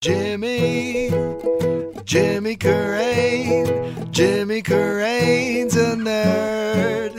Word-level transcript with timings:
Jimmy, 0.00 1.10
Jimmy 2.04 2.54
Carrane, 2.54 4.12
Jimmy 4.12 4.62
Carrane's 4.62 5.74
a 5.74 5.96
nerd. 5.96 7.18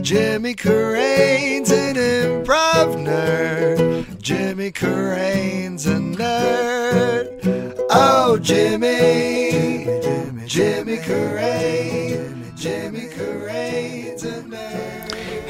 Jimmy 0.00 0.54
Carrane's 0.54 1.72
an 1.72 1.96
improv 1.96 2.94
nerd. 3.04 4.22
Jimmy 4.22 4.70
Carrane's 4.70 5.86
a 5.86 5.96
nerd. 5.96 7.76
Oh, 7.90 8.38
Jimmy, 8.38 9.84
Jimmy, 10.02 10.46
Jimmy 10.46 10.98
Jimmy 12.54 13.08
Carrane's 13.08 14.22
a 14.22 14.40
nerd. 14.42 14.91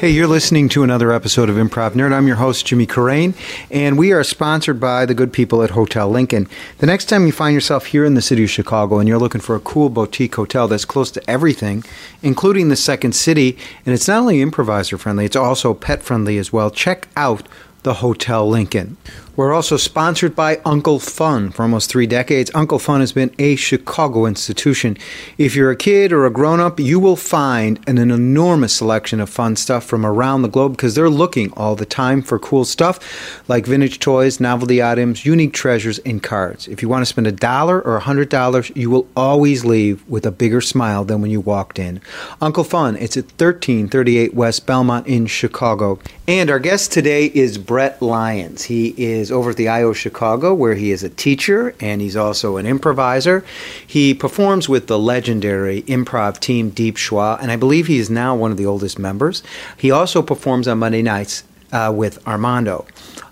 Hey, 0.03 0.09
you're 0.09 0.27
listening 0.27 0.67
to 0.67 0.83
another 0.83 1.13
episode 1.13 1.49
of 1.49 1.55
Improv 1.55 1.91
Nerd. 1.91 2.11
I'm 2.11 2.27
your 2.27 2.35
host, 2.35 2.65
Jimmy 2.65 2.85
Carrane, 2.85 3.35
and 3.71 3.97
we 3.97 4.11
are 4.11 4.21
sponsored 4.21 4.77
by 4.77 5.05
the 5.05 5.13
good 5.13 5.31
people 5.31 5.63
at 5.63 5.69
Hotel 5.69 6.09
Lincoln. 6.09 6.49
The 6.79 6.87
next 6.87 7.05
time 7.05 7.25
you 7.25 7.31
find 7.31 7.53
yourself 7.53 7.85
here 7.85 8.03
in 8.03 8.13
the 8.13 8.21
city 8.21 8.43
of 8.43 8.49
Chicago 8.49 8.99
and 8.99 9.07
you're 9.07 9.17
looking 9.17 9.39
for 9.39 9.55
a 9.55 9.61
cool 9.61 9.87
boutique 9.87 10.35
hotel 10.35 10.67
that's 10.67 10.83
close 10.83 11.09
to 11.11 11.29
everything, 11.29 11.85
including 12.21 12.67
the 12.67 12.75
Second 12.75 13.15
City, 13.15 13.57
and 13.85 13.95
it's 13.95 14.09
not 14.09 14.19
only 14.19 14.41
improviser 14.41 14.97
friendly, 14.97 15.23
it's 15.23 15.37
also 15.37 15.73
pet 15.73 16.03
friendly 16.03 16.37
as 16.37 16.51
well, 16.51 16.69
check 16.69 17.07
out 17.15 17.47
the 17.83 17.93
Hotel 17.93 18.45
Lincoln. 18.45 18.97
We're 19.35 19.51
also 19.51 19.77
sponsored 19.77 20.35
by 20.35 20.61
Uncle 20.63 20.99
Fun. 20.99 21.49
For 21.49 21.63
almost 21.63 21.89
three 21.89 22.05
decades, 22.05 22.51
Uncle 22.53 22.77
Fun 22.77 22.99
has 22.99 23.13
been 23.13 23.33
a 23.39 23.55
Chicago 23.55 24.27
institution. 24.27 24.95
If 25.39 25.55
you're 25.55 25.71
a 25.71 25.75
kid 25.75 26.13
or 26.13 26.27
a 26.27 26.29
grown 26.29 26.59
up, 26.59 26.79
you 26.79 26.99
will 26.99 27.15
find 27.15 27.79
an, 27.87 27.97
an 27.97 28.11
enormous 28.11 28.75
selection 28.75 29.19
of 29.19 29.31
fun 29.31 29.55
stuff 29.55 29.85
from 29.85 30.05
around 30.05 30.43
the 30.43 30.49
globe 30.49 30.73
because 30.73 30.93
they're 30.93 31.09
looking 31.09 31.51
all 31.53 31.75
the 31.75 31.83
time 31.83 32.21
for 32.21 32.37
cool 32.37 32.63
stuff 32.63 33.49
like 33.49 33.65
vintage 33.65 33.97
toys, 33.97 34.39
novelty 34.39 34.83
items, 34.83 35.25
unique 35.25 35.53
treasures, 35.53 35.97
and 35.99 36.21
cards. 36.21 36.67
If 36.67 36.83
you 36.83 36.87
want 36.89 37.01
to 37.01 37.07
spend 37.07 37.25
a 37.25 37.31
dollar 37.31 37.81
or 37.81 37.95
a 37.95 38.01
hundred 38.01 38.29
dollars, 38.29 38.71
you 38.75 38.91
will 38.91 39.07
always 39.15 39.65
leave 39.65 40.07
with 40.07 40.27
a 40.27 40.31
bigger 40.31 40.61
smile 40.61 41.05
than 41.05 41.23
when 41.23 41.31
you 41.31 41.41
walked 41.41 41.79
in. 41.79 42.01
Uncle 42.39 42.63
Fun, 42.63 42.95
it's 42.97 43.17
at 43.17 43.23
1338 43.23 44.35
West 44.35 44.67
Belmont 44.67 45.07
in 45.07 45.25
Chicago. 45.25 45.97
And 46.27 46.51
our 46.51 46.59
guest 46.59 46.91
today 46.91 47.25
is 47.25 47.57
Brett 47.57 47.99
Lyons. 47.99 48.63
He 48.63 48.93
is 48.95 49.22
over 49.31 49.51
at 49.51 49.57
the 49.57 49.67
IO 49.67 49.93
Chicago, 49.93 50.53
where 50.53 50.75
he 50.75 50.91
is 50.91 51.03
a 51.03 51.09
teacher 51.09 51.75
and 51.79 52.01
he's 52.01 52.15
also 52.15 52.57
an 52.57 52.65
improviser. 52.65 53.43
He 53.85 54.13
performs 54.13 54.67
with 54.69 54.87
the 54.87 54.99
legendary 54.99 55.83
improv 55.83 56.39
team 56.39 56.69
Deep 56.69 56.95
Schwa, 56.95 57.39
and 57.41 57.51
I 57.51 57.55
believe 57.55 57.87
he 57.87 57.99
is 57.99 58.09
now 58.09 58.35
one 58.35 58.51
of 58.51 58.57
the 58.57 58.65
oldest 58.65 58.99
members. 58.99 59.43
He 59.77 59.91
also 59.91 60.21
performs 60.21 60.67
on 60.67 60.79
Monday 60.79 61.01
nights 61.01 61.43
uh, 61.71 61.91
with 61.95 62.25
Armando. 62.27 62.85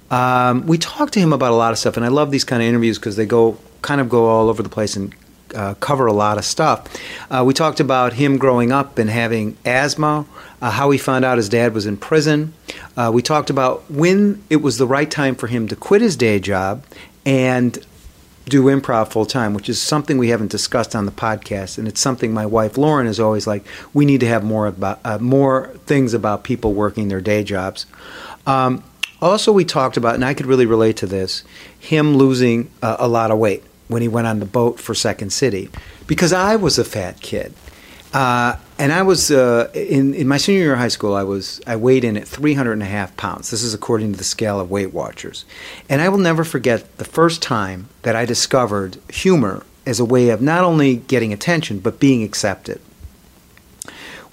Um, 0.09 0.65
we 0.67 0.77
talked 0.77 1.13
to 1.13 1.19
him 1.19 1.31
about 1.31 1.51
a 1.51 1.55
lot 1.55 1.71
of 1.71 1.77
stuff, 1.77 1.95
and 1.95 2.05
I 2.05 2.09
love 2.09 2.31
these 2.31 2.43
kind 2.43 2.61
of 2.61 2.67
interviews 2.67 2.99
because 2.99 3.15
they 3.15 3.25
go 3.25 3.57
kind 3.81 4.01
of 4.01 4.09
go 4.09 4.27
all 4.27 4.49
over 4.49 4.61
the 4.61 4.69
place 4.69 4.95
and 4.95 5.15
uh, 5.55 5.73
cover 5.75 6.05
a 6.05 6.13
lot 6.13 6.37
of 6.37 6.45
stuff. 6.45 6.85
Uh, 7.29 7.43
we 7.45 7.53
talked 7.53 7.79
about 7.79 8.13
him 8.13 8.37
growing 8.37 8.71
up 8.71 8.97
and 8.97 9.09
having 9.09 9.57
asthma, 9.65 10.25
uh, 10.61 10.71
how 10.71 10.89
he 10.91 10.97
found 10.97 11.25
out 11.25 11.37
his 11.37 11.49
dad 11.49 11.73
was 11.73 11.85
in 11.85 11.97
prison. 11.97 12.53
Uh, 12.95 13.11
we 13.13 13.21
talked 13.21 13.49
about 13.49 13.89
when 13.89 14.43
it 14.49 14.57
was 14.57 14.77
the 14.77 14.87
right 14.87 15.09
time 15.09 15.35
for 15.35 15.47
him 15.47 15.67
to 15.67 15.75
quit 15.75 16.01
his 16.01 16.15
day 16.15 16.39
job 16.39 16.83
and 17.25 17.85
do 18.45 18.63
improv 18.63 19.09
full 19.09 19.25
time, 19.25 19.53
which 19.53 19.69
is 19.69 19.81
something 19.81 20.17
we 20.17 20.29
haven't 20.29 20.51
discussed 20.51 20.95
on 20.95 21.05
the 21.05 21.11
podcast, 21.11 21.77
and 21.77 21.87
it's 21.87 22.01
something 22.01 22.33
my 22.33 22.45
wife 22.45 22.77
Lauren 22.77 23.07
is 23.07 23.19
always 23.19 23.47
like. 23.47 23.65
We 23.93 24.05
need 24.05 24.19
to 24.21 24.27
have 24.27 24.43
more 24.43 24.67
about 24.67 24.99
uh, 25.05 25.19
more 25.19 25.67
things 25.85 26.13
about 26.13 26.43
people 26.43 26.73
working 26.73 27.07
their 27.07 27.21
day 27.21 27.43
jobs. 27.43 27.85
Um, 28.45 28.83
also, 29.21 29.51
we 29.51 29.63
talked 29.63 29.97
about, 29.97 30.15
and 30.15 30.25
I 30.25 30.33
could 30.33 30.47
really 30.47 30.65
relate 30.65 30.97
to 30.97 31.05
this, 31.05 31.43
him 31.79 32.17
losing 32.17 32.71
uh, 32.81 32.97
a 32.99 33.07
lot 33.07 33.29
of 33.29 33.37
weight 33.37 33.63
when 33.91 34.01
he 34.01 34.07
went 34.07 34.27
on 34.27 34.39
the 34.39 34.45
boat 34.45 34.79
for 34.79 34.95
Second 34.95 35.31
City, 35.31 35.69
because 36.07 36.33
I 36.33 36.55
was 36.55 36.79
a 36.79 36.83
fat 36.83 37.21
kid. 37.21 37.53
Uh, 38.13 38.57
and 38.77 38.91
I 38.91 39.03
was 39.03 39.31
uh, 39.31 39.71
in 39.73 40.13
in 40.13 40.27
my 40.27 40.37
senior 40.37 40.61
year 40.61 40.73
of 40.73 40.79
high 40.79 40.89
school. 40.89 41.15
I 41.15 41.23
was 41.23 41.61
I 41.65 41.77
weighed 41.77 42.03
in 42.03 42.17
at 42.17 42.27
300 42.27 42.73
and 42.73 42.83
a 42.83 42.87
half 42.87 43.15
pounds. 43.15 43.51
This 43.51 43.63
is 43.63 43.73
according 43.73 44.11
to 44.11 44.17
the 44.17 44.23
scale 44.23 44.59
of 44.59 44.69
Weight 44.69 44.93
Watchers. 44.93 45.45
And 45.87 46.01
I 46.01 46.09
will 46.09 46.17
never 46.17 46.43
forget 46.43 46.97
the 46.97 47.05
first 47.05 47.41
time 47.41 47.87
that 48.01 48.15
I 48.15 48.25
discovered 48.25 48.97
humor 49.09 49.63
as 49.85 49.99
a 49.99 50.05
way 50.05 50.29
of 50.29 50.41
not 50.41 50.63
only 50.63 50.97
getting 50.97 51.31
attention 51.31 51.79
but 51.79 51.99
being 51.99 52.23
accepted. 52.23 52.81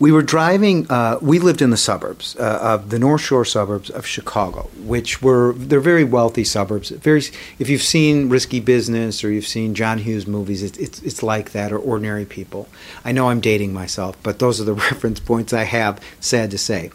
We 0.00 0.12
were 0.12 0.22
driving. 0.22 0.88
Uh, 0.88 1.18
we 1.20 1.40
lived 1.40 1.60
in 1.60 1.70
the 1.70 1.76
suburbs 1.76 2.36
uh, 2.36 2.58
of 2.62 2.90
the 2.90 3.00
North 3.00 3.20
Shore 3.20 3.44
suburbs 3.44 3.90
of 3.90 4.06
Chicago, 4.06 4.70
which 4.78 5.20
were 5.22 5.54
they're 5.54 5.80
very 5.80 6.04
wealthy 6.04 6.44
suburbs. 6.44 6.90
Very, 6.90 7.22
if 7.58 7.68
you've 7.68 7.82
seen 7.82 8.28
Risky 8.28 8.60
Business 8.60 9.24
or 9.24 9.32
you've 9.32 9.46
seen 9.46 9.74
John 9.74 9.98
Hughes 9.98 10.26
movies, 10.26 10.62
it's 10.62 10.78
it's, 10.78 11.02
it's 11.02 11.22
like 11.24 11.50
that 11.50 11.72
or 11.72 11.78
Ordinary 11.78 12.24
People. 12.24 12.68
I 13.04 13.10
know 13.10 13.30
I'm 13.30 13.40
dating 13.40 13.72
myself, 13.72 14.16
but 14.22 14.38
those 14.38 14.60
are 14.60 14.64
the 14.64 14.74
reference 14.90 15.18
points 15.18 15.52
I 15.52 15.64
have. 15.64 16.00
Sad 16.20 16.52
to 16.52 16.58
say. 16.58 16.92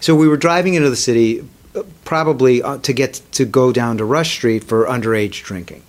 So 0.00 0.16
we 0.16 0.26
were 0.26 0.36
driving 0.36 0.74
into 0.74 0.90
the 0.90 0.96
city, 0.96 1.46
uh, 1.76 1.82
probably 2.04 2.62
uh, 2.62 2.78
to 2.78 2.92
get 2.92 3.20
to 3.32 3.44
go 3.44 3.70
down 3.70 3.98
to 3.98 4.04
Rush 4.04 4.32
Street 4.32 4.64
for 4.64 4.86
underage 4.86 5.44
drinking 5.44 5.84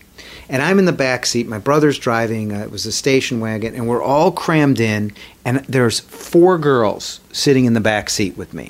and 0.52 0.62
I'm 0.62 0.78
in 0.80 0.86
the 0.86 0.92
back 0.92 1.26
seat. 1.26 1.48
My 1.48 1.58
brother's 1.58 1.98
driving. 1.98 2.52
Uh, 2.52 2.60
it 2.60 2.70
was 2.70 2.86
a 2.86 2.92
station 2.92 3.40
wagon, 3.40 3.74
and 3.74 3.88
we're 3.88 4.04
all 4.04 4.34
crammed 4.34 4.82
in. 4.82 5.14
And 5.46 5.60
there's 5.62 6.02
four 6.02 6.58
girls 6.58 7.22
sitting 7.32 7.64
in 7.66 7.74
the 7.74 7.80
back 7.80 8.10
seat 8.12 8.38
with 8.38 8.54
me, 8.54 8.70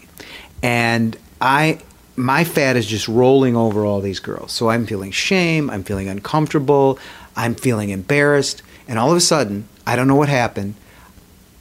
and 0.64 1.18
I. 1.42 1.82
My 2.18 2.44
fat 2.44 2.76
is 2.76 2.86
just 2.86 3.08
rolling 3.08 3.56
over 3.56 3.86
all 3.86 4.02
these 4.02 4.20
girls. 4.20 4.52
So 4.52 4.70
I'm 4.70 4.86
feeling 4.86 5.12
shame. 5.12 5.70
I'm 5.70 5.82
feeling 5.84 6.10
uncomfortable. 6.10 7.00
I'm 7.38 7.56
feeling 7.56 7.90
embarrassed. 7.90 8.62
And 8.88 9.00
all 9.00 9.10
of 9.10 9.18
a 9.18 9.22
sudden, 9.22 9.68
I 9.88 9.96
don't 9.96 10.10
know 10.10 10.18
what 10.18 10.28
happened. 10.30 10.76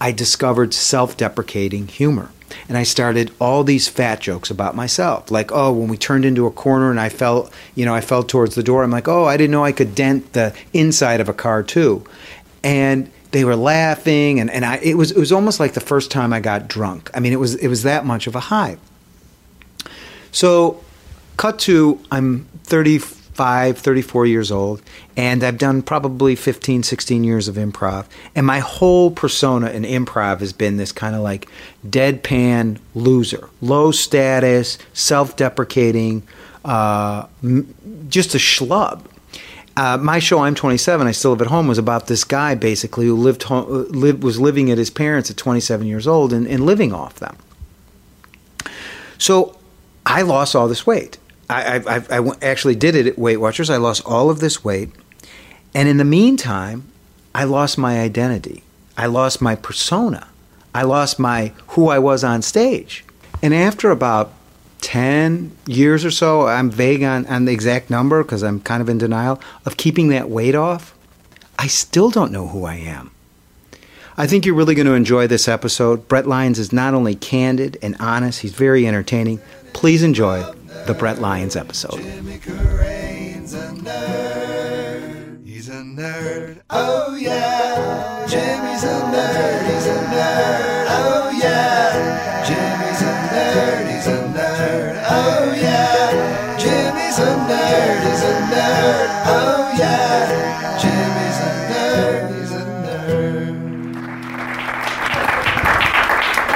I 0.01 0.11
discovered 0.11 0.75
self 0.75 1.17
deprecating 1.17 1.87
humor 1.87 2.31
and 2.69 2.77
I 2.77 2.83
started 2.83 3.33
all 3.41 3.65
these 3.65 3.89
fat 3.89 4.21
jokes 4.21 4.51
about 4.51 4.75
myself. 4.75 5.31
Like, 5.31 5.53
oh, 5.53 5.73
when 5.73 5.89
we 5.89 5.97
turned 5.97 6.25
into 6.25 6.47
a 6.47 6.51
corner 6.51 6.91
and 6.91 7.01
I 7.01 7.09
fell, 7.09 7.51
you 7.75 7.85
know, 7.85 7.95
I 7.95 8.01
fell 8.01 8.23
towards 8.23 8.55
the 8.55 8.63
door. 8.63 8.83
I'm 8.83 8.91
like, 8.91 9.09
oh, 9.09 9.25
I 9.25 9.37
didn't 9.37 9.53
know 9.53 9.65
I 9.65 9.73
could 9.73 9.95
dent 9.95 10.33
the 10.33 10.55
inside 10.73 11.21
of 11.21 11.29
a 11.29 11.35
car 11.35 11.63
too, 11.63 12.05
and 12.63 13.11
they 13.33 13.45
were 13.45 13.57
laughing, 13.57 14.41
and, 14.41 14.51
and 14.51 14.65
I 14.65 14.77
it 14.79 14.95
was 14.95 15.13
it 15.13 15.19
was 15.19 15.33
almost 15.33 15.61
like 15.61 15.75
the 15.75 15.81
first 15.81 16.11
time 16.11 16.33
I 16.33 16.41
got 16.41 16.69
drunk. 16.69 17.11
I 17.15 17.21
mean, 17.21 17.33
it 17.33 17.41
was 17.41 17.55
it 17.55 17.69
was 17.69 17.83
that 17.85 18.05
much 18.05 18.27
of 18.27 18.35
a 18.35 18.41
high. 18.41 18.77
So, 20.33 20.83
cut 21.37 21.59
to 21.61 22.01
I'm 22.11 22.49
35, 23.41 23.79
34 23.79 24.27
years 24.27 24.53
old, 24.53 24.83
and 25.17 25.43
I've 25.43 25.57
done 25.57 25.81
probably 25.81 26.37
15, 26.37 26.83
16 26.83 27.25
years 27.25 27.49
of 27.49 27.55
improv. 27.55 28.05
And 28.35 28.47
my 28.47 28.59
whole 28.59 29.11
persona 29.11 29.71
in 29.71 29.85
improv 29.85 30.41
has 30.41 30.53
been 30.53 30.77
this 30.77 30.93
kind 30.93 31.15
of 31.17 31.23
like 31.23 31.49
deadpan 31.87 32.79
loser, 32.95 33.49
low 33.63 33.93
status, 33.93 34.77
self 34.93 35.37
deprecating, 35.37 36.23
uh, 36.67 37.29
m- 37.43 37.75
just 38.11 38.35
a 38.35 38.39
schlub. 38.39 39.07
Uh, 39.75 39.97
my 39.97 40.19
show, 40.19 40.41
I'm 40.41 40.55
27, 40.55 41.07
I 41.07 41.13
still 41.13 41.31
live 41.31 41.41
at 41.41 41.47
home, 41.47 41.67
was 41.67 41.79
about 41.79 42.09
this 42.09 42.25
guy 42.25 42.55
basically 42.55 43.07
who 43.07 43.17
lived, 43.17 43.45
home, 43.45 43.87
lived 43.89 44.23
was 44.23 44.39
living 44.39 44.71
at 44.71 44.77
his 44.77 44.91
parents 44.91 45.31
at 45.31 45.39
27 45.39 45.87
years 45.87 46.07
old 46.07 46.35
and, 46.35 46.47
and 46.47 46.67
living 46.67 46.93
off 46.93 47.15
them. 47.15 47.39
So 49.17 49.57
I 50.05 50.21
lost 50.21 50.55
all 50.55 50.69
this 50.69 50.87
weight. 50.87 51.17
I, 51.51 51.77
I, 51.79 52.19
I, 52.19 52.33
actually 52.43 52.77
did 52.77 52.95
it 52.95 53.07
at 53.07 53.19
Weight 53.19 53.39
Watchers. 53.39 53.71
I 53.71 53.77
lost 53.77 54.03
all 54.07 54.31
of 54.31 54.39
this 54.39 54.63
weight. 54.63 54.91
And 55.75 55.89
in 55.89 55.97
the 55.97 56.05
meantime, 56.05 56.85
I 57.35 57.45
lost 57.45 57.77
my 57.77 58.01
identity. 58.01 58.63
I 58.97 59.07
lost 59.07 59.41
my 59.41 59.57
persona. 59.57 60.29
I 60.75 60.83
lost 60.83 61.19
my 61.19 61.53
who 61.69 61.89
I 61.89 61.99
was 61.99 62.23
on 62.23 62.43
stage. 62.43 63.05
And 63.43 63.53
after 63.53 63.91
about 63.91 64.33
10 64.83 65.57
years 65.67 66.05
or 66.05 66.11
so, 66.11 66.47
I'm 66.47 66.71
vague 66.71 67.03
on, 67.03 67.27
on 67.27 67.45
the 67.45 67.53
exact 67.53 67.91
number 67.91 68.23
because 68.23 68.43
I'm 68.43 68.61
kind 68.61 68.81
of 68.81 68.89
in 68.89 68.99
denial 68.99 69.41
of 69.67 69.77
keeping 69.77 70.09
that 70.09 70.31
weight 70.31 70.55
off. 70.55 70.95
I 71.59 71.67
still 71.67 72.11
don't 72.11 72.33
know 72.33 72.49
who 72.49 72.65
I 72.65 72.77
am. 72.77 73.11
I 74.17 74.27
think 74.27 74.45
you're 74.45 74.55
really 74.55 74.75
going 74.75 74.87
to 74.87 74.95
enjoy 74.95 75.27
this 75.27 75.49
episode. 75.49 76.07
Brett 76.07 76.27
Lyons 76.27 76.59
is 76.59 76.73
not 76.73 76.95
only 76.95 77.15
candid 77.15 77.79
and 77.83 77.97
honest, 77.99 78.41
he's 78.41 78.53
very 78.53 78.87
entertaining. 78.87 79.41
Please 79.73 80.03
enjoy 80.03 80.45
the 80.87 80.95
Brett 80.95 81.19
Lyons 81.21 81.57
episode. 81.57 82.01
Jimmy 82.01 82.39
Carrane's 82.39 83.55
a 83.55 83.69
nerd. 83.73 85.47
He's 85.47 85.69
a 85.69 85.73
nerd. 85.83 86.63
Oh 86.71 87.15
yeah. 87.17 88.27
Jimmy's 88.27 88.85
a 88.85 89.01
nerd. 89.13 89.67
He's 89.75 89.87
a 89.87 89.95
nerd. 90.11 90.87
Oh 90.89 91.31
yeah. 91.43 92.45
Jimmy's 92.47 93.03
a 93.03 93.13
nerd. 93.31 93.95
He's 93.95 94.07
a 94.07 94.19
nerd. 94.35 95.05
Oh 95.09 95.53
yeah. 95.55 96.57
Jimmy's 96.59 97.19
a 97.19 97.37
nerd. 97.49 98.01
He's 98.11 98.23
a 98.23 98.35
nerd. 98.51 99.09
Oh 99.27 99.73
yeah. 99.79 100.79
Jimmy's 100.81 101.39
a 101.41 101.51
nerd. 101.73 102.41
He's 102.41 102.53
a 102.53 102.55
nerd. 102.85 103.55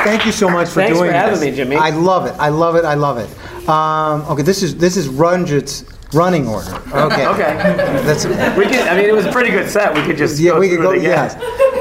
Thank 0.04 0.26
you 0.26 0.32
so 0.32 0.48
much 0.48 0.68
for 0.68 0.74
Thanks 0.80 0.98
doing 0.98 1.10
for 1.10 1.16
having 1.16 1.40
this. 1.40 1.50
me, 1.50 1.56
Jimmy. 1.56 1.76
I 1.76 1.90
love 1.90 2.26
it. 2.26 2.34
I 2.38 2.48
love 2.48 2.76
it. 2.76 2.84
I 2.84 2.94
love 2.94 3.18
it. 3.18 3.28
Um, 3.68 4.22
okay, 4.28 4.42
this 4.42 4.62
is 4.62 4.76
this 4.76 4.96
is 4.96 5.08
Runjit's 5.08 5.84
Running 6.12 6.46
order. 6.46 6.70
Okay. 6.92 7.26
Okay. 7.34 7.56
That's 8.04 8.24
We 8.24 8.66
could. 8.66 8.86
I 8.86 8.96
mean, 8.96 9.06
it 9.08 9.14
was 9.14 9.26
a 9.26 9.32
pretty 9.32 9.50
good 9.50 9.68
set. 9.68 9.94
We 9.94 10.02
could 10.02 10.16
just. 10.16 10.38
yeah. 10.38 10.52
go 10.52 10.60
We 10.60 10.68
could 10.68 10.80
go. 10.80 10.92
Yes. 10.92 11.34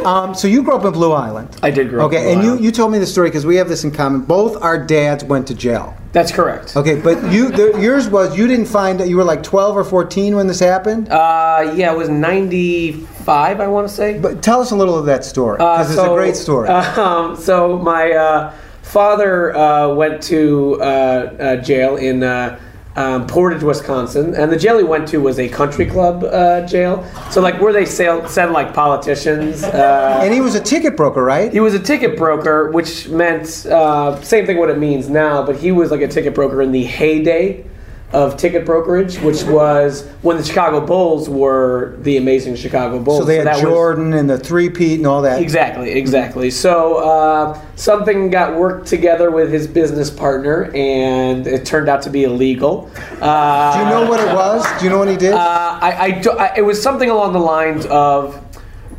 Um, 0.05 0.33
so 0.33 0.47
you 0.47 0.63
grew 0.63 0.75
up 0.75 0.83
in 0.85 0.91
Blue 0.91 1.11
Island. 1.11 1.55
I 1.61 1.69
did 1.71 1.89
grow 1.89 2.05
up 2.05 2.11
Okay, 2.11 2.33
and 2.33 2.41
you 2.41 2.49
Island. 2.49 2.65
you 2.65 2.71
told 2.71 2.91
me 2.91 2.97
the 2.99 3.05
story 3.05 3.29
because 3.29 3.45
we 3.45 3.55
have 3.57 3.69
this 3.69 3.83
in 3.83 3.91
common. 3.91 4.21
Both 4.21 4.61
our 4.61 4.83
dads 4.83 5.23
went 5.23 5.47
to 5.47 5.53
jail. 5.55 5.95
That's 6.13 6.31
correct. 6.31 6.75
Okay, 6.75 6.99
but 6.99 7.31
you 7.31 7.49
the, 7.49 7.79
yours 7.79 8.09
was 8.09 8.35
you 8.37 8.47
didn't 8.47 8.65
find 8.65 8.99
that 8.99 9.07
you 9.07 9.17
were 9.17 9.23
like 9.23 9.43
12 9.43 9.77
or 9.77 9.83
14 9.83 10.35
when 10.35 10.47
this 10.47 10.59
happened. 10.59 11.09
Uh, 11.09 11.73
yeah, 11.75 11.91
it 11.93 11.97
was 11.97 12.09
'95. 12.09 13.59
I 13.61 13.67
want 13.67 13.87
to 13.87 13.93
say. 13.93 14.19
but 14.19 14.41
tell 14.41 14.61
us 14.61 14.71
a 14.71 14.75
little 14.75 14.97
of 14.97 15.05
that 15.05 15.23
story 15.23 15.59
Uh, 15.59 15.77
because 15.77 15.91
it's 15.91 16.01
a 16.01 16.07
great 16.09 16.35
story. 16.35 16.69
Um, 16.97 17.35
so 17.35 17.77
my 17.77 18.11
uh, 18.11 18.53
father 18.93 19.55
uh, 19.55 19.91
went 19.91 20.21
to 20.21 20.77
uh, 20.79 20.83
uh, 20.83 21.55
jail 21.57 21.97
in 21.97 22.21
uh, 22.21 22.59
um, 22.95 23.25
Portage, 23.25 23.63
Wisconsin, 23.63 24.35
and 24.35 24.51
the 24.51 24.55
jail 24.55 24.77
he 24.77 24.83
went 24.83 25.07
to 25.07 25.17
was 25.17 25.39
a 25.39 25.49
country 25.49 25.87
club 25.87 26.23
uh, 26.23 26.63
jail. 26.67 27.03
So 27.31 27.41
like 27.41 27.59
where 27.59 27.73
they 27.73 27.85
sail, 27.85 28.27
send 28.27 28.53
like 28.53 28.71
politicians. 28.71 29.63
Uh, 29.63 30.19
and 30.23 30.31
he 30.31 30.41
was 30.41 30.53
a 30.53 30.61
ticket 30.61 30.95
broker, 30.95 31.23
right? 31.23 31.51
he 31.51 31.59
was 31.59 31.73
a 31.73 31.79
ticket 31.79 32.15
broker, 32.15 32.69
which 32.69 33.09
meant 33.09 33.65
uh, 33.65 34.21
same 34.21 34.45
thing 34.45 34.57
what 34.57 34.69
it 34.69 34.77
means 34.77 35.09
now, 35.09 35.43
but 35.43 35.55
he 35.55 35.71
was 35.71 35.89
like 35.89 36.01
a 36.01 36.07
ticket 36.07 36.35
broker 36.35 36.61
in 36.61 36.71
the 36.71 36.83
heyday 36.83 37.65
of 38.13 38.37
ticket 38.37 38.63
brokerage, 38.65 39.17
which 39.19 39.43
was 39.43 40.07
when 40.21 40.37
the 40.37 40.43
Chicago 40.43 40.85
Bulls 40.85 41.27
were 41.27 41.95
the 42.01 42.17
amazing 42.17 42.55
Chicago 42.55 42.99
Bulls. 42.99 43.19
so 43.21 43.25
they 43.25 43.37
had 43.37 43.47
was- 43.47 43.61
Jordan 43.61 44.13
and 44.13 44.29
the 44.29 44.37
three 44.37 44.69
peat 44.69 44.99
and 44.99 45.07
all 45.07 45.23
that. 45.23 45.41
Exactly, 45.41 45.89
exactly. 45.91 46.51
So 46.51 46.97
uh, 46.97 47.59
something 47.75 48.29
got 48.29 48.55
worked 48.55 48.85
together 48.87 49.31
with 49.31 49.51
his 49.51 49.65
business 49.67 50.11
partner, 50.11 50.71
and 50.75 51.47
it 51.47 51.65
turned 51.65 51.89
out 51.89 52.03
to 52.03 52.11
be 52.11 52.23
illegal. 52.23 52.89
Uh, 53.19 53.73
Do 53.73 53.79
you 53.83 53.89
know 53.89 54.09
what 54.09 54.19
it 54.19 54.33
was? 54.35 54.63
Do 54.79 54.85
you 54.85 54.91
know 54.91 54.99
what 54.99 55.09
he 55.09 55.17
did? 55.17 55.33
uh, 55.33 55.37
I, 55.81 55.95
I 55.99 56.11
do- 56.11 56.31
I- 56.31 56.53
it 56.55 56.61
was 56.61 56.81
something 56.81 57.09
along 57.09 57.33
the 57.33 57.39
lines 57.39 57.85
of 57.87 58.39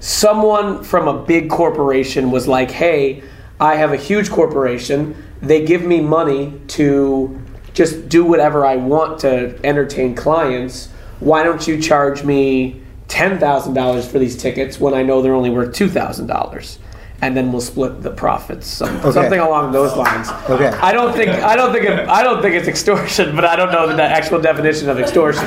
someone 0.00 0.82
from 0.82 1.08
a 1.08 1.22
big 1.24 1.48
corporation 1.48 2.30
was 2.30 2.48
like, 2.48 2.70
"Hey, 2.70 3.22
I 3.60 3.76
have 3.76 3.92
a 3.92 3.96
huge 3.96 4.28
corporation. 4.30 5.14
They 5.40 5.64
give 5.64 5.82
me 5.82 6.00
money 6.00 6.60
to 6.68 7.40
just 7.74 8.08
do 8.08 8.24
whatever 8.24 8.64
I 8.64 8.76
want 8.76 9.18
to 9.20 9.58
entertain 9.64 10.14
clients. 10.14 10.88
Why 11.20 11.42
don't 11.42 11.66
you 11.68 11.80
charge 11.80 12.24
me 12.24 12.80
ten 13.08 13.38
thousand 13.38 13.74
dollars 13.74 14.10
for 14.10 14.18
these 14.18 14.36
tickets 14.36 14.80
when 14.80 14.94
I 14.94 15.02
know 15.02 15.20
they're 15.20 15.34
only 15.34 15.50
worth 15.50 15.74
two 15.74 15.88
thousand 15.88 16.26
dollars?" 16.28 16.78
And 17.22 17.34
then 17.36 17.52
we'll 17.52 17.60
split 17.62 18.02
the 18.02 18.10
profits, 18.10 18.66
some, 18.66 18.96
Okay. 18.96 19.12
something 19.12 19.40
along 19.40 19.72
those 19.72 19.96
lines. 19.96 20.28
Okay. 20.50 20.66
I 20.66 20.92
don't 20.92 21.14
think 21.14 21.30
I 21.30 21.56
don't 21.56 21.72
think 21.72 21.84
it, 21.86 22.08
I 22.08 22.22
don't 22.22 22.42
think 22.42 22.54
it's 22.54 22.68
extortion, 22.68 23.34
but 23.36 23.44
I 23.44 23.56
don't 23.56 23.70
know 23.72 23.86
the 23.94 24.02
actual 24.02 24.40
definition 24.40 24.88
of 24.90 24.98
extortion. 24.98 25.46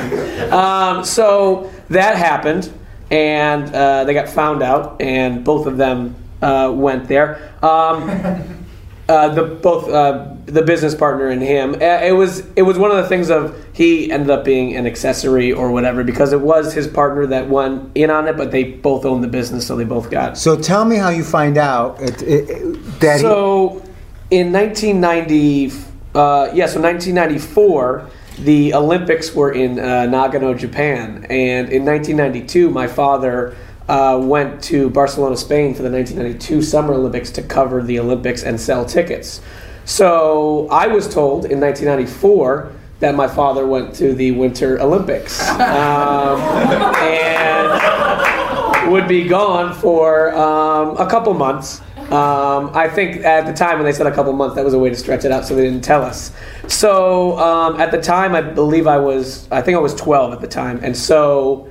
Um, 0.52 1.04
so 1.04 1.70
that 1.90 2.16
happened, 2.16 2.72
and 3.10 3.72
uh, 3.74 4.04
they 4.04 4.14
got 4.14 4.28
found 4.28 4.62
out, 4.62 5.00
and 5.00 5.44
both 5.44 5.66
of 5.66 5.76
them 5.76 6.16
uh, 6.42 6.72
went 6.74 7.06
there. 7.06 7.52
Um, 7.62 8.66
uh, 9.08 9.28
the 9.28 9.42
both 9.42 9.88
uh, 9.88 10.26
the 10.46 10.62
business 10.62 10.94
partner 10.94 11.28
and 11.28 11.42
him. 11.42 11.74
Uh, 11.74 11.78
It 12.02 12.12
was 12.14 12.40
it 12.56 12.62
was 12.62 12.78
one 12.78 12.90
of 12.90 12.96
the 12.98 13.06
things 13.08 13.30
of 13.30 13.54
he 13.72 14.10
ended 14.12 14.30
up 14.30 14.44
being 14.44 14.76
an 14.76 14.86
accessory 14.86 15.52
or 15.52 15.70
whatever 15.70 16.04
because 16.04 16.32
it 16.32 16.40
was 16.40 16.74
his 16.74 16.86
partner 16.86 17.26
that 17.26 17.48
won 17.48 17.90
in 17.94 18.10
on 18.10 18.28
it, 18.28 18.36
but 18.36 18.50
they 18.50 18.64
both 18.64 19.04
owned 19.04 19.24
the 19.24 19.28
business, 19.28 19.66
so 19.66 19.76
they 19.76 19.84
both 19.84 20.10
got 20.10 20.36
so 20.36 20.60
tell 20.60 20.84
me 20.84 20.96
how 20.96 21.08
you 21.08 21.24
find 21.24 21.56
out 21.56 22.00
it, 22.02 22.22
it, 22.22 22.50
it- 22.50 23.00
that 23.00 23.16
he, 23.16 23.22
so, 23.22 23.82
in 24.30 24.52
1990, 24.52 25.68
uh, 26.14 26.50
yeah, 26.52 26.66
so 26.66 26.80
1994, 26.80 28.10
the 28.40 28.74
Olympics 28.74 29.34
were 29.34 29.52
in 29.52 29.78
uh, 29.78 30.06
Nagano, 30.06 30.56
Japan, 30.56 31.24
and 31.30 31.70
in 31.70 31.84
1992, 31.84 32.70
my 32.70 32.86
father 32.86 33.56
uh, 33.88 34.20
went 34.22 34.62
to 34.64 34.90
Barcelona, 34.90 35.36
Spain, 35.36 35.74
for 35.74 35.82
the 35.82 35.90
1992 35.90 36.62
Summer 36.62 36.94
Olympics 36.94 37.30
to 37.32 37.42
cover 37.42 37.82
the 37.82 37.98
Olympics 37.98 38.42
and 38.42 38.60
sell 38.60 38.84
tickets. 38.84 39.40
So 39.84 40.68
I 40.70 40.86
was 40.86 41.12
told 41.12 41.46
in 41.46 41.60
1994 41.60 42.72
that 43.00 43.14
my 43.14 43.26
father 43.26 43.66
went 43.66 43.94
to 43.94 44.12
the 44.12 44.32
Winter 44.32 44.78
Olympics, 44.80 45.48
um, 45.50 46.40
and 47.00 47.28
would 48.90 49.08
be 49.08 49.26
gone 49.26 49.74
for 49.74 50.34
um, 50.34 50.96
a 50.98 51.08
couple 51.08 51.32
months. 51.34 51.80
Um, 52.10 52.70
I 52.74 52.88
think 52.88 53.24
at 53.24 53.46
the 53.46 53.52
time 53.52 53.76
when 53.76 53.84
they 53.84 53.92
said 53.92 54.06
a 54.06 54.14
couple 54.14 54.32
months, 54.32 54.56
that 54.56 54.64
was 54.64 54.72
a 54.74 54.78
way 54.78 54.88
to 54.88 54.96
stretch 54.96 55.24
it 55.24 55.32
out, 55.32 55.44
so 55.44 55.54
they 55.54 55.64
didn't 55.64 55.84
tell 55.84 56.02
us. 56.02 56.32
So 56.66 57.38
um, 57.38 57.80
at 57.80 57.90
the 57.90 58.00
time, 58.00 58.34
I 58.34 58.40
believe 58.40 58.86
I 58.86 58.98
was, 58.98 59.46
I 59.50 59.60
think 59.62 59.76
I 59.76 59.80
was 59.80 59.94
12 59.94 60.32
at 60.32 60.40
the 60.40 60.48
time, 60.48 60.80
and 60.82 60.96
so 60.96 61.68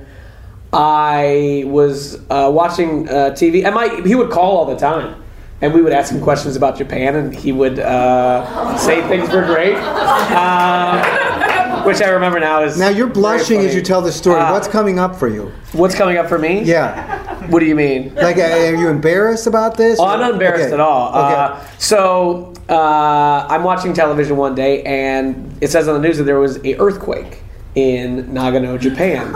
I 0.72 1.64
was 1.66 2.16
uh, 2.30 2.50
watching 2.52 3.08
uh, 3.08 3.30
TV, 3.30 3.64
and 3.64 3.74
my 3.74 4.02
he 4.06 4.14
would 4.14 4.30
call 4.30 4.58
all 4.58 4.66
the 4.66 4.76
time, 4.76 5.22
and 5.62 5.72
we 5.72 5.80
would 5.82 5.92
ask 5.92 6.12
him 6.12 6.20
questions 6.22 6.56
about 6.56 6.76
Japan, 6.76 7.16
and 7.16 7.34
he 7.34 7.52
would 7.52 7.78
uh, 7.78 8.76
say 8.76 9.00
things 9.08 9.30
were 9.30 9.44
great, 9.46 9.76
um, 9.76 11.84
which 11.86 12.02
I 12.02 12.08
remember 12.10 12.38
now 12.38 12.62
is 12.62 12.78
now 12.78 12.88
you're 12.90 13.06
blushing 13.06 13.60
as 13.60 13.74
you 13.74 13.80
tell 13.82 14.02
the 14.02 14.12
story. 14.12 14.40
Uh, 14.40 14.52
What's 14.52 14.68
coming 14.68 14.98
up 14.98 15.16
for 15.16 15.28
you? 15.28 15.50
What's 15.72 15.94
coming 15.94 16.18
up 16.18 16.28
for 16.28 16.38
me? 16.38 16.62
Yeah, 16.64 17.46
What 17.50 17.60
do 17.60 17.66
you 17.66 17.74
mean? 17.74 18.14
like 18.14 18.36
uh, 18.36 18.42
are 18.42 18.74
you 18.74 18.88
embarrassed 18.88 19.46
about 19.46 19.76
this? 19.78 19.98
Oh, 19.98 20.04
I'm 20.04 20.20
not 20.20 20.32
embarrassed 20.32 20.66
Okay. 20.66 20.74
at 20.74 20.80
all. 20.80 21.08
Okay. 21.08 21.34
Uh, 21.34 21.66
so 21.78 22.52
uh, 22.68 23.46
I'm 23.48 23.64
watching 23.64 23.94
television 23.94 24.36
one 24.36 24.54
day, 24.54 24.82
and 24.82 25.56
it 25.62 25.70
says 25.70 25.88
on 25.88 25.94
the 26.00 26.06
news 26.06 26.18
that 26.18 26.24
there 26.24 26.38
was 26.40 26.58
a 26.64 26.76
earthquake 26.78 27.42
in 27.74 28.26
Nagano, 28.28 28.80
Japan. 28.80 29.32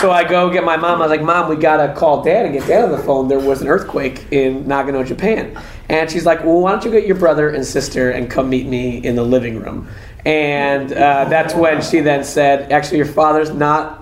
so 0.00 0.10
I 0.10 0.24
go 0.28 0.50
get 0.50 0.64
my 0.64 0.76
mom. 0.76 1.00
I 1.00 1.06
was 1.06 1.10
like, 1.10 1.22
"Mom, 1.22 1.48
we 1.48 1.56
gotta 1.56 1.92
call 1.94 2.22
Dad 2.22 2.46
and 2.46 2.54
get 2.54 2.66
Dad 2.66 2.84
on 2.84 2.92
the 2.92 2.98
phone. 2.98 3.28
There 3.28 3.38
was 3.38 3.62
an 3.62 3.68
earthquake 3.68 4.26
in 4.30 4.64
Nagano, 4.64 5.06
Japan." 5.06 5.56
And 5.88 6.10
she's 6.10 6.26
like, 6.26 6.44
"Well, 6.44 6.60
why 6.60 6.72
don't 6.72 6.84
you 6.84 6.90
get 6.90 7.06
your 7.06 7.16
brother 7.16 7.48
and 7.48 7.64
sister 7.64 8.10
and 8.10 8.30
come 8.30 8.50
meet 8.50 8.66
me 8.66 8.98
in 8.98 9.16
the 9.16 9.24
living 9.24 9.60
room?" 9.60 9.88
And 10.26 10.92
uh, 10.92 11.26
that's 11.26 11.54
when 11.54 11.80
she 11.82 12.00
then 12.00 12.24
said, 12.24 12.70
"Actually, 12.72 12.98
your 12.98 13.06
father's 13.06 13.50
not." 13.50 14.00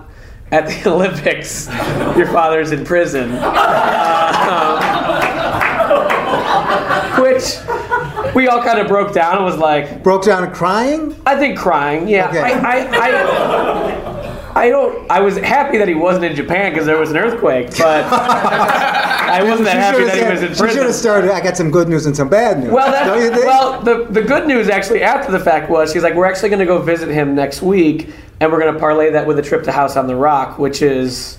At 0.51 0.67
the 0.67 0.89
Olympics, 0.93 1.67
your 2.15 2.27
father's 2.27 2.71
in 2.71 2.85
prison. 2.85 3.31
which 7.19 7.57
we 8.35 8.47
all 8.47 8.61
kind 8.63 8.79
of 8.79 8.87
broke 8.87 9.13
down 9.13 9.37
and 9.37 9.45
was 9.45 9.57
like, 9.57 10.03
Broke 10.03 10.23
down 10.25 10.43
and 10.43 10.53
crying. 10.53 11.15
I 11.25 11.35
think 11.37 11.57
crying. 11.57 12.07
Yeah, 12.07 12.29
Okay. 12.29 12.39
I, 12.41 12.49
I, 12.51 13.09
I, 13.09 14.23
I 14.55 14.69
don't. 14.69 15.09
I 15.09 15.19
was 15.19 15.37
happy 15.37 15.77
that 15.79 15.87
he 15.87 15.95
wasn't 15.95 16.25
in 16.25 16.35
Japan 16.35 16.71
because 16.71 16.85
there 16.85 16.99
was 16.99 17.09
an 17.09 17.17
earthquake, 17.17 17.71
but 17.77 18.05
I 18.05 19.41
wasn't 19.49 19.65
that 19.65 19.77
happy 19.77 20.03
that 20.03 20.15
he 20.15 20.31
was 20.31 20.43
in 20.43 20.49
She 20.67 20.73
should 20.73 20.85
have 20.85 20.93
started. 20.93 21.31
I 21.31 21.41
got 21.41 21.57
some 21.57 21.71
good 21.71 21.89
news 21.89 22.05
and 22.05 22.15
some 22.15 22.29
bad 22.29 22.59
news. 22.59 22.71
Well, 22.71 22.91
that, 22.91 23.05
Don't 23.05 23.21
you 23.21 23.31
think? 23.31 23.45
well, 23.45 23.81
the 23.81 24.05
the 24.11 24.21
good 24.21 24.47
news 24.47 24.69
actually 24.69 25.01
after 25.01 25.31
the 25.31 25.39
fact 25.39 25.71
was 25.71 25.91
she's 25.91 26.03
like, 26.03 26.13
we're 26.13 26.25
actually 26.25 26.49
going 26.49 26.59
to 26.59 26.65
go 26.65 26.79
visit 26.79 27.09
him 27.09 27.33
next 27.33 27.63
week, 27.63 28.11
and 28.39 28.51
we're 28.51 28.59
going 28.59 28.73
to 28.73 28.79
parlay 28.79 29.11
that 29.11 29.25
with 29.25 29.39
a 29.39 29.41
trip 29.41 29.63
to 29.63 29.71
House 29.71 29.95
on 29.95 30.07
the 30.07 30.15
Rock, 30.15 30.59
which 30.59 30.81
is 30.81 31.37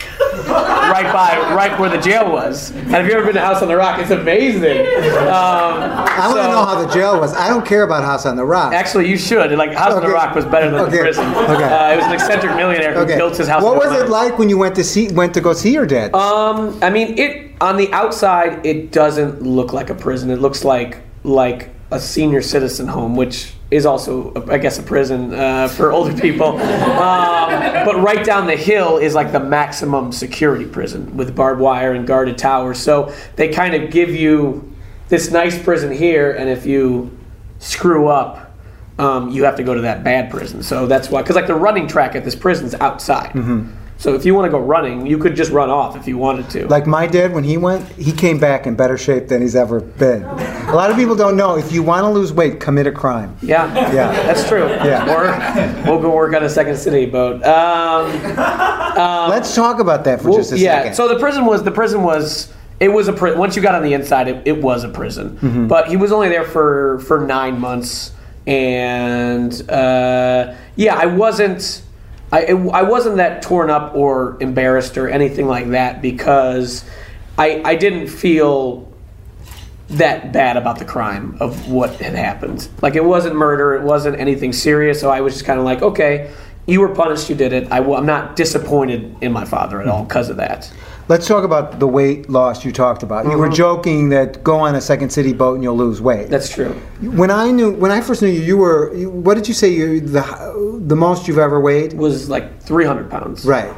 right 0.49 1.11
by 1.13 1.55
right 1.55 1.79
where 1.79 1.91
the 1.91 1.99
jail 1.99 2.31
was. 2.31 2.71
And 2.71 2.95
if 2.95 3.07
you've 3.07 3.15
ever 3.15 3.27
been 3.27 3.35
to 3.35 3.41
House 3.41 3.63
on 3.63 3.69
the 3.69 3.77
Rock, 3.77 3.99
it's 4.01 4.11
amazing. 4.11 4.81
Um, 5.25 5.81
I 6.17 6.27
want 6.29 6.39
to 6.41 6.49
know 6.49 6.65
how 6.65 6.85
the 6.87 6.93
jail 6.93 7.19
was. 7.21 7.35
I 7.35 7.49
don't 7.49 7.67
care 7.67 7.83
about 7.83 8.05
House 8.05 8.27
on 8.27 8.37
the 8.37 8.45
Rock. 8.45 8.73
Actually, 8.73 9.09
you 9.09 9.19
should. 9.19 9.53
Like 9.53 9.73
House 9.73 9.93
on 9.95 10.03
the 10.03 10.09
Rock 10.09 10.35
was 10.35 10.45
better 10.45 10.71
than 10.71 10.81
Okay. 10.81 10.97
the 10.97 11.03
prison. 11.03 11.27
Okay. 11.35 11.65
Uh, 11.65 11.93
it 11.93 11.97
was 11.97 12.07
an 12.07 12.13
eccentric 12.13 12.57
millionaire 12.57 12.95
who 12.95 13.01
okay. 13.01 13.17
built 13.17 13.37
his 13.37 13.49
house. 13.49 13.63
What 13.63 13.77
was 13.77 13.93
it 14.01 14.09
like 14.09 14.39
when 14.39 14.49
you 14.49 14.59
went 14.59 14.75
to 14.77 14.85
see 14.85 15.09
went 15.13 15.35
to 15.35 15.41
go 15.41 15.53
see 15.53 15.73
your 15.73 15.87
dad? 15.87 16.15
Um, 16.15 16.79
I 16.83 16.91
mean, 16.91 17.19
it 17.19 17.53
on 17.61 17.77
the 17.77 17.93
outside, 17.93 18.65
it 18.65 18.93
doesn't 18.93 19.43
look 19.43 19.73
like 19.73 19.91
a 19.91 19.95
prison. 19.95 20.31
It 20.31 20.41
looks 20.41 20.65
like 20.65 20.99
like 21.25 21.74
a 21.91 22.01
senior 22.01 22.43
citizen 22.43 22.89
home, 22.89 23.15
which 23.17 23.53
is 23.71 23.87
also, 23.87 24.33
I 24.51 24.59
guess, 24.59 24.79
a 24.79 24.83
prison 24.83 25.35
uh, 25.35 25.69
for 25.69 25.93
older 25.93 26.15
people. 26.19 26.59
Um, 26.59 27.85
but 27.85 28.01
right 28.01 28.25
down 28.25 28.47
the 28.47 28.57
hill 28.57 28.99
is 28.99 29.15
like 29.15 29.33
the 29.33 29.41
maximum 29.41 30.13
security 30.13 30.65
prison 30.67 31.17
with 31.17 31.35
barbed 31.35 31.61
wire 31.61 31.93
and 31.93 32.07
guarded 32.07 32.39
towers. 32.39 32.79
So 32.79 33.13
they 33.37 33.49
kind 33.49 33.75
of 33.75 33.91
give 33.91 34.11
you 34.11 34.73
this 35.09 35.31
nice 35.31 35.63
prison 35.63 35.93
here, 35.93 36.33
and 36.33 36.49
if 36.49 36.65
you 36.67 37.17
screw 37.59 38.09
up, 38.09 38.53
um, 38.99 39.31
you 39.31 39.45
have 39.45 39.57
to 39.57 39.63
go 39.65 39.75
to 39.75 39.83
that 39.83 40.03
bad 40.05 40.31
prison. 40.31 40.63
So 40.63 40.87
that's 40.87 41.11
why, 41.11 41.23
because 41.23 41.37
like 41.37 41.47
the 41.47 41.55
running 41.55 41.87
track 41.87 42.15
at 42.15 42.25
this 42.25 42.35
prison 42.35 42.67
is 42.67 42.75
outside. 42.75 43.33
So 44.05 44.13
if 44.15 44.27
you 44.27 44.35
want 44.35 44.45
to 44.45 44.51
go 44.51 44.59
running, 44.59 45.07
you 45.07 45.17
could 45.17 45.35
just 45.35 45.51
run 45.51 45.71
off 45.71 45.97
if 45.97 46.07
you 46.07 46.19
wanted 46.19 46.51
to. 46.51 46.67
Like 46.69 46.87
my 46.87 47.07
dad, 47.07 47.33
when 47.33 47.43
he 47.43 47.57
went, 47.57 47.89
he 47.93 48.13
came 48.13 48.39
back 48.39 48.67
in 48.67 48.75
better 48.77 48.99
shape 48.99 49.29
than 49.29 49.41
he's 49.41 49.57
ever 49.57 49.81
been. 49.81 50.25
A 50.25 50.75
lot 50.77 50.91
of 50.91 50.97
people 50.99 51.17
don't 51.17 51.39
know. 51.39 51.57
If 51.57 51.73
you 51.73 51.83
want 51.83 52.05
to 52.05 52.11
lose 52.11 52.31
weight, 52.31 52.61
commit 52.61 52.87
a 52.87 52.93
crime. 52.93 53.35
yeah, 53.41 53.65
Yeah. 53.95 54.13
that's 54.27 54.47
true. 54.47 54.67
Yeah. 54.67 55.11
Or 55.11 55.91
we'll 55.91 56.03
go 56.03 56.15
work 56.15 56.35
on 56.35 56.45
a 56.45 56.51
second 56.51 56.77
city 56.77 57.07
boat. 57.07 57.43
Um, 57.45 58.11
Let's 59.31 59.55
talk 59.55 59.81
about 59.81 60.05
that 60.05 60.21
for 60.21 60.29
well, 60.29 60.39
just 60.39 60.53
a 60.53 60.59
yeah. 60.59 60.81
second. 60.81 60.95
So 60.97 61.09
the 61.09 61.19
prison 61.19 61.47
was 61.47 61.63
the 61.63 61.71
prison 61.71 62.03
was 62.03 62.53
it 62.81 62.89
was 62.91 63.09
a 63.09 63.13
pri- 63.15 63.33
once 63.33 63.57
you 63.57 63.63
got 63.63 63.75
on 63.75 63.83
the 63.83 63.95
inside, 63.95 64.29
it, 64.29 64.43
it 64.47 64.61
was 64.63 64.85
a 64.85 64.91
prison. 64.91 65.39
Mm-hmm. 65.39 65.67
But 65.69 65.89
he 65.89 65.97
was 65.97 66.13
only 66.13 66.29
there 66.29 66.45
for 66.45 66.99
for 67.07 67.21
nine 67.25 67.59
months, 67.59 68.13
and 68.47 69.51
uh, 69.71 70.53
yeah, 70.77 70.95
I 70.95 71.07
wasn't. 71.07 71.81
I 72.35 72.47
I 72.47 72.83
wasn't 72.83 73.19
that 73.19 73.43
torn 73.43 73.71
up 73.71 73.95
or 73.95 74.37
embarrassed 74.41 74.99
or 74.99 75.09
anything 75.09 75.47
like 75.47 75.69
that 75.71 76.03
because 76.03 76.85
I 77.39 77.63
I 77.65 77.77
didn't 77.77 78.09
feel 78.09 78.93
that 79.91 80.33
bad 80.33 80.57
about 80.57 80.79
the 80.81 80.85
crime 80.85 81.37
of 81.39 81.71
what 81.71 81.95
had 81.97 82.15
happened. 82.15 82.69
Like 82.83 82.97
it 82.97 83.05
wasn't 83.05 83.37
murder, 83.37 83.75
it 83.75 83.83
wasn't 83.83 84.19
anything 84.19 84.53
serious. 84.53 85.01
So 85.01 85.11
I 85.11 85.21
was 85.21 85.35
just 85.35 85.45
kind 85.45 85.61
of 85.61 85.65
like, 85.65 85.83
okay, 85.83 86.33
you 86.67 86.81
were 86.81 86.89
punished, 86.89 87.29
you 87.29 87.37
did 87.37 87.53
it. 87.53 87.71
I, 87.71 87.79
am 87.79 88.07
not 88.07 88.35
disappointed 88.35 89.15
in 89.21 89.31
my 89.31 89.45
father 89.45 89.81
at 89.81 89.87
all 89.87 89.99
mm-hmm. 89.99 90.09
because 90.09 90.31
of 90.31 90.39
that. 90.39 90.73
Let's 91.07 91.27
talk 91.29 91.45
about 91.45 91.81
the 91.81 91.87
weight 91.87 92.31
loss 92.31 92.65
you 92.65 92.73
talked 92.73 93.03
about. 93.03 93.27
You 93.27 93.37
were 93.37 93.47
Mm-hmm. 93.47 93.55
joking 93.55 94.09
that 94.09 94.43
go 94.43 94.57
on 94.57 94.75
a 94.75 94.81
second 94.81 95.11
city 95.11 95.35
boat 95.35 95.55
and 95.55 95.63
you'll 95.63 95.77
lose 95.77 96.01
weight. 96.01 96.31
That's 96.31 96.49
true. 96.49 96.73
when 97.03 97.31
I 97.31 97.51
knew 97.51 97.71
when 97.73 97.91
I 97.91 98.01
first 98.01 98.23
knew 98.23 98.29
you, 98.29 98.41
you 98.43 98.57
were 98.57 98.95
you, 98.95 99.11
what 99.11 99.35
did 99.35 99.47
you 99.47 99.53
say 99.55 99.69
you 99.69 100.01
the 100.01 100.23
the 100.87 100.97
most 100.97 101.29
you've 101.29 101.39
ever 101.39 101.61
weighed? 101.61 101.93
Was 101.93 102.31
like 102.31 102.63
300 102.63 103.11
pounds. 103.11 103.45
Right. 103.45 103.73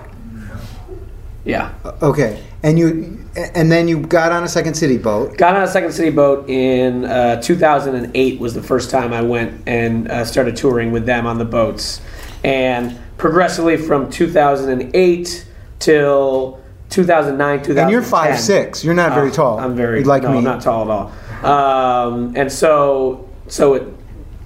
Yeah. 1.45 1.73
Okay. 2.01 2.43
And 2.63 2.79
you 2.79 3.19
and 3.55 3.71
then 3.71 3.87
you 3.89 4.01
got 4.07 4.31
on 4.33 4.45
a 4.45 4.49
second 4.49 4.75
city 4.75 4.97
boat. 4.99 5.37
Got 5.37 5.57
on 5.57 5.63
a 5.63 5.69
second 5.69 5.93
city 5.93 6.11
boat 6.11 6.49
in 6.49 7.05
uh, 7.05 7.41
2008 7.43 8.41
was 8.41 8.55
the 8.55 8.63
first 8.63 8.89
time 8.91 9.13
I 9.13 9.23
went 9.23 9.63
and 9.67 10.09
uh, 10.11 10.25
started 10.25 10.57
touring 10.57 10.91
with 10.93 11.07
them 11.07 11.27
on 11.27 11.39
the 11.39 11.45
boats, 11.45 12.01
and 12.45 12.99
progressively 13.19 13.77
from 13.77 14.11
2008 14.11 15.47
till 15.79 16.61
2009, 16.91 17.59
2010. 17.59 17.83
And 17.85 17.91
you're 17.91 18.03
five 18.03 18.39
six. 18.39 18.85
You're 18.85 18.95
not 18.95 19.13
very 19.13 19.29
Oh, 19.31 19.35
tall. 19.35 19.59
I'm 19.59 19.75
very 19.75 20.05
like 20.05 20.23
no, 20.23 20.33
me. 20.33 20.39
I'm 20.39 20.45
not 20.45 20.63
tall 20.63 20.85
at 20.85 20.91
all. 20.91 21.13
Um, 21.45 22.33
and 22.37 22.51
so 22.51 23.29
so 23.49 23.75
it 23.75 23.83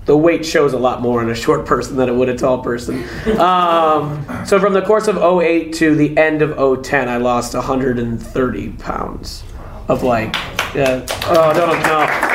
the 0.06 0.16
weight 0.16 0.44
shows 0.44 0.72
a 0.72 0.78
lot 0.78 1.02
more 1.02 1.22
in 1.22 1.30
a 1.30 1.34
short 1.34 1.64
person 1.66 1.96
than 1.96 2.08
it 2.08 2.12
would 2.12 2.28
a 2.28 2.36
tall 2.36 2.62
person. 2.62 3.04
Um, 3.38 4.26
so 4.44 4.58
from 4.58 4.72
the 4.72 4.82
course 4.82 5.06
of 5.06 5.16
08 5.18 5.72
to 5.74 5.94
the 5.94 6.16
end 6.18 6.42
of 6.42 6.82
010, 6.82 7.08
I 7.08 7.18
lost 7.18 7.54
130 7.54 8.68
pounds 8.72 9.44
of 9.88 10.02
like. 10.02 10.34
Uh, 10.74 11.06
oh, 11.26 11.52
no, 11.54 11.66
no, 11.66 11.80
no. 11.82 12.30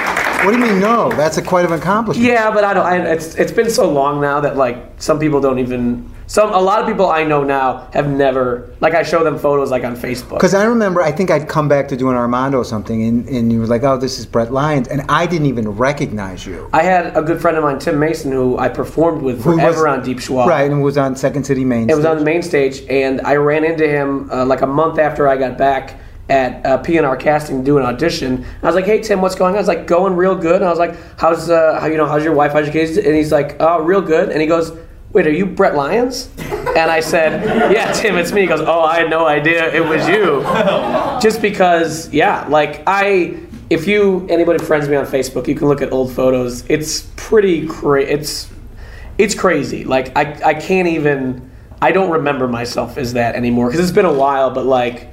What 0.46 0.52
do 0.54 0.60
you 0.60 0.66
mean? 0.74 0.80
No, 0.80 1.10
that's 1.10 1.38
a 1.38 1.42
quite 1.42 1.66
of 1.66 1.72
an 1.72 1.80
accomplishment. 1.80 2.28
Yeah, 2.28 2.52
but 2.52 2.64
I 2.64 2.74
don't. 2.74 2.86
I, 2.86 2.98
it's 3.12 3.36
it's 3.36 3.52
been 3.52 3.70
so 3.70 3.90
long 3.92 4.22
now 4.22 4.40
that 4.42 4.56
like 4.58 4.78
some 4.98 5.20
people 5.20 5.42
don't 5.42 5.60
even. 5.60 6.10
Some 6.28 6.52
a 6.54 6.60
lot 6.60 6.82
of 6.82 6.88
people 6.88 7.08
I 7.10 7.24
know 7.24 7.44
now 7.44 7.88
have 7.94 8.10
never 8.10 8.74
like 8.80 8.94
I 8.96 9.04
show 9.04 9.24
them 9.24 9.38
photos 9.38 9.70
like 9.70 9.84
on 9.84 9.96
Facebook. 9.96 10.34
Because 10.34 10.56
I 10.56 10.64
remember, 10.64 11.02
I 11.02 11.12
think 11.12 11.30
I'd 11.30 11.48
come 11.48 11.68
back 11.68 11.88
to 11.90 11.98
do 11.98 12.10
an 12.10 12.16
Armando 12.16 12.58
or 12.58 12.66
something, 12.66 13.04
and, 13.04 13.28
and 13.30 13.52
you 13.52 13.60
were 13.60 13.68
like, 13.68 13.84
"Oh, 13.84 13.98
this 13.98 14.18
is 14.18 14.26
Brett 14.26 14.52
Lyons," 14.52 14.88
and 14.88 15.04
I 15.08 15.28
didn't 15.28 15.48
even 15.48 15.70
recognize 15.70 16.46
you. 16.46 16.68
I 16.74 16.82
had 16.82 17.16
a 17.16 17.22
good 17.22 17.40
friend 17.42 17.58
of 17.58 17.64
mine, 17.64 17.78
Tim 17.80 18.00
Mason, 18.00 18.32
who 18.32 18.58
I 18.58 18.70
performed 18.70 19.22
with 19.22 19.44
Who 19.44 19.52
was- 19.52 19.60
forever 19.60 19.88
on 19.88 20.04
Deep 20.04 20.18
Schwa. 20.18 20.48
Right, 20.48 20.70
and 20.70 20.82
was 20.82 20.98
on 20.98 21.16
Second 21.16 21.44
City 21.44 21.64
Main. 21.64 21.90
It 21.90 21.96
was 21.96 22.06
on 22.06 22.18
the 22.18 22.24
main 22.26 22.42
stage, 22.42 22.82
and 22.90 23.22
I 23.22 23.36
ran 23.36 23.64
into 23.64 23.88
him 23.88 24.30
uh, 24.32 24.46
like 24.46 24.62
a 24.62 24.68
month 24.68 24.98
after 24.98 25.28
I 25.28 25.38
got 25.38 25.58
back 25.58 26.00
at 26.28 26.66
uh, 26.66 26.82
PNR 26.82 27.20
Casting 27.20 27.60
to 27.60 27.64
do 27.64 27.78
an 27.78 27.86
audition. 27.86 28.44
I 28.64 28.66
was 28.66 28.74
like, 28.74 28.86
"Hey 28.86 29.00
Tim, 29.00 29.22
what's 29.22 29.36
going 29.36 29.52
on?" 29.52 29.58
I 29.58 29.60
was 29.60 29.68
like, 29.68 29.86
"Going 29.86 30.16
real 30.16 30.36
good." 30.36 30.56
And 30.56 30.66
I 30.66 30.70
was 30.70 30.80
like, 30.80 30.96
"How's 31.20 31.52
uh, 31.52 31.80
how 31.80 31.86
you 31.86 31.98
know 31.98 32.08
how's 32.08 32.24
your 32.24 32.34
wife? 32.34 32.54
How's 32.54 32.66
your 32.66 32.74
kids?" 32.74 32.98
And 32.98 33.16
he's 33.16 33.32
like, 33.32 33.58
"Oh, 33.60 33.82
real 33.84 34.02
good." 34.02 34.30
And 34.30 34.42
he 34.42 34.48
goes, 34.48 34.76
"Wait, 35.16 35.26
are 35.26 35.32
you 35.32 35.46
Brett 35.46 35.76
Lyons?" 35.76 36.30
And 36.76 36.92
I 36.92 37.00
said, 37.00 37.72
"Yeah, 37.72 37.94
Tim, 37.94 38.18
it's 38.18 38.34
me." 38.34 38.42
He 38.42 38.48
goes, 38.48 38.60
"Oh, 38.60 38.82
I 38.82 39.00
had 39.00 39.10
no 39.10 39.26
idea 39.26 39.74
it 39.74 39.84
was 39.84 40.06
you." 40.10 40.42
Just 41.22 41.42
because, 41.42 42.14
yeah, 42.14 42.46
like 42.50 42.84
I. 42.86 43.38
If 43.68 43.88
you 43.88 44.28
anybody 44.30 44.64
friends 44.64 44.88
me 44.88 44.96
on 44.96 45.06
Facebook, 45.06 45.48
you 45.48 45.56
can 45.56 45.68
look 45.68 45.82
at 45.82 45.92
old 45.92 46.12
photos. 46.12 46.64
It's 46.70 47.10
pretty 47.16 47.66
crazy. 47.66 48.12
It's 48.12 48.54
it's 49.18 49.34
crazy. 49.34 49.86
Like 49.86 50.16
I, 50.16 50.50
I 50.50 50.54
can't 50.54 50.88
even. 50.88 51.50
I 51.82 51.92
don't 51.92 52.12
remember 52.12 52.48
myself 52.48 52.98
as 52.98 53.14
that 53.14 53.36
anymore 53.36 53.68
because 53.68 53.80
it's 53.80 53.96
been 53.96 54.06
a 54.06 54.14
while. 54.14 54.52
But 54.52 54.66
like, 54.66 55.10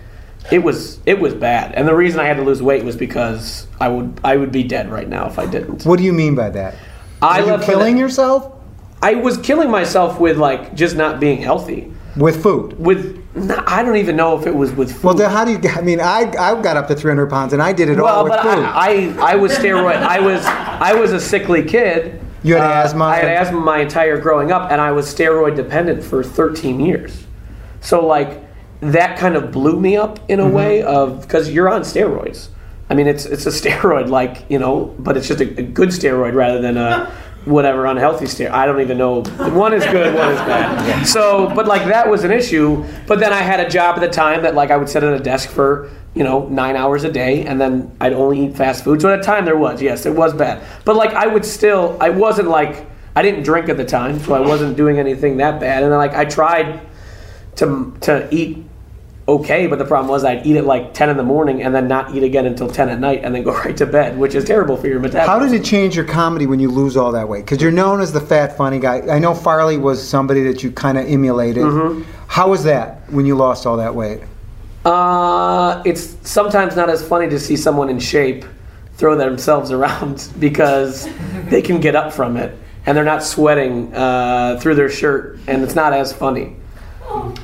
it 0.50 0.58
was 0.58 0.98
it 1.06 1.20
was 1.20 1.32
bad. 1.32 1.74
And 1.76 1.86
the 1.86 1.94
reason 1.94 2.18
I 2.20 2.24
had 2.24 2.36
to 2.38 2.42
lose 2.42 2.60
weight 2.60 2.84
was 2.84 2.96
because 2.96 3.68
I 3.80 3.88
would 3.88 4.20
I 4.24 4.36
would 4.36 4.52
be 4.52 4.64
dead 4.64 4.90
right 4.90 5.08
now 5.08 5.28
if 5.28 5.38
I 5.38 5.46
didn't. 5.46 5.86
What 5.86 5.98
do 5.98 6.04
you 6.04 6.12
mean 6.12 6.34
by 6.34 6.50
that? 6.50 6.74
I 7.22 7.40
Are 7.40 7.56
you 7.56 7.64
killing 7.64 7.96
yourself 7.96 8.52
I 9.02 9.14
was 9.14 9.36
killing 9.38 9.70
myself 9.70 10.18
with 10.20 10.36
like 10.38 10.74
just 10.74 10.96
not 10.96 11.18
being 11.20 11.42
healthy. 11.42 11.92
with 12.16 12.42
food? 12.42 12.78
With 12.78 13.18
no, 13.34 13.62
I 13.66 13.82
don't 13.82 13.96
even 13.96 14.16
know 14.16 14.38
if 14.38 14.46
it 14.46 14.54
was 14.54 14.70
with 14.72 14.92
food. 14.92 15.02
Well, 15.04 15.14
then 15.14 15.30
how 15.30 15.44
do 15.44 15.52
you? 15.52 15.60
I 15.70 15.80
mean, 15.80 16.00
I 16.00 16.30
I 16.38 16.60
got 16.62 16.76
up 16.76 16.86
to 16.88 16.94
300 16.94 17.28
pounds, 17.30 17.52
and 17.52 17.62
I 17.62 17.72
did 17.72 17.88
it 17.88 17.98
all 17.98 18.24
with 18.24 18.32
but 18.34 18.42
food. 18.42 18.64
I, 18.64 19.14
I 19.18 19.32
I 19.32 19.34
was 19.36 19.52
steroid. 19.52 19.96
I 19.96 20.20
was 20.20 20.44
I 20.44 20.92
was 20.94 21.12
a 21.12 21.20
sickly 21.20 21.64
kid. 21.64 22.20
You 22.44 22.54
had 22.56 22.64
Uh, 22.64 22.84
asthma? 22.84 23.04
I 23.04 23.16
had 23.16 23.28
asthma 23.28 23.60
my 23.60 23.78
entire 23.78 24.18
growing 24.20 24.52
up, 24.52 24.70
and 24.70 24.80
I 24.80 24.92
was 24.92 25.06
steroid 25.12 25.54
dependent 25.56 26.02
for 26.04 26.22
13 26.24 26.80
years. 26.80 27.24
So 27.80 28.04
like 28.06 28.40
that 28.80 29.16
kind 29.18 29.36
of 29.36 29.50
blew 29.52 29.78
me 29.80 29.96
up 29.96 30.18
in 30.28 30.38
Mm-hmm. 30.40 30.50
a 30.50 30.52
way 30.56 30.82
of 30.82 31.22
because 31.22 31.50
you're 31.50 31.70
on 31.70 31.82
steroids. 31.82 32.48
I 32.90 32.94
mean, 32.94 33.06
it's 33.06 33.24
it's 33.24 33.46
a 33.46 33.50
steroid 33.60 34.08
like 34.10 34.44
you 34.50 34.58
know, 34.58 34.94
but 34.98 35.16
it's 35.16 35.26
just 35.28 35.40
a, 35.40 35.48
a 35.58 35.62
good 35.62 35.88
steroid 35.90 36.34
rather 36.34 36.60
than 36.60 36.76
a 36.76 37.10
whatever 37.44 37.86
unhealthy 37.86 38.26
steroid. 38.26 38.50
I 38.50 38.66
don't 38.66 38.80
even 38.80 38.98
know. 38.98 39.22
One 39.22 39.74
is 39.74 39.84
good, 39.86 40.14
one 40.14 40.32
is 40.32 40.38
bad. 40.40 41.04
So, 41.04 41.52
but 41.54 41.66
like 41.66 41.84
that 41.86 42.08
was 42.08 42.24
an 42.24 42.30
issue. 42.30 42.84
But 43.06 43.20
then 43.20 43.32
I 43.32 43.40
had 43.42 43.60
a 43.60 43.68
job 43.68 43.96
at 43.96 44.00
the 44.00 44.08
time 44.08 44.42
that 44.42 44.54
like 44.54 44.70
I 44.70 44.76
would 44.76 44.88
sit 44.88 45.02
at 45.02 45.12
a 45.12 45.22
desk 45.22 45.50
for 45.50 45.90
you 46.14 46.24
know 46.24 46.46
nine 46.48 46.76
hours 46.76 47.04
a 47.04 47.10
day, 47.10 47.44
and 47.44 47.60
then 47.60 47.94
I'd 48.00 48.12
only 48.12 48.46
eat 48.46 48.56
fast 48.56 48.84
food. 48.84 49.00
So 49.00 49.12
at 49.12 49.18
the 49.18 49.24
time 49.24 49.44
there 49.44 49.56
was 49.56 49.82
yes, 49.82 50.06
it 50.06 50.14
was 50.14 50.32
bad. 50.34 50.62
But 50.84 50.96
like 50.96 51.14
I 51.14 51.26
would 51.26 51.44
still, 51.44 51.96
I 52.00 52.10
wasn't 52.10 52.48
like 52.48 52.86
I 53.14 53.22
didn't 53.22 53.42
drink 53.42 53.68
at 53.68 53.76
the 53.76 53.84
time, 53.84 54.18
so 54.20 54.34
I 54.34 54.40
wasn't 54.40 54.76
doing 54.76 54.98
anything 54.98 55.38
that 55.38 55.60
bad. 55.60 55.82
And 55.82 55.92
then 55.92 55.98
like 55.98 56.14
I 56.14 56.24
tried 56.24 56.80
to 57.56 57.96
to 58.02 58.28
eat 58.34 58.64
okay, 59.28 59.66
but 59.66 59.78
the 59.78 59.84
problem 59.84 60.10
was 60.10 60.24
I'd 60.24 60.46
eat 60.46 60.56
at 60.56 60.64
like 60.64 60.94
10 60.94 61.10
in 61.10 61.16
the 61.16 61.22
morning 61.22 61.62
and 61.62 61.74
then 61.74 61.86
not 61.86 62.14
eat 62.14 62.22
again 62.22 62.46
until 62.46 62.68
10 62.68 62.88
at 62.88 62.98
night 62.98 63.20
and 63.22 63.34
then 63.34 63.42
go 63.42 63.52
right 63.64 63.76
to 63.76 63.86
bed, 63.86 64.18
which 64.18 64.34
is 64.34 64.44
terrible 64.44 64.76
for 64.76 64.88
your 64.88 65.00
metabolism. 65.00 65.28
How 65.28 65.38
does 65.38 65.52
it 65.52 65.64
change 65.64 65.94
your 65.96 66.04
comedy 66.04 66.46
when 66.46 66.60
you 66.60 66.70
lose 66.70 66.96
all 66.96 67.12
that 67.12 67.28
weight? 67.28 67.44
Because 67.44 67.62
you're 67.62 67.70
known 67.70 68.00
as 68.00 68.12
the 68.12 68.20
fat, 68.20 68.56
funny 68.56 68.80
guy. 68.80 69.02
I 69.08 69.18
know 69.18 69.34
Farley 69.34 69.78
was 69.78 70.06
somebody 70.06 70.42
that 70.44 70.62
you 70.62 70.72
kind 70.72 70.98
of 70.98 71.06
emulated. 71.06 71.64
Mm-hmm. 71.64 72.02
How 72.26 72.50
was 72.50 72.64
that 72.64 73.10
when 73.10 73.26
you 73.26 73.36
lost 73.36 73.66
all 73.66 73.76
that 73.76 73.94
weight? 73.94 74.20
Uh, 74.84 75.80
it's 75.84 76.16
sometimes 76.28 76.74
not 76.74 76.90
as 76.90 77.06
funny 77.06 77.28
to 77.28 77.38
see 77.38 77.56
someone 77.56 77.88
in 77.88 78.00
shape 78.00 78.44
throw 78.94 79.16
themselves 79.16 79.70
around 79.72 80.28
because 80.38 81.08
they 81.48 81.62
can 81.62 81.80
get 81.80 81.94
up 81.94 82.12
from 82.12 82.36
it 82.36 82.58
and 82.84 82.96
they're 82.96 83.04
not 83.04 83.22
sweating 83.22 83.94
uh, 83.94 84.58
through 84.60 84.74
their 84.74 84.90
shirt 84.90 85.38
and 85.46 85.62
it's 85.62 85.76
not 85.76 85.92
as 85.92 86.12
funny. 86.12 86.56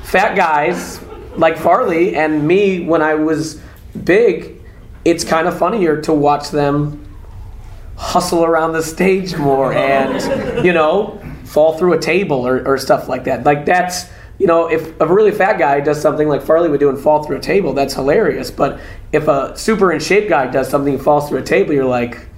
Fat 0.03 0.35
guys 0.35 0.99
like 1.39 1.57
Farley 1.57 2.15
and 2.15 2.45
me 2.45 2.81
when 2.81 3.01
I 3.01 3.15
was 3.15 3.61
big, 4.03 4.61
it's 5.05 5.23
kind 5.23 5.47
of 5.47 5.57
funnier 5.57 6.01
to 6.01 6.13
watch 6.13 6.49
them 6.49 7.05
hustle 7.95 8.45
around 8.45 8.73
the 8.73 8.83
stage 8.83 9.35
more 9.35 9.73
and 9.91 10.65
you 10.65 10.71
know 10.73 11.21
fall 11.43 11.77
through 11.77 11.93
a 11.93 11.99
table 11.99 12.47
or, 12.47 12.65
or 12.67 12.77
stuff 12.77 13.07
like 13.07 13.23
that. 13.23 13.45
Like 13.45 13.65
that's 13.65 14.09
you 14.37 14.47
know 14.47 14.69
if 14.69 14.99
a 15.01 15.07
really 15.07 15.31
fat 15.31 15.57
guy 15.57 15.79
does 15.79 16.01
something 16.01 16.27
like 16.27 16.41
farley 16.41 16.69
would 16.69 16.79
do 16.79 16.89
and 16.89 16.99
fall 16.99 17.23
through 17.23 17.37
a 17.37 17.41
table 17.41 17.73
that's 17.73 17.93
hilarious. 17.93 18.51
But 18.51 18.79
if 19.11 19.27
a 19.27 19.57
super 19.57 19.91
in 19.91 19.99
shape 19.99 20.29
guy 20.29 20.47
does 20.47 20.69
something 20.69 20.95
and 20.95 21.03
falls 21.03 21.29
through 21.29 21.39
a 21.39 21.43
table 21.43 21.73
you're 21.73 21.85
like 21.85 22.28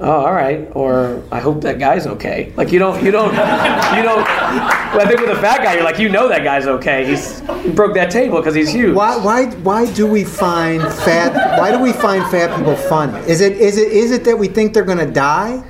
oh 0.00 0.26
all 0.26 0.32
right 0.32 0.68
or 0.74 1.22
i 1.32 1.40
hope 1.40 1.60
that 1.62 1.78
guy's 1.78 2.06
okay 2.06 2.52
like 2.56 2.70
you 2.70 2.78
don't 2.78 3.02
you 3.02 3.10
don't 3.10 3.30
you 3.32 4.02
don't 4.02 4.24
well, 4.26 5.00
i 5.00 5.04
think 5.06 5.20
with 5.20 5.30
a 5.30 5.40
fat 5.40 5.62
guy 5.62 5.74
you're 5.74 5.84
like 5.84 5.98
you 5.98 6.08
know 6.08 6.28
that 6.28 6.44
guy's 6.44 6.66
okay 6.66 7.06
he's 7.06 7.40
he 7.62 7.70
broke 7.70 7.94
that 7.94 8.10
table 8.10 8.36
because 8.38 8.54
he's 8.54 8.70
huge 8.70 8.94
Why, 8.94 9.16
why, 9.16 9.46
why 9.62 9.90
do 9.94 10.06
we 10.06 10.22
find 10.24 10.82
fat? 10.82 11.58
Why 11.58 11.70
do 11.70 11.78
we 11.80 11.92
find 11.92 12.22
fat 12.30 12.54
people 12.56 12.76
funny? 12.76 13.18
Is 13.28 13.40
it, 13.40 13.54
is 13.54 13.76
it, 13.78 13.90
is 13.90 14.10
it 14.12 14.24
that 14.24 14.38
we 14.38 14.48
think 14.48 14.74
they're 14.74 14.84
going 14.84 14.98
to 14.98 15.10
die? 15.10 15.62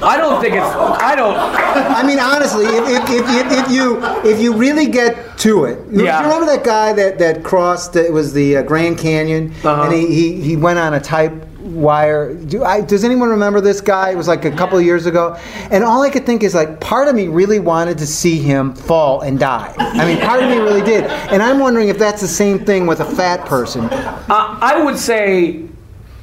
i 0.00 0.16
don't 0.16 0.40
think 0.40 0.54
it's 0.54 0.64
i 0.64 1.14
don't 1.16 1.36
I 1.74 2.02
mean, 2.06 2.18
honestly, 2.20 2.66
if, 2.66 2.84
if, 2.88 3.10
if, 3.10 3.26
if, 3.28 3.64
if 3.66 3.70
you 3.70 3.98
if 4.30 4.40
you 4.40 4.54
really 4.54 4.86
get 4.86 5.38
to 5.38 5.64
it, 5.64 5.78
Yeah. 5.90 6.18
you 6.20 6.24
remember 6.26 6.46
that 6.54 6.64
guy 6.64 6.92
that, 6.92 7.18
that 7.18 7.42
crossed? 7.42 7.96
It 7.96 8.12
was 8.12 8.32
the 8.34 8.58
uh, 8.58 8.62
Grand 8.62 8.98
Canyon, 8.98 9.52
Uh-huh. 9.64 9.82
and 9.84 9.92
he, 9.92 10.06
he, 10.06 10.40
he 10.40 10.56
went 10.56 10.78
on 10.78 10.94
a 10.94 11.00
type 11.00 11.32
wire. 11.72 12.34
Do 12.34 12.64
I, 12.64 12.80
does 12.80 13.04
anyone 13.04 13.30
remember 13.30 13.60
this 13.60 13.80
guy? 13.80 14.10
It 14.10 14.16
was 14.16 14.28
like 14.28 14.44
a 14.44 14.50
couple 14.50 14.78
of 14.78 14.84
years 14.84 15.06
ago, 15.06 15.36
and 15.70 15.82
all 15.82 16.02
I 16.02 16.10
could 16.10 16.26
think 16.26 16.42
is 16.42 16.54
like, 16.54 16.80
part 16.80 17.08
of 17.08 17.14
me 17.14 17.28
really 17.28 17.58
wanted 17.58 17.98
to 17.98 18.06
see 18.06 18.38
him 18.38 18.74
fall 18.74 19.22
and 19.22 19.38
die. 19.38 19.74
I 19.78 20.04
mean, 20.04 20.20
part 20.20 20.42
of 20.42 20.50
me 20.50 20.58
really 20.58 20.82
did, 20.82 21.04
and 21.04 21.42
I'm 21.42 21.58
wondering 21.58 21.88
if 21.88 21.98
that's 21.98 22.20
the 22.20 22.28
same 22.28 22.64
thing 22.64 22.86
with 22.86 23.00
a 23.00 23.04
fat 23.04 23.46
person. 23.46 23.84
Uh, 23.84 24.58
I 24.60 24.82
would 24.82 24.98
say 24.98 25.68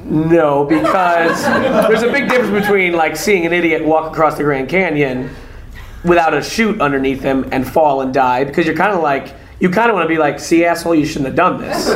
no 0.06 0.66
because 0.66 1.44
there's 1.44 2.04
a 2.04 2.12
big 2.12 2.30
difference 2.30 2.66
between 2.66 2.94
like 2.94 3.16
seeing 3.16 3.46
an 3.46 3.54
idiot 3.54 3.84
walk 3.84 4.12
across 4.12 4.38
the 4.38 4.44
Grand 4.44 4.70
Canyon 4.70 5.30
without 6.04 6.34
a 6.34 6.42
chute 6.42 6.80
underneath 6.82 7.22
him 7.22 7.48
and 7.52 7.68
fall 7.68 8.02
and 8.02 8.14
die 8.14 8.44
because 8.44 8.66
you're 8.66 8.76
kind 8.76 8.94
of 8.94 9.02
like 9.04 9.36
you 9.60 9.70
kind 9.70 9.90
of 9.90 9.96
want 9.96 10.06
to 10.06 10.10
be 10.10 10.18
like, 10.18 10.40
see 10.40 10.64
asshole, 10.64 10.96
you 10.96 11.06
shouldn't 11.06 11.26
have 11.28 11.36
done 11.36 11.60
this. 11.60 11.90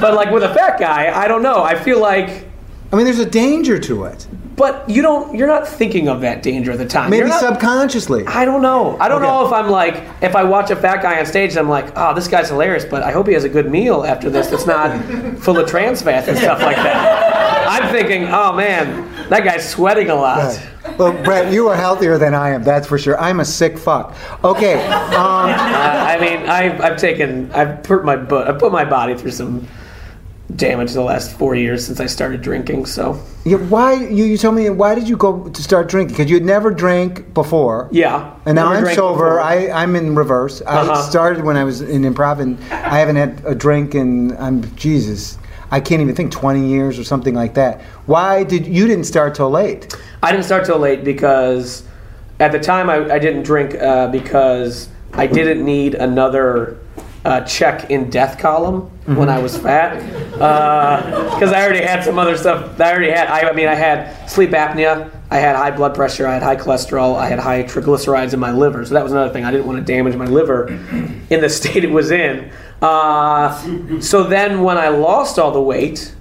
But 0.00 0.14
like 0.14 0.30
with 0.30 0.42
a 0.42 0.54
fat 0.54 0.80
guy, 0.80 1.14
I 1.14 1.28
don't 1.28 1.42
know. 1.42 1.62
I 1.62 1.74
feel 1.74 2.00
like 2.00 2.46
I 2.92 2.96
mean, 2.96 3.04
there's 3.06 3.18
a 3.20 3.24
danger 3.26 3.78
to 3.78 4.04
it. 4.04 4.26
but 4.54 4.88
you 4.88 5.00
don't. 5.00 5.34
You're 5.34 5.48
not 5.48 5.66
thinking 5.66 6.08
of 6.08 6.20
that 6.20 6.42
danger 6.42 6.72
at 6.72 6.78
the 6.78 6.86
time. 6.86 7.08
Maybe 7.10 7.28
not- 7.28 7.40
subconsciously. 7.40 8.26
I 8.26 8.44
don't 8.44 8.60
know. 8.60 8.98
I 9.00 9.08
don't 9.08 9.22
Okay. 9.22 9.30
know 9.32 9.46
if 9.46 9.52
I'm 9.52 9.70
like 9.70 10.02
if 10.20 10.36
I 10.36 10.44
watch 10.44 10.70
a 10.70 10.76
fat 10.76 11.02
guy 11.02 11.18
on 11.18 11.24
stage, 11.26 11.56
I'm 11.56 11.70
like, 11.70 11.86
oh, 11.96 12.12
this 12.14 12.28
guy's 12.28 12.50
hilarious, 12.50 12.84
but 12.84 13.02
I 13.02 13.12
hope 13.12 13.26
he 13.28 13.32
has 13.32 13.44
a 13.44 13.48
good 13.48 13.70
meal 13.70 14.04
after 14.04 14.28
this 14.28 14.48
that's 14.48 14.66
not 14.66 15.02
full 15.38 15.58
of 15.58 15.68
trans 15.68 16.02
fats 16.02 16.28
and 16.28 16.36
stuff 16.36 16.60
like 16.60 16.76
that. 16.76 17.66
I'm 17.66 17.90
thinking, 17.90 18.24
oh 18.28 18.52
man, 18.52 19.08
that 19.30 19.42
guy's 19.42 19.66
sweating 19.66 20.10
a 20.10 20.14
lot. 20.14 20.38
Right. 20.38 20.98
Well, 20.98 21.12
Brett, 21.24 21.50
you 21.50 21.68
are 21.68 21.76
healthier 21.76 22.18
than 22.18 22.34
I 22.34 22.50
am. 22.50 22.62
That's 22.62 22.86
for 22.86 22.98
sure. 22.98 23.18
I'm 23.18 23.40
a 23.40 23.44
sick 23.46 23.78
fuck. 23.78 24.14
Okay. 24.44 24.74
Um, 24.84 25.48
Uh, 25.48 25.54
I 25.54 26.18
mean, 26.20 26.46
I've, 26.48 26.80
I've 26.82 26.96
taken, 26.98 27.50
I've 27.52 27.82
put 27.82 28.04
my 28.04 28.16
butt, 28.16 28.48
I 28.48 28.52
put 28.52 28.70
my 28.72 28.84
body 28.84 29.14
through 29.16 29.30
some 29.30 29.66
damage 30.56 30.92
the 30.92 31.02
last 31.02 31.32
four 31.36 31.54
years 31.54 31.86
since 31.86 32.00
I 32.00 32.06
started 32.06 32.42
drinking. 32.42 32.86
So 32.86 33.20
yeah, 33.44 33.56
why 33.56 33.94
you, 33.94 34.24
you 34.24 34.36
told 34.38 34.54
me 34.54 34.68
why 34.70 34.94
did 34.94 35.08
you 35.08 35.16
go 35.16 35.48
to 35.48 35.62
start 35.62 35.88
drinking? 35.88 36.16
Because 36.16 36.30
you 36.30 36.36
had 36.36 36.44
never 36.44 36.70
drank 36.70 37.32
before. 37.34 37.88
yeah, 37.90 38.34
And 38.46 38.56
now 38.56 38.68
I'm 38.68 38.84
sober. 38.94 39.24
before. 39.24 39.40
I, 39.40 39.70
I'm 39.70 39.96
in 39.96 40.14
reverse. 40.14 40.62
I 40.62 40.80
Uh-huh. 40.80 41.02
started 41.02 41.44
when 41.44 41.56
I 41.56 41.64
was 41.64 41.80
in 41.80 42.02
improv, 42.02 42.40
and 42.40 42.58
I 42.70 42.98
haven't 42.98 43.16
had 43.16 43.42
a 43.44 43.54
drink 43.54 43.94
in 43.94 44.36
I'm 44.36 44.62
Jesus. 44.76 45.38
I 45.70 45.80
can't 45.80 46.02
even 46.02 46.14
think 46.14 46.32
20 46.32 46.68
years 46.68 46.98
or 46.98 47.04
something 47.04 47.34
like 47.34 47.54
that. 47.54 47.80
Why 48.06 48.44
did 48.44 48.66
you 48.66 48.86
didn't 48.86 49.04
start 49.04 49.34
till 49.34 49.48
late? 49.50 49.96
I 50.22 50.30
didn't 50.30 50.44
start 50.44 50.66
till 50.66 50.78
late 50.78 51.02
because 51.02 51.82
at 52.40 52.52
the 52.52 52.60
time 52.60 52.90
I, 52.90 53.14
I 53.14 53.18
didn't 53.18 53.44
drink 53.44 53.74
uh, 53.80 54.08
because 54.08 54.88
I 55.14 55.26
didn't 55.26 55.64
need 55.64 55.94
another 55.94 56.78
uh, 57.24 57.40
check 57.42 57.90
in 57.90 58.10
death 58.10 58.38
column 58.38 58.90
when 59.06 59.28
I 59.28 59.38
was 59.38 59.56
fat 59.56 59.96
because 60.32 61.52
I 61.52 61.62
already 61.62 61.84
had 61.84 62.04
some 62.04 62.18
other 62.18 62.36
stuff. 62.36 62.80
I 62.80 62.90
already 62.90 63.10
had. 63.10 63.28
I, 63.28 63.48
I 63.48 63.52
mean, 63.52 63.68
I 63.68 63.74
had 63.74 64.28
sleep 64.28 64.50
apnea. 64.50 65.10
I 65.30 65.36
had 65.38 65.56
high 65.56 65.70
blood 65.70 65.94
pressure. 65.94 66.26
I 66.26 66.34
had 66.34 66.42
high 66.42 66.56
cholesterol. 66.56 67.16
I 67.16 67.28
had 67.28 67.38
high 67.38 67.62
triglycerides 67.62 68.34
in 68.34 68.40
my 68.40 68.52
liver. 68.52 68.84
So 68.84 68.94
that 68.94 69.02
was 69.02 69.12
another 69.12 69.32
thing. 69.32 69.44
I 69.44 69.50
didn't 69.50 69.66
want 69.66 69.78
to 69.78 69.84
damage 69.84 70.14
my 70.16 70.26
liver 70.26 70.68
in 70.68 71.40
the 71.40 71.48
state 71.50 71.84
it 71.84 71.90
was 71.90 72.10
in. 72.10 72.52
Uh, 72.80 74.00
so 74.00 74.24
then 74.24 74.62
when 74.62 74.76
I 74.76 74.88
lost 74.88 75.38
all 75.38 75.52
the 75.52 75.62
weight, 75.62 76.14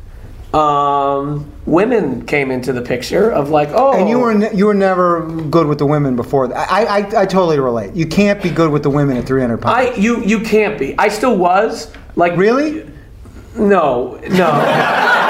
um, 0.53 1.50
women 1.65 2.25
came 2.25 2.49
into 2.51 2.73
the 2.73 2.81
picture 2.81 3.29
of 3.31 3.49
like, 3.49 3.69
oh, 3.71 3.93
And 3.93 4.09
you 4.09 4.19
were 4.19 4.33
ne- 4.33 4.53
you 4.55 4.65
were 4.65 4.73
never 4.73 5.25
good 5.49 5.67
with 5.67 5.77
the 5.77 5.85
women 5.85 6.15
before. 6.15 6.47
that. 6.47 6.57
I, 6.71 6.83
I 6.85 7.21
I 7.21 7.25
totally 7.25 7.59
relate. 7.59 7.93
You 7.95 8.05
can't 8.07 8.41
be 8.41 8.49
good 8.49 8.71
with 8.71 8.83
the 8.83 8.89
women 8.89 9.17
at 9.17 9.25
300 9.27 9.57
pounds. 9.61 9.75
I 9.75 9.99
you 9.99 10.23
you 10.23 10.39
can't 10.39 10.79
be. 10.79 10.95
I 10.97 11.07
still 11.09 11.37
was 11.37 11.91
like 12.15 12.35
really? 12.37 12.89
no 13.55 14.17
no 14.29 14.51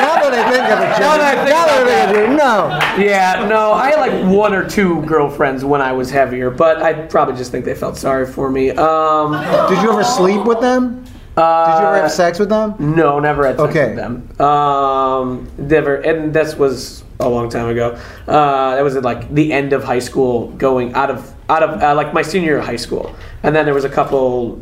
Now 0.00 0.16
that 0.20 0.32
I 0.34 0.50
think 0.50 0.64
of 0.64 0.78
it, 0.78 1.00
Now 1.00 1.16
that 1.16 1.38
I 1.38 1.44
think 1.44 1.50
now 1.50 1.66
that 1.66 1.88
I 1.88 2.10
about 2.10 2.14
of 2.14 2.30
it, 2.30 2.36
no. 2.36 3.02
yeah 3.04 3.46
no. 3.48 3.72
I 3.72 3.90
had 3.90 3.98
like 3.98 4.32
one 4.34 4.54
or 4.54 4.68
two 4.68 5.02
girlfriends 5.02 5.64
when 5.64 5.80
I 5.80 5.92
was 5.92 6.10
heavier, 6.10 6.50
but 6.50 6.82
I 6.82 6.92
probably 6.92 7.36
just 7.36 7.50
think 7.50 7.64
they 7.64 7.74
felt 7.74 7.96
sorry 7.96 8.26
for 8.26 8.50
me. 8.50 8.70
Um, 8.70 9.32
Did 9.68 9.82
you 9.82 9.90
ever 9.90 10.04
sleep 10.04 10.44
with 10.44 10.60
them? 10.60 11.04
Did 11.40 11.80
you 11.82 11.86
ever 11.88 12.02
have 12.02 12.10
sex 12.12 12.38
with 12.38 12.48
them? 12.48 12.74
no, 12.78 13.18
never 13.20 13.46
had 13.46 13.56
sex 13.58 13.70
Okay. 13.70 13.88
with 13.88 13.96
them. 13.96 14.40
Um, 14.40 15.50
never, 15.58 15.96
and 15.96 16.32
this 16.34 16.56
was 16.56 17.02
a 17.18 17.28
long 17.28 17.48
time 17.50 17.68
ago. 17.68 17.98
Uh, 18.26 18.76
that 18.76 18.82
was 18.82 18.96
at 18.96 19.02
like 19.02 19.32
the 19.34 19.52
end 19.52 19.72
of 19.72 19.84
high 19.84 19.98
school, 19.98 20.48
going 20.52 20.92
out 20.94 21.10
of 21.10 21.34
out 21.48 21.62
of 21.62 21.82
uh, 21.82 21.94
like 21.94 22.12
my 22.14 22.22
senior 22.22 22.48
year 22.48 22.58
of 22.58 22.64
high 22.64 22.76
school, 22.76 23.14
and 23.42 23.54
then 23.54 23.64
there 23.64 23.74
was 23.74 23.84
a 23.84 23.88
couple. 23.90 24.60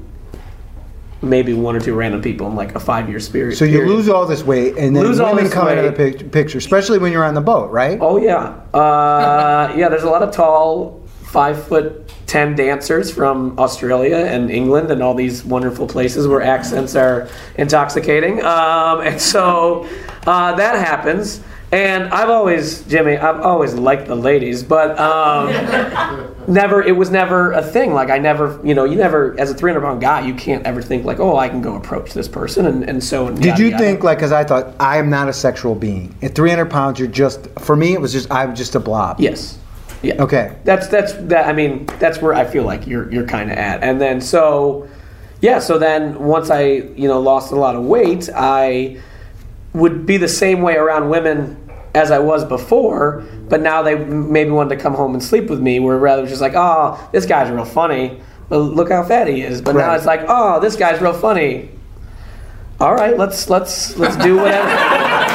Maybe 1.20 1.52
one 1.52 1.74
or 1.74 1.80
two 1.80 1.96
random 1.96 2.22
people 2.22 2.46
in 2.46 2.54
like 2.54 2.76
a 2.76 2.80
five-year 2.80 3.18
spirit. 3.18 3.56
So 3.56 3.64
you 3.64 3.84
lose 3.84 4.08
all 4.08 4.24
this 4.24 4.44
weight, 4.44 4.76
and 4.78 4.94
then 4.94 5.02
Lose 5.02 5.18
women 5.20 5.50
come 5.50 5.66
into 5.66 5.82
the 5.82 5.92
pic- 5.92 6.30
picture, 6.30 6.58
especially 6.58 6.98
when 7.00 7.10
you're 7.10 7.24
on 7.24 7.34
the 7.34 7.40
boat, 7.40 7.72
right? 7.72 7.98
Oh 8.00 8.18
yeah, 8.18 8.54
uh, 8.72 9.74
yeah. 9.76 9.88
There's 9.88 10.04
a 10.04 10.08
lot 10.10 10.22
of 10.22 10.30
tall, 10.32 10.97
five 11.28 11.62
foot 11.66 12.10
ten 12.26 12.54
dancers 12.54 13.10
from 13.10 13.58
Australia 13.58 14.16
and 14.16 14.50
England 14.50 14.90
and 14.90 15.02
all 15.02 15.14
these 15.14 15.44
wonderful 15.44 15.86
places 15.86 16.26
where 16.26 16.40
accents 16.40 16.96
are 16.96 17.28
intoxicating. 17.56 18.42
Um, 18.42 19.00
and 19.02 19.20
so 19.20 19.86
uh, 20.26 20.54
that 20.54 20.74
happens. 20.74 21.42
And 21.70 22.04
I've 22.04 22.30
always, 22.30 22.82
Jimmy, 22.84 23.18
I've 23.18 23.42
always 23.42 23.74
liked 23.74 24.06
the 24.06 24.14
ladies, 24.14 24.62
but 24.62 24.98
um, 24.98 25.48
never. 26.48 26.82
It 26.82 26.96
was 26.96 27.10
never 27.10 27.52
a 27.52 27.62
thing. 27.62 27.92
Like 27.92 28.08
I 28.08 28.16
never, 28.16 28.58
you 28.64 28.74
know, 28.74 28.84
you 28.84 28.96
never, 28.96 29.38
as 29.38 29.50
a 29.50 29.54
300 29.54 29.82
pound 29.82 30.00
guy, 30.00 30.26
you 30.26 30.32
can't 30.32 30.64
ever 30.64 30.80
think 30.80 31.04
like, 31.04 31.20
oh, 31.20 31.36
I 31.36 31.46
can 31.50 31.60
go 31.60 31.76
approach 31.76 32.14
this 32.14 32.26
person, 32.26 32.64
and, 32.64 32.88
and 32.88 33.04
so. 33.04 33.28
Did 33.28 33.44
yada, 33.44 33.62
you 33.62 33.68
yada. 33.68 33.84
think 33.84 34.02
like? 34.02 34.16
Because 34.16 34.32
I 34.32 34.44
thought 34.44 34.74
I 34.80 34.96
am 34.96 35.10
not 35.10 35.28
a 35.28 35.32
sexual 35.34 35.74
being. 35.74 36.16
At 36.22 36.34
300 36.34 36.70
pounds, 36.70 36.98
you're 36.98 37.06
just. 37.06 37.46
For 37.58 37.76
me, 37.76 37.92
it 37.92 38.00
was 38.00 38.14
just 38.14 38.30
I'm 38.30 38.54
just 38.54 38.74
a 38.74 38.80
blob. 38.80 39.20
Yes. 39.20 39.58
Yeah. 40.02 40.22
Okay. 40.22 40.56
That's 40.64 40.86
that's 40.88 41.12
that. 41.14 41.46
I 41.46 41.52
mean, 41.52 41.86
that's 41.98 42.22
where 42.22 42.34
I 42.34 42.44
feel 42.44 42.64
like 42.64 42.86
you're 42.86 43.10
you're 43.12 43.26
kind 43.26 43.50
of 43.50 43.58
at. 43.58 43.82
And 43.82 44.00
then 44.00 44.20
so, 44.20 44.88
yeah. 45.40 45.58
So 45.58 45.78
then 45.78 46.18
once 46.24 46.50
I 46.50 46.62
you 46.62 47.08
know 47.08 47.20
lost 47.20 47.52
a 47.52 47.56
lot 47.56 47.74
of 47.74 47.84
weight, 47.84 48.28
I 48.34 49.00
would 49.72 50.06
be 50.06 50.16
the 50.16 50.28
same 50.28 50.62
way 50.62 50.76
around 50.76 51.08
women 51.08 51.70
as 51.94 52.10
I 52.10 52.20
was 52.20 52.44
before. 52.44 53.24
But 53.48 53.60
now 53.60 53.82
they 53.82 53.96
maybe 53.96 54.50
wanted 54.50 54.76
to 54.76 54.80
come 54.80 54.94
home 54.94 55.14
and 55.14 55.22
sleep 55.22 55.50
with 55.50 55.60
me, 55.60 55.80
where 55.80 55.98
rather 55.98 56.26
just 56.26 56.40
like, 56.40 56.54
oh, 56.54 57.08
this 57.12 57.26
guy's 57.26 57.50
real 57.50 57.64
funny. 57.64 58.20
But 58.48 58.58
look 58.58 58.90
how 58.90 59.02
fat 59.02 59.26
he 59.26 59.42
is. 59.42 59.60
But 59.60 59.74
now 59.74 59.94
it's 59.94 60.06
like, 60.06 60.24
oh, 60.28 60.60
this 60.60 60.76
guy's 60.76 61.00
real 61.00 61.12
funny. 61.12 61.70
All 62.80 62.94
right, 62.94 63.18
let's 63.18 63.50
let's 63.50 63.96
let's 63.96 64.16
do 64.16 64.36
whatever. 64.36 64.94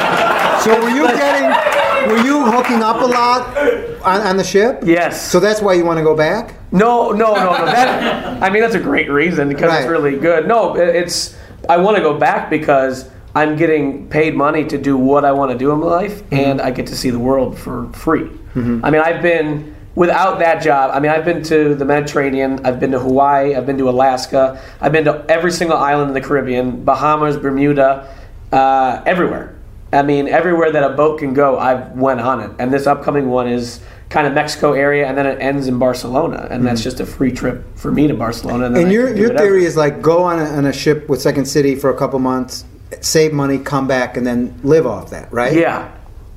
So 0.64 0.80
were 0.80 0.88
you 0.88 1.06
getting? 1.08 2.08
Were 2.08 2.24
you 2.24 2.42
hooking 2.50 2.82
up 2.82 3.02
a 3.02 3.04
lot 3.04 3.93
on, 4.04 4.20
on 4.20 4.36
the 4.36 4.44
ship? 4.44 4.82
yes. 4.84 5.30
So 5.30 5.40
that's 5.40 5.60
why 5.60 5.74
you 5.74 5.84
want 5.84 5.98
to 5.98 6.04
go 6.04 6.16
back? 6.16 6.54
No, 6.72 7.10
no, 7.10 7.34
no, 7.34 7.56
no. 7.56 7.66
That 7.66 8.42
I 8.42 8.50
mean, 8.50 8.62
that's 8.62 8.74
a 8.74 8.80
great 8.80 9.08
reason 9.10 9.48
because 9.48 9.70
it's 9.80 9.88
really 9.90 10.16
good. 10.18 10.46
No, 10.48 10.76
it- 10.76 10.94
it's 10.94 11.36
I 11.68 11.76
want 11.78 11.96
to 11.96 12.02
go 12.02 12.18
back 12.18 12.50
because 12.50 13.08
I'm 13.34 13.56
getting 13.56 14.08
paid 14.08 14.34
money 14.36 14.64
to 14.66 14.78
do 14.78 14.96
what 14.96 15.24
I 15.24 15.32
want 15.32 15.50
to 15.52 15.58
do 15.58 15.72
in 15.72 15.80
my 15.80 15.86
life, 15.86 16.22
and 16.30 16.60
I 16.60 16.70
get 16.70 16.86
to 16.88 16.96
see 16.96 17.10
the 17.10 17.18
world 17.18 17.58
for 17.58 17.88
free. 17.92 18.28
I 18.54 18.90
mean, 18.90 19.00
I've 19.00 19.22
been 19.22 19.74
without 19.96 20.38
that 20.40 20.62
job. 20.62 20.90
I 20.94 21.00
mean, 21.00 21.10
I've 21.10 21.24
been 21.24 21.42
to 21.44 21.74
the 21.74 21.84
Mediterranean, 21.84 22.60
I've 22.64 22.78
been 22.78 22.92
to 22.92 22.98
Hawaii, 23.00 23.54
I've 23.56 23.66
been 23.66 23.78
to 23.78 23.88
Alaska, 23.88 24.60
I've 24.80 24.92
been 24.92 25.04
to 25.06 25.24
every 25.28 25.50
single 25.50 25.76
island 25.76 26.08
in 26.10 26.14
the 26.14 26.20
Caribbean, 26.20 26.84
Bahamas, 26.84 27.36
Bermuda, 27.36 28.08
uh, 28.52 29.02
everywhere. 29.06 29.54
I 29.92 30.02
mean, 30.02 30.26
everywhere 30.28 30.70
that 30.72 30.82
a 30.82 30.90
boat 30.90 31.18
can 31.20 31.34
go, 31.34 31.58
I've 31.58 31.92
went 31.92 32.20
on 32.20 32.40
it. 32.40 32.50
And 32.58 32.72
this 32.72 32.86
upcoming 32.86 33.28
one 33.30 33.46
is 33.48 33.80
kind 34.14 34.28
of 34.28 34.32
Mexico 34.32 34.74
area, 34.74 35.08
and 35.08 35.18
then 35.18 35.26
it 35.26 35.40
ends 35.40 35.66
in 35.66 35.76
Barcelona, 35.76 36.46
and 36.48 36.64
that's 36.64 36.84
just 36.84 37.00
a 37.00 37.06
free 37.06 37.32
trip 37.32 37.64
for 37.76 37.90
me 37.90 38.06
to 38.06 38.14
Barcelona. 38.14 38.66
And, 38.66 38.76
And 38.76 38.92
your 38.92 39.14
your 39.14 39.36
theory 39.36 39.64
is 39.64 39.76
like 39.76 40.00
go 40.00 40.22
on 40.22 40.38
a, 40.38 40.44
on 40.44 40.66
a 40.66 40.72
ship 40.72 41.08
with 41.08 41.20
Second 41.20 41.46
City 41.46 41.74
for 41.74 41.90
a 41.90 41.96
couple 41.96 42.20
months, 42.20 42.64
save 43.00 43.32
money, 43.32 43.58
come 43.58 43.88
back, 43.88 44.16
and 44.16 44.24
then 44.24 44.54
live 44.62 44.86
off 44.86 45.10
that, 45.10 45.32
right? 45.32 45.52
yeah, 45.52 45.92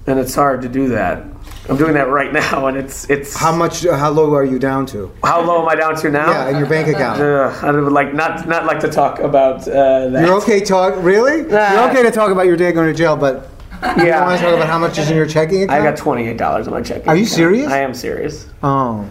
and 0.07 0.19
it's 0.19 0.33
hard 0.33 0.63
to 0.63 0.69
do 0.69 0.89
that. 0.89 1.23
I'm 1.69 1.77
doing 1.77 1.93
that 1.93 2.09
right 2.09 2.33
now, 2.43 2.65
and 2.65 2.75
it's 2.77 3.07
it's 3.11 3.37
How 3.37 3.55
much? 3.55 3.83
How 3.83 4.09
low 4.09 4.33
are 4.33 4.43
you 4.43 4.57
down 4.57 4.87
to? 4.87 5.11
how 5.23 5.39
low 5.45 5.61
am 5.61 5.69
I 5.69 5.75
down 5.75 5.95
to 5.97 6.09
now? 6.09 6.31
Yeah, 6.31 6.49
in 6.49 6.57
your 6.57 6.67
bank 6.67 6.87
account. 6.87 7.21
Ugh, 7.21 7.63
I 7.63 7.71
would 7.71 7.93
like 7.93 8.11
not 8.15 8.47
not 8.47 8.65
like 8.65 8.79
to 8.79 8.89
talk 8.89 9.19
about 9.19 9.67
uh, 9.67 10.09
that. 10.09 10.25
You're 10.25 10.37
okay 10.41 10.61
talk 10.61 10.95
really? 10.97 11.37
You're 11.47 11.89
okay 11.91 12.01
to 12.01 12.11
talk 12.11 12.31
about 12.31 12.47
your 12.47 12.57
day 12.57 12.71
going 12.71 12.91
to 12.91 12.97
jail, 12.97 13.15
but 13.15 13.51
you 13.81 13.87
don't 13.87 13.97
want 13.97 14.07
Yeah, 14.07 14.35
to 14.37 14.41
talk 14.43 14.53
about 14.55 14.67
how 14.67 14.79
much 14.79 14.97
is 14.97 15.09
in 15.09 15.15
your 15.17 15.25
checking 15.27 15.63
account. 15.63 15.81
I 15.81 15.83
got 15.83 15.97
twenty 15.97 16.27
eight 16.27 16.37
dollars 16.37 16.67
in 16.67 16.73
my 16.73 16.81
checking. 16.81 17.07
Are 17.07 17.15
you 17.15 17.23
account. 17.23 17.35
serious? 17.35 17.67
I 17.71 17.79
am 17.79 17.93
serious. 17.93 18.47
Oh, 18.63 19.07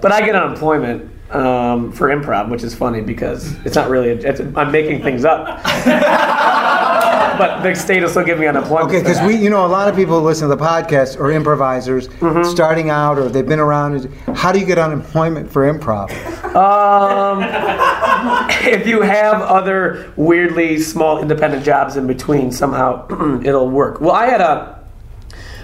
But 0.00 0.12
I 0.12 0.20
get 0.24 0.34
unemployment 0.34 1.10
um, 1.34 1.90
for 1.92 2.08
improv, 2.08 2.48
which 2.50 2.62
is 2.62 2.74
funny 2.74 3.00
because 3.00 3.54
it's 3.64 3.74
not 3.74 3.88
really. 3.88 4.10
It's, 4.10 4.40
I'm 4.56 4.70
making 4.70 5.02
things 5.02 5.24
up. 5.24 5.60
but 7.38 7.62
the 7.62 7.74
state 7.74 8.02
will 8.02 8.08
still 8.08 8.24
give 8.24 8.38
me 8.38 8.46
unemployment. 8.46 8.88
okay. 8.90 9.00
Because 9.00 9.20
we, 9.26 9.36
you 9.36 9.50
know, 9.50 9.64
a 9.64 9.68
lot 9.68 9.88
of 9.88 9.96
people 9.96 10.18
who 10.20 10.24
listen 10.26 10.48
to 10.48 10.54
the 10.54 10.62
podcast 10.62 11.18
or 11.18 11.30
improvisers 11.30 12.08
Mm-hmm. 12.08 12.44
starting 12.50 12.90
out 12.90 13.18
or 13.18 13.28
they've 13.28 13.46
been 13.46 13.58
around. 13.60 14.06
How 14.34 14.52
do 14.52 14.58
you 14.58 14.66
get 14.66 14.78
unemployment 14.78 15.50
for 15.50 15.70
improv? 15.72 16.10
Um, 16.54 17.42
if 18.72 18.86
you 18.86 19.00
have 19.02 19.42
other 19.42 20.12
weirdly 20.16 20.78
small 20.80 21.20
independent 21.20 21.64
jobs 21.64 21.96
in 21.96 22.06
between, 22.06 22.50
somehow 22.52 23.06
it'll 23.44 23.68
work. 23.68 24.00
Well, 24.00 24.12
I 24.12 24.26
had 24.26 24.40
a, 24.40 24.78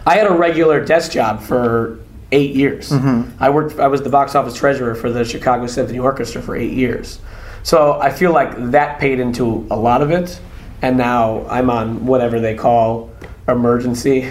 I 0.06 0.16
had 0.16 0.26
a 0.26 0.32
regular 0.34 0.84
desk 0.84 1.12
job 1.12 1.40
for 1.42 1.98
eight 2.32 2.54
years. 2.54 2.92
I 2.92 3.50
worked. 3.50 3.78
I 3.78 3.88
was 3.88 4.02
the 4.02 4.08
box 4.10 4.34
office 4.34 4.54
treasurer 4.54 4.94
for 4.94 5.10
the 5.10 5.24
Chicago 5.24 5.66
Symphony 5.66 5.98
Orchestra 5.98 6.40
for 6.42 6.54
eight 6.56 6.72
years. 6.72 7.18
So 7.62 8.00
I 8.00 8.10
feel 8.10 8.32
like 8.32 8.54
that 8.70 8.98
paid 8.98 9.20
into 9.20 9.66
a 9.70 9.76
lot 9.76 10.00
of 10.02 10.10
it, 10.10 10.40
and 10.82 10.96
now 10.96 11.46
I'm 11.48 11.70
on 11.70 12.06
whatever 12.06 12.40
they 12.40 12.54
call 12.54 13.10
emergency 13.48 14.30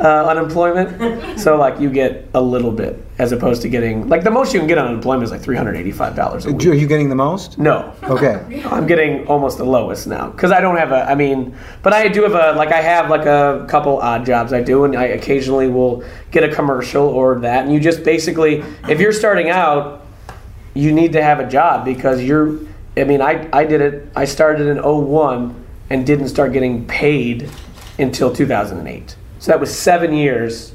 uh, 0.00 0.26
unemployment. 0.26 1.38
so 1.40 1.56
like 1.56 1.78
you 1.78 1.90
get 1.90 2.28
a 2.34 2.40
little 2.40 2.72
bit 2.72 3.04
as 3.18 3.30
opposed 3.30 3.62
to 3.62 3.68
getting 3.68 4.08
like 4.08 4.24
the 4.24 4.30
most 4.30 4.52
you 4.52 4.58
can 4.58 4.66
get 4.66 4.78
on 4.78 4.86
unemployment 4.88 5.22
is 5.24 5.30
like 5.30 5.40
three 5.40 5.56
hundred 5.56 5.76
eighty 5.76 5.92
five 5.92 6.16
dollars 6.16 6.44
a 6.44 6.50
Are 6.50 6.74
you 6.74 6.86
getting 6.86 7.08
the 7.08 7.14
most? 7.14 7.58
No, 7.58 7.94
Okay. 8.02 8.62
I'm 8.66 8.86
getting 8.86 9.26
almost 9.28 9.58
the 9.58 9.64
lowest 9.64 10.06
now 10.06 10.30
because 10.30 10.50
I 10.50 10.60
don't 10.60 10.76
have 10.76 10.92
a. 10.92 11.08
I 11.08 11.14
mean, 11.14 11.54
but 11.82 11.92
I 11.92 12.08
do 12.08 12.22
have 12.22 12.34
a 12.34 12.58
like 12.58 12.72
I 12.72 12.80
have 12.80 13.10
like 13.10 13.26
a 13.26 13.66
couple 13.68 13.98
odd 13.98 14.26
jobs 14.26 14.52
I 14.52 14.60
do, 14.62 14.84
and 14.84 14.96
I 14.96 15.04
occasionally 15.04 15.68
will 15.68 16.02
get 16.30 16.42
a 16.42 16.52
commercial 16.52 17.06
or 17.06 17.38
that. 17.40 17.64
And 17.64 17.72
you 17.72 17.78
just 17.78 18.02
basically, 18.02 18.64
if 18.88 18.98
you're 18.98 19.12
starting 19.12 19.50
out, 19.50 20.04
you 20.74 20.90
need 20.92 21.12
to 21.12 21.22
have 21.22 21.38
a 21.38 21.48
job 21.48 21.84
because 21.84 22.22
you're. 22.22 22.58
I 22.96 23.04
mean, 23.04 23.22
I 23.22 23.48
I 23.52 23.64
did 23.64 23.80
it. 23.80 24.08
I 24.16 24.24
started 24.24 24.66
in 24.66 24.82
01 24.82 25.61
and 25.92 26.06
didn't 26.06 26.28
start 26.28 26.54
getting 26.54 26.86
paid 26.86 27.50
until 27.98 28.32
2008. 28.32 29.14
So 29.38 29.52
that 29.52 29.60
was 29.60 29.76
seven 29.76 30.14
years 30.14 30.74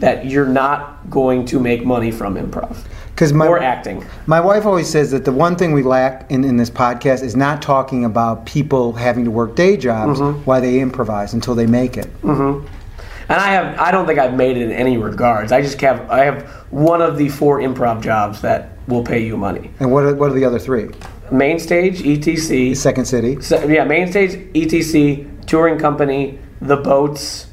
that 0.00 0.26
you're 0.26 0.48
not 0.48 1.08
going 1.08 1.44
to 1.46 1.60
make 1.60 1.84
money 1.84 2.10
from 2.10 2.34
improv 2.34 2.76
Because 3.10 3.32
my 3.32 3.46
or 3.46 3.62
acting. 3.62 4.04
My 4.26 4.40
wife 4.40 4.66
always 4.66 4.88
says 4.88 5.12
that 5.12 5.24
the 5.24 5.30
one 5.30 5.54
thing 5.54 5.72
we 5.72 5.84
lack 5.84 6.28
in, 6.32 6.42
in 6.42 6.56
this 6.56 6.70
podcast 6.70 7.22
is 7.22 7.36
not 7.36 7.62
talking 7.62 8.04
about 8.04 8.44
people 8.44 8.92
having 8.94 9.24
to 9.24 9.30
work 9.30 9.54
day 9.54 9.76
jobs 9.76 10.18
Mm-hmm. 10.18 10.40
while 10.40 10.60
they 10.60 10.80
improvise 10.80 11.32
until 11.32 11.54
they 11.54 11.66
make 11.66 11.96
it. 11.96 12.08
And 12.24 13.38
I 13.38 13.50
have 13.52 13.78
I 13.78 13.92
don't 13.92 14.06
think 14.06 14.18
I've 14.18 14.34
made 14.34 14.56
it 14.56 14.62
in 14.64 14.72
any 14.72 14.96
regards. 14.98 15.52
I 15.52 15.62
just 15.62 15.80
have 15.82 16.10
I 16.10 16.24
have 16.24 16.42
one 16.70 17.00
of 17.00 17.16
the 17.16 17.28
four 17.28 17.60
improv 17.60 18.02
jobs 18.02 18.40
that 18.40 18.70
will 18.88 19.04
pay 19.04 19.24
you 19.24 19.36
money. 19.36 19.70
And 19.78 19.92
what 19.92 20.02
are, 20.04 20.14
what 20.16 20.32
are 20.32 20.34
the 20.34 20.44
other 20.44 20.58
three? 20.58 20.88
Main 21.32 21.58
stage, 21.58 22.00
ETC. 22.02 22.76
Second 22.76 23.04
City. 23.04 23.40
So, 23.40 23.64
yeah, 23.66 23.84
main 23.84 24.10
stage, 24.10 24.32
ETC, 24.52 25.46
touring 25.46 25.78
company, 25.78 26.38
the 26.60 26.76
boats, 26.76 27.46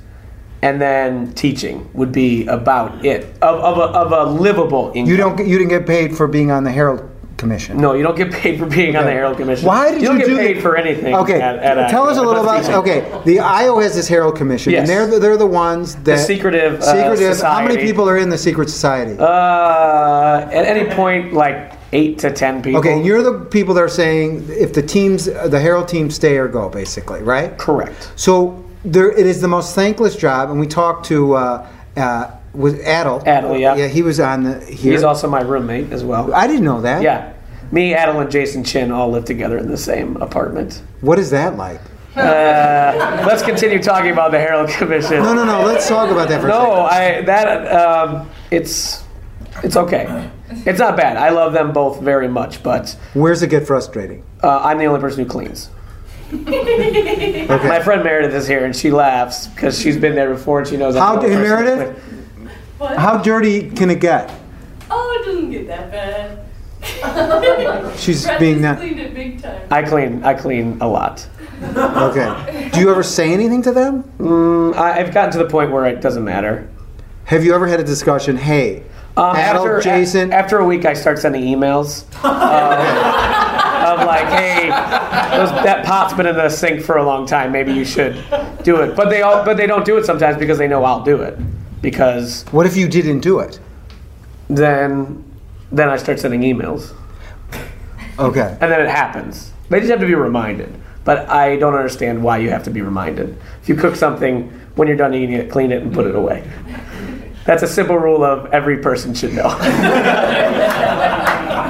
and 0.61 0.81
then 0.81 1.31
teaching 1.33 1.87
would 1.93 2.11
be 2.11 2.47
about 2.47 3.05
it 3.05 3.25
of, 3.43 3.59
of, 3.59 3.77
a, 3.77 3.81
of 3.81 4.11
a 4.11 4.31
livable 4.31 4.91
income. 4.95 5.09
You 5.09 5.17
don't 5.17 5.35
get- 5.35 5.47
you 5.47 5.57
didn't 5.57 5.69
get 5.69 5.85
paid 5.85 6.17
for 6.17 6.27
being 6.27 6.49
on 6.51 6.63
the 6.63 6.71
Herald 6.71 7.07
Commission. 7.37 7.77
No, 7.77 7.93
you 7.93 8.01
don't 8.01 8.17
get 8.17 8.31
paid 8.31 8.57
for 8.57 8.65
being 8.65 8.95
on 8.95 9.05
the 9.05 9.11
Herald 9.11 9.37
Commission. 9.37 9.67
Why 9.67 9.91
did 9.91 10.01
you, 10.01 10.07
don't 10.07 10.17
get 10.17 10.25
do 10.27 10.35
paid 10.37 10.57
the- 10.57 10.61
for 10.61 10.75
anything? 10.75 11.13
Okay, 11.13 11.39
at- 11.39 11.59
at 11.59 11.77
a- 11.77 11.87
tell 11.91 12.09
us 12.09 12.17
a 12.17 12.21
little 12.21 12.41
about. 12.41 12.67
Okay, 12.67 13.05
the 13.25 13.39
IO 13.39 13.77
has 13.79 13.93
this 13.93 14.07
Herald 14.07 14.35
Commission, 14.35 14.73
Yes. 14.73 14.79
and 14.81 14.89
they're 14.89 15.05
the, 15.05 15.19
they're 15.19 15.37
the 15.37 15.45
ones 15.45 15.93
that 15.97 16.17
secretive, 16.25 16.79
uh, 16.81 16.81
secretive. 16.81 17.39
How 17.39 17.61
many 17.61 17.77
people 17.77 18.09
are 18.09 18.17
in 18.17 18.29
the 18.29 18.37
secret 18.39 18.71
society? 18.71 19.15
Uh, 19.19 20.49
at 20.51 20.65
any 20.65 20.89
point, 20.95 21.33
like 21.33 21.73
eight 21.93 22.19
to 22.19 22.31
ten 22.31 22.61
people. 22.61 22.79
okay, 22.79 23.01
you're 23.03 23.23
the 23.23 23.45
people 23.45 23.73
that 23.75 23.81
are 23.81 23.89
saying 23.89 24.45
if 24.49 24.73
the 24.73 24.81
teams, 24.81 25.25
the 25.25 25.59
Herald 25.59 25.87
teams, 25.87 26.15
stay 26.15 26.37
or 26.37 26.47
go, 26.47 26.69
basically, 26.69 27.21
right? 27.21 27.57
correct. 27.57 28.11
So 28.15 28.63
there, 28.83 29.11
it 29.11 29.25
is 29.25 29.41
the 29.41 29.47
most 29.47 29.75
thankless 29.75 30.15
job, 30.15 30.49
and 30.49 30.59
we 30.59 30.67
talked 30.67 31.05
to 31.07 31.33
uh, 31.33 31.69
uh, 31.95 32.31
with 32.53 32.79
Adel. 32.81 33.21
Adel, 33.21 33.57
yeah. 33.57 33.75
yeah, 33.75 33.87
he 33.87 34.01
was 34.01 34.19
on 34.19 34.43
the 34.43 34.65
here. 34.65 34.93
He's 34.93 35.03
also 35.03 35.29
my 35.29 35.41
roommate 35.41 35.91
as 35.91 36.03
well. 36.03 36.33
I 36.33 36.47
didn't 36.47 36.65
know 36.65 36.81
that. 36.81 37.01
Yeah. 37.01 37.33
Me, 37.71 37.93
Adel, 37.93 38.21
and 38.21 38.31
Jason 38.31 38.63
Chin 38.63 38.91
all 38.91 39.09
live 39.09 39.25
together 39.25 39.57
in 39.57 39.67
the 39.67 39.77
same 39.77 40.15
apartment. 40.17 40.81
What 41.01 41.19
is 41.19 41.29
that 41.31 41.57
like? 41.57 41.81
Uh, 42.15 43.23
let's 43.27 43.43
continue 43.43 43.81
talking 43.81 44.11
about 44.11 44.31
the 44.31 44.39
Herald 44.39 44.69
Commission. 44.69 45.21
No, 45.21 45.33
no, 45.33 45.43
no. 45.43 45.63
Let's 45.63 45.87
talk 45.87 46.09
about 46.09 46.29
that 46.29 46.41
for 46.41 46.47
a 46.47 46.49
No. 46.49 46.81
I 46.81 47.21
that 47.21 47.71
um, 47.71 48.29
it's 48.49 49.03
it's 49.63 49.75
okay. 49.75 50.29
It's 50.49 50.79
not 50.79 50.95
bad. 50.95 51.17
I 51.17 51.29
love 51.29 51.53
them 51.53 51.73
both 51.73 52.01
very 52.01 52.27
much, 52.27 52.63
but 52.63 52.95
Where's 53.13 53.41
it 53.43 53.49
get 53.49 53.67
frustrating? 53.67 54.23
uh, 54.43 54.59
I'm 54.63 54.77
the 54.77 54.85
only 54.85 54.99
person 55.01 55.23
who 55.23 55.29
cleans. 55.29 55.69
Okay. 56.31 57.67
My 57.69 57.79
friend 57.81 58.03
Meredith 58.03 58.33
is 58.33 58.47
here, 58.47 58.65
and 58.65 58.75
she 58.75 58.91
laughs 58.91 59.47
because 59.47 59.79
she's 59.79 59.95
been 59.97 60.13
there 60.15 60.29
before, 60.33 60.59
and 60.59 60.67
she 60.67 60.75
knows. 60.77 60.95
I'm 60.95 61.01
How- 61.01 61.15
the 61.21 61.27
only 61.27 61.37
hey, 61.37 61.43
person 61.43 61.57
who 61.57 61.75
Meredith? 61.75 62.03
cleans. 62.35 62.51
What? 62.77 62.97
How 62.97 63.17
dirty 63.17 63.69
can 63.71 63.89
it 63.89 63.99
get? 64.01 64.31
Oh, 64.91 65.19
it 65.21 65.25
doesn't 65.25 65.51
get 65.51 65.67
that 65.67 65.91
bad. 65.91 66.39
She's 67.97 68.23
Brett 68.25 68.39
being 68.39 68.55
just 68.55 68.61
not 68.63 68.77
cleaned 68.77 68.99
it 68.99 69.13
big 69.15 69.41
time. 69.41 69.67
I 69.71 69.81
clean. 69.83 70.23
I 70.23 70.33
clean 70.35 70.77
a 70.81 70.87
lot. 70.87 71.27
okay. 71.63 72.69
Do 72.73 72.79
you 72.81 72.91
ever 72.91 73.03
say 73.03 73.33
anything 73.33 73.61
to 73.63 73.71
them? 73.71 74.03
Mm, 74.19 74.75
I, 74.75 74.99
I've 74.99 75.13
gotten 75.13 75.31
to 75.31 75.37
the 75.39 75.49
point 75.49 75.71
where 75.71 75.85
it 75.85 76.01
doesn't 76.01 76.23
matter. 76.23 76.69
Have 77.25 77.43
you 77.43 77.53
ever 77.55 77.67
had 77.67 77.79
a 77.79 77.83
discussion? 77.83 78.37
Hey, 78.37 78.83
Um, 79.17 79.35
after, 79.35 79.81
Jason. 79.81 80.31
a- 80.31 80.35
after 80.35 80.59
a 80.59 80.65
week, 80.65 80.85
I 80.85 80.93
start 80.93 81.17
sending 81.19 81.43
emails 81.43 82.03
um, 82.23 83.99
of 83.99 84.05
like, 84.05 84.27
"Hey, 84.27 84.69
those, 85.35 85.49
that 85.63 85.83
pot's 85.85 86.13
been 86.13 86.27
in 86.27 86.35
the 86.35 86.49
sink 86.49 86.81
for 86.81 86.97
a 86.97 87.03
long 87.03 87.25
time. 87.25 87.51
Maybe 87.51 87.73
you 87.73 87.83
should 87.83 88.23
do 88.63 88.81
it." 88.81 88.95
But 88.95 89.09
they 89.09 89.23
all, 89.23 89.43
but 89.43 89.57
they 89.57 89.65
don't 89.65 89.85
do 89.85 89.97
it 89.97 90.05
sometimes 90.05 90.37
because 90.37 90.57
they 90.59 90.67
know 90.67 90.83
I'll 90.83 91.03
do 91.03 91.21
it. 91.21 91.37
Because 91.81 92.43
what 92.51 92.65
if 92.67 92.77
you 92.77 92.87
didn't 92.87 93.19
do 93.21 93.39
it? 93.39 93.59
then, 94.49 95.23
then 95.73 95.89
I 95.89 95.97
start 95.97 96.19
sending 96.19 96.39
emails, 96.41 96.93
Okay. 98.17 98.57
and 98.61 98.71
then 98.71 98.79
it 98.79 98.87
happens. 98.89 99.51
They 99.69 99.79
just 99.79 99.89
have 99.91 99.99
to 99.99 100.05
be 100.05 100.15
reminded. 100.15 100.73
But 101.03 101.29
I 101.29 101.57
don't 101.57 101.73
understand 101.75 102.23
why 102.23 102.37
you 102.37 102.49
have 102.49 102.63
to 102.63 102.69
be 102.69 102.81
reminded. 102.81 103.37
If 103.61 103.67
you 103.69 103.75
cook 103.75 103.95
something, 103.95 104.49
when 104.75 104.87
you're 104.87 104.95
done 104.97 105.13
eating 105.13 105.33
it, 105.35 105.49
clean 105.51 105.71
it 105.71 105.81
and 105.81 105.93
put 105.93 106.05
it 106.07 106.15
away. 106.15 106.43
That's 107.47 107.63
a 107.63 107.67
simple 107.67 107.97
rule 107.97 108.23
of 108.23 108.53
every 108.53 108.77
person 108.77 109.13
should 109.15 109.33
know. 109.33 109.43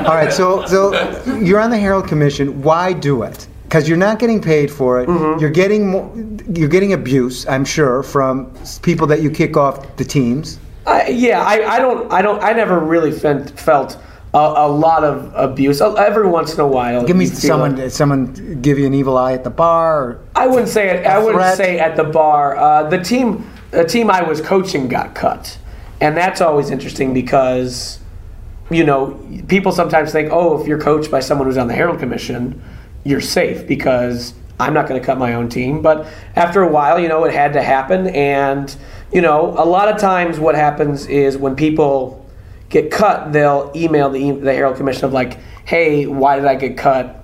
All 0.07 0.13
right. 0.15 0.33
So, 0.33 0.65
so 0.65 0.91
you're 1.37 1.59
on 1.59 1.69
the 1.69 1.77
Herald 1.77 2.07
Commission. 2.07 2.61
Why 2.63 2.93
do 2.93 3.21
it? 3.23 3.47
Because 3.63 3.87
you're 3.87 3.97
not 3.97 4.17
getting 4.19 4.41
paid 4.41 4.71
for 4.71 4.99
it. 5.01 5.07
Mm-hmm. 5.07 5.39
You're 5.39 5.49
getting 5.51 5.91
mo- 5.91 6.11
you're 6.53 6.69
getting 6.69 6.93
abuse. 6.93 7.45
I'm 7.47 7.63
sure 7.65 8.01
from 8.01 8.51
people 8.81 9.05
that 9.07 9.21
you 9.21 9.29
kick 9.29 9.55
off 9.55 9.95
the 9.97 10.05
teams. 10.05 10.57
I, 10.85 11.07
yeah, 11.09 11.41
I, 11.43 11.75
I 11.75 11.79
don't, 11.79 12.11
I 12.11 12.21
don't, 12.21 12.41
I 12.41 12.53
never 12.53 12.79
really 12.79 13.11
felt 13.11 13.51
felt 13.59 13.97
a, 14.33 14.37
a 14.37 14.67
lot 14.69 15.03
of 15.03 15.31
abuse. 15.35 15.81
Uh, 15.81 15.93
Every 15.95 16.27
once 16.27 16.53
in 16.53 16.59
a 16.61 16.67
while, 16.67 17.05
Give 17.05 17.17
me 17.17 17.25
someone. 17.25 17.77
it. 17.77 17.89
Someone 17.91 18.61
give 18.61 18.79
you 18.79 18.87
an 18.87 18.93
evil 18.93 19.17
eye 19.17 19.33
at 19.33 19.43
the 19.43 19.49
bar. 19.49 20.01
Or, 20.03 20.19
I 20.35 20.47
wouldn't 20.47 20.69
say 20.69 20.89
it. 20.89 21.05
I 21.05 21.19
wouldn't 21.19 21.55
say 21.57 21.77
at 21.79 21.97
the 21.97 22.05
bar. 22.05 22.55
Uh, 22.55 22.89
the 22.89 22.99
team, 23.03 23.47
the 23.71 23.83
team 23.83 24.09
I 24.09 24.21
was 24.23 24.39
coaching 24.39 24.87
got 24.87 25.13
cut, 25.13 25.57
and 26.01 26.15
that's 26.15 26.41
always 26.41 26.69
interesting 26.69 27.13
because, 27.13 27.99
you 28.69 28.83
know, 28.83 29.19
people 29.47 29.71
sometimes 29.71 30.11
think, 30.11 30.29
oh, 30.31 30.59
if 30.59 30.67
you're 30.67 30.79
coached 30.79 31.09
by 31.09 31.19
someone 31.19 31.47
who's 31.47 31.57
on 31.57 31.67
the 31.67 31.73
Herald 31.73 31.99
Commission, 31.99 32.61
you're 33.03 33.21
safe 33.21 33.67
because 33.67 34.33
I'm 34.59 34.73
not 34.73 34.87
going 34.87 34.99
to 34.99 35.05
cut 35.05 35.17
my 35.17 35.33
own 35.33 35.49
team. 35.49 35.81
But 35.81 36.07
after 36.35 36.61
a 36.61 36.67
while, 36.67 36.99
you 36.99 37.07
know, 37.07 37.23
it 37.23 37.33
had 37.33 37.53
to 37.53 37.61
happen, 37.61 38.07
and 38.07 38.75
you 39.11 39.21
know, 39.21 39.53
a 39.57 39.65
lot 39.65 39.87
of 39.87 39.99
times 39.99 40.39
what 40.39 40.55
happens 40.55 41.07
is 41.07 41.37
when 41.37 41.55
people 41.55 42.25
get 42.69 42.91
cut, 42.91 43.31
they'll 43.31 43.71
email 43.75 44.09
the, 44.09 44.31
the 44.31 44.53
Herald 44.53 44.75
Commission 44.77 45.05
of 45.05 45.13
like, 45.13 45.39
hey, 45.65 46.05
why 46.05 46.35
did 46.35 46.45
I 46.45 46.55
get 46.55 46.77
cut? 46.77 47.23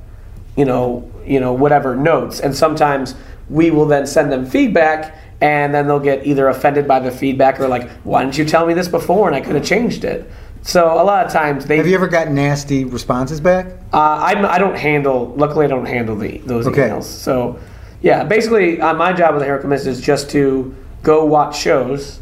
you 0.55 0.65
know, 0.65 1.09
you 1.25 1.39
know, 1.39 1.53
whatever 1.53 1.95
notes. 1.95 2.39
And 2.39 2.55
sometimes 2.55 3.15
we 3.49 3.71
will 3.71 3.85
then 3.85 4.05
send 4.05 4.31
them 4.31 4.45
feedback 4.45 5.17
and 5.43 5.75
then 5.75 5.87
they'll 5.87 5.99
get 5.99 6.25
either 6.25 6.47
offended 6.47 6.87
by 6.87 6.99
the 7.01 7.11
feedback 7.11 7.59
or 7.59 7.67
like, 7.67 7.89
why 8.05 8.23
didn't 8.23 8.37
you 8.37 8.45
tell 8.45 8.65
me 8.65 8.73
this 8.73 8.87
before 8.87 9.27
and 9.27 9.35
I 9.35 9.41
could 9.41 9.55
have 9.55 9.65
changed 9.65 10.05
it. 10.05 10.31
So 10.61 10.85
a 10.85 11.03
lot 11.03 11.25
of 11.25 11.33
times 11.33 11.65
they 11.65 11.75
have 11.75 11.85
you 11.85 11.95
ever 11.95 12.07
gotten 12.07 12.33
nasty 12.33 12.85
responses 12.85 13.41
back? 13.41 13.65
uh, 13.91 14.19
I'm, 14.23 14.45
I 14.45 14.57
don't 14.57 14.77
handle. 14.77 15.33
Luckily, 15.35 15.65
I 15.65 15.67
don't 15.67 15.85
handle 15.85 16.15
the 16.15 16.37
those 16.45 16.65
Okay. 16.67 16.87
emails. 16.87 17.03
So, 17.03 17.59
yeah, 18.01 18.23
basically, 18.23 18.79
uh, 18.79 18.93
my 18.93 19.11
job 19.11 19.35
with 19.35 19.45
the 19.45 19.57
Commission 19.59 19.89
is 19.89 19.99
just 19.99 20.29
to 20.29 20.73
go 21.03 21.25
watch 21.25 21.59
shows, 21.59 22.21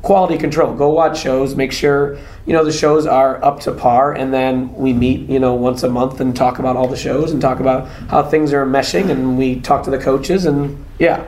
quality 0.00 0.38
control. 0.38 0.72
Go 0.74 0.88
watch 0.88 1.20
shows, 1.20 1.54
make 1.54 1.72
sure 1.72 2.16
you 2.46 2.54
know 2.54 2.64
the 2.64 2.72
shows 2.72 3.06
are 3.06 3.44
up 3.44 3.60
to 3.60 3.72
par, 3.72 4.14
and 4.14 4.32
then 4.32 4.72
we 4.74 4.94
meet 4.94 5.28
you 5.28 5.38
know 5.38 5.52
once 5.52 5.82
a 5.82 5.90
month 5.90 6.18
and 6.20 6.34
talk 6.34 6.58
about 6.58 6.76
all 6.76 6.88
the 6.88 6.96
shows 6.96 7.30
and 7.32 7.42
talk 7.42 7.60
about 7.60 7.86
how 8.08 8.22
things 8.22 8.54
are 8.54 8.64
meshing, 8.64 9.10
and 9.10 9.36
we 9.36 9.60
talk 9.60 9.84
to 9.84 9.90
the 9.90 9.98
coaches, 9.98 10.46
and 10.46 10.82
yeah, 10.98 11.22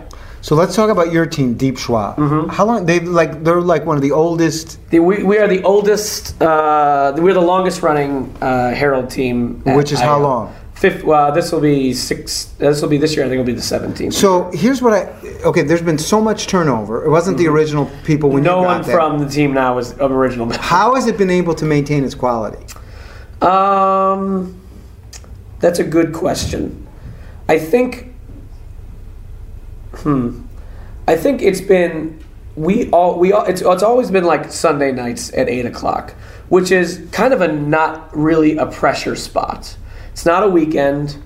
So 0.45 0.55
let's 0.55 0.77
talk 0.77 0.91
about 0.91 1.11
your 1.11 1.25
team, 1.25 1.55
Deep 1.55 1.77
Schwa. 1.77 2.15
Mm-hmm. 2.17 2.51
How 2.51 2.67
long 2.67 2.85
they 2.85 3.01
like? 3.01 3.43
They're 3.45 3.63
like 3.63 3.87
one 3.87 3.97
of 3.97 4.03
the 4.03 4.11
oldest. 4.13 4.79
the, 4.91 4.99
we, 4.99 5.23
we 5.23 5.39
are 5.39 5.49
the 5.49 5.63
oldest. 5.63 6.39
Uh, 6.43 7.15
we're 7.17 7.33
the 7.33 7.41
longest 7.41 7.81
running 7.83 8.31
uh, 8.43 8.75
Herald 8.75 9.09
team. 9.09 9.63
Which 9.65 9.91
is 9.91 10.01
how 10.01 10.19
long? 10.21 10.55
Fifth. 10.75 11.03
Well, 11.03 11.33
this 11.33 11.51
will 11.51 11.63
be 11.63 11.95
six. 11.95 12.45
This 12.59 12.83
will 12.83 12.91
be 12.91 12.99
this 12.99 13.17
year. 13.17 13.25
I 13.25 13.29
think 13.31 13.41
it'll 13.41 13.47
be 13.47 13.55
the 13.55 13.63
seventeenth. 13.63 14.13
So 14.13 14.51
here's 14.53 14.83
what 14.83 14.93
I. 14.93 15.01
Okay, 15.47 15.63
there's 15.63 15.81
been 15.81 15.97
so 15.97 16.21
much 16.21 16.47
turnover. 16.47 17.07
It 17.07 17.09
wasn't 17.09 17.39
the 17.39 17.47
original 17.49 17.91
people 18.05 18.29
when 18.29 18.43
Mm-hmm. 18.45 18.61
no 18.61 18.63
one 18.63 18.83
there. 18.83 18.95
from 18.95 19.19
the 19.21 19.27
team 19.27 19.55
now 19.55 19.79
is 19.79 19.95
of 19.95 20.13
original. 20.13 20.53
How 20.53 20.95
has 20.95 21.07
it 21.07 21.17
been 21.17 21.31
able 21.31 21.55
to 21.55 21.65
maintain 21.65 22.05
its 22.05 22.15
quality? 22.15 22.63
Um, 23.41 24.61
that's 25.61 25.79
a 25.79 25.85
good 25.85 26.13
question. 26.13 26.87
I 27.49 27.59
think. 27.59 28.11
Hmm. 29.99 30.43
I 31.07 31.17
think 31.17 31.43
it's 31.43 31.61
been 31.61 32.23
we 32.57 32.89
all 32.91 33.19
we 33.19 33.33
all 33.33 33.45
it's 33.45 33.63
it's 33.63 33.83
always 33.83 34.11
been 34.11 34.25
like 34.25 34.51
Sunday 34.51 34.93
nights 34.93 35.33
at 35.35 35.49
eight 35.49 35.67
o'clock, 35.67 36.15
which 36.49 36.71
is 36.71 37.07
kind 37.13 37.35
of 37.35 37.41
a 37.41 37.49
not 37.49 38.17
really 38.17 38.57
a 38.57 38.67
pressure 38.67 39.17
spot. 39.17 39.77
It's 40.13 40.25
not 40.25 40.43
a 40.43 40.49
weekend. 40.49 41.17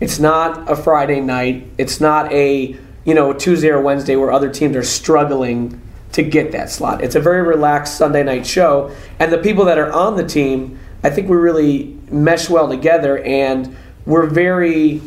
It's 0.00 0.18
not 0.18 0.70
a 0.70 0.76
Friday 0.76 1.20
night. 1.20 1.68
It's 1.76 2.00
not 2.00 2.32
a 2.32 2.76
you 3.04 3.14
know 3.14 3.32
Tuesday 3.32 3.68
or 3.68 3.80
Wednesday 3.80 4.16
where 4.16 4.32
other 4.32 4.50
teams 4.50 4.76
are 4.76 4.82
struggling 4.82 5.80
to 6.12 6.22
get 6.22 6.52
that 6.52 6.70
slot. 6.70 7.02
It's 7.02 7.14
a 7.14 7.20
very 7.20 7.42
relaxed 7.42 7.98
Sunday 7.98 8.22
night 8.22 8.46
show, 8.46 8.94
and 9.18 9.30
the 9.30 9.38
people 9.38 9.66
that 9.66 9.78
are 9.78 9.92
on 9.92 10.16
the 10.16 10.26
team, 10.26 10.78
I 11.04 11.10
think 11.10 11.28
we 11.28 11.36
really 11.36 11.98
mesh 12.10 12.48
well 12.48 12.68
together, 12.68 13.18
and 13.18 13.76
we're 14.06 14.26
very. 14.26 15.02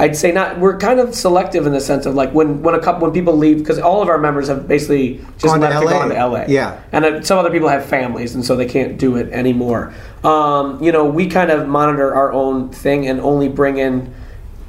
I'd 0.00 0.16
say 0.16 0.30
not. 0.30 0.60
We're 0.60 0.78
kind 0.78 1.00
of 1.00 1.12
selective 1.14 1.66
in 1.66 1.72
the 1.72 1.80
sense 1.80 2.06
of 2.06 2.14
like 2.14 2.30
when 2.32 2.62
when 2.62 2.74
a 2.76 2.78
couple 2.80 3.02
when 3.02 3.12
people 3.12 3.36
leave 3.36 3.58
because 3.58 3.80
all 3.80 4.00
of 4.00 4.08
our 4.08 4.18
members 4.18 4.46
have 4.46 4.68
basically 4.68 5.18
just 5.38 5.46
Gone 5.46 5.60
left 5.60 5.80
to 5.80 5.86
LA. 5.86 6.08
go 6.08 6.14
to 6.14 6.26
LA. 6.26 6.44
Yeah. 6.46 6.80
and 6.92 7.04
uh, 7.04 7.22
some 7.22 7.38
other 7.38 7.50
people 7.50 7.68
have 7.68 7.84
families 7.84 8.34
and 8.36 8.44
so 8.44 8.54
they 8.54 8.66
can't 8.66 8.96
do 8.96 9.16
it 9.16 9.28
anymore. 9.32 9.92
Um, 10.22 10.80
you 10.82 10.92
know, 10.92 11.04
we 11.04 11.26
kind 11.26 11.50
of 11.50 11.66
monitor 11.68 12.14
our 12.14 12.32
own 12.32 12.70
thing 12.70 13.08
and 13.08 13.20
only 13.20 13.48
bring 13.48 13.78
in 13.78 14.14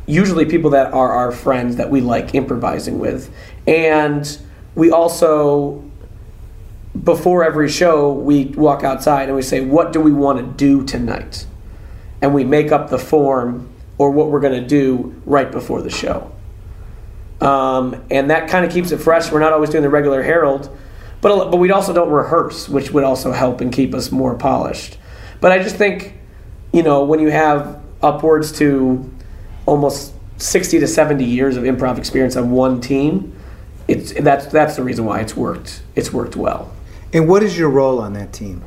usually 0.07 0.45
people 0.45 0.71
that 0.71 0.91
are 0.93 1.11
our 1.11 1.31
friends 1.31 1.75
that 1.75 1.91
we 1.91 2.01
like 2.01 2.33
improvising 2.33 2.97
with, 2.97 3.31
and 3.67 4.39
we 4.73 4.89
also 4.89 5.83
before 7.03 7.43
every 7.43 7.69
show 7.69 8.11
we 8.11 8.45
walk 8.45 8.83
outside 8.83 9.27
and 9.29 9.35
we 9.35 9.43
say 9.43 9.61
what 9.63 9.93
do 9.93 10.01
we 10.01 10.11
want 10.11 10.39
to 10.39 10.45
do 10.65 10.83
tonight 10.85 11.45
and 12.19 12.33
we 12.33 12.43
make 12.43 12.71
up 12.71 12.89
the 12.89 12.97
form 12.97 13.69
or 13.99 14.09
what 14.09 14.29
we're 14.29 14.39
going 14.39 14.59
to 14.59 14.67
do 14.67 15.21
right 15.25 15.51
before 15.51 15.83
the 15.83 15.91
show. 15.91 16.31
Um, 17.39 18.03
and 18.09 18.31
that 18.31 18.49
kind 18.49 18.65
of 18.65 18.71
keeps 18.71 18.91
it 18.91 18.97
fresh. 18.97 19.31
We're 19.31 19.39
not 19.39 19.53
always 19.53 19.69
doing 19.69 19.83
the 19.83 19.89
regular 19.89 20.23
herald 20.23 20.75
but, 21.21 21.51
but 21.51 21.57
we 21.57 21.71
also 21.71 21.93
don't 21.93 22.09
rehearse 22.09 22.69
which 22.69 22.91
would 22.91 23.03
also 23.03 23.31
help 23.31 23.61
and 23.61 23.71
keep 23.71 23.93
us 23.93 24.11
more 24.11 24.35
polished. 24.35 24.97
But 25.41 25.51
i 25.51 25.59
just 25.59 25.75
think 25.75 26.15
you 26.73 26.83
know 26.83 27.03
when 27.03 27.19
you 27.19 27.29
have 27.29 27.81
upwards 28.01 28.51
to 28.53 29.09
almost 29.65 30.13
60 30.37 30.79
to 30.79 30.87
70 30.87 31.23
years 31.23 31.57
of 31.57 31.63
improv 31.63 31.97
experience 31.97 32.35
on 32.35 32.51
one 32.51 32.79
team 32.79 33.35
it's 33.87 34.13
that's 34.13 34.45
that's 34.47 34.75
the 34.77 34.83
reason 34.83 35.03
why 35.05 35.19
it's 35.19 35.35
worked 35.35 35.81
it's 35.95 36.13
worked 36.13 36.35
well. 36.35 36.71
And 37.11 37.27
what 37.27 37.41
is 37.41 37.57
your 37.57 37.69
role 37.69 37.99
on 37.99 38.13
that 38.13 38.31
team? 38.33 38.63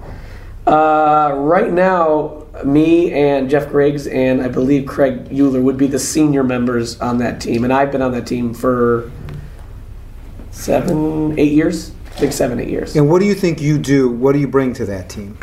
uh, 0.66 1.32
right 1.36 1.72
now, 1.72 2.41
me 2.64 3.12
and 3.12 3.48
Jeff 3.48 3.68
Griggs 3.68 4.06
and 4.06 4.42
I 4.42 4.48
believe 4.48 4.86
Craig 4.86 5.28
Uhlir 5.30 5.62
would 5.62 5.78
be 5.78 5.86
the 5.86 5.98
senior 5.98 6.44
members 6.44 7.00
on 7.00 7.18
that 7.18 7.40
team, 7.40 7.64
and 7.64 7.72
I've 7.72 7.90
been 7.90 8.02
on 8.02 8.12
that 8.12 8.26
team 8.26 8.54
for 8.54 9.10
seven, 10.50 11.38
eight 11.38 11.52
years. 11.52 11.92
I 12.06 12.10
think 12.16 12.32
seven, 12.32 12.60
eight 12.60 12.68
years. 12.68 12.94
And 12.94 13.08
what 13.08 13.20
do 13.20 13.24
you 13.24 13.34
think 13.34 13.60
you 13.60 13.78
do? 13.78 14.10
What 14.10 14.32
do 14.32 14.38
you 14.38 14.48
bring 14.48 14.74
to 14.74 14.86
that 14.86 15.08
team? 15.08 15.38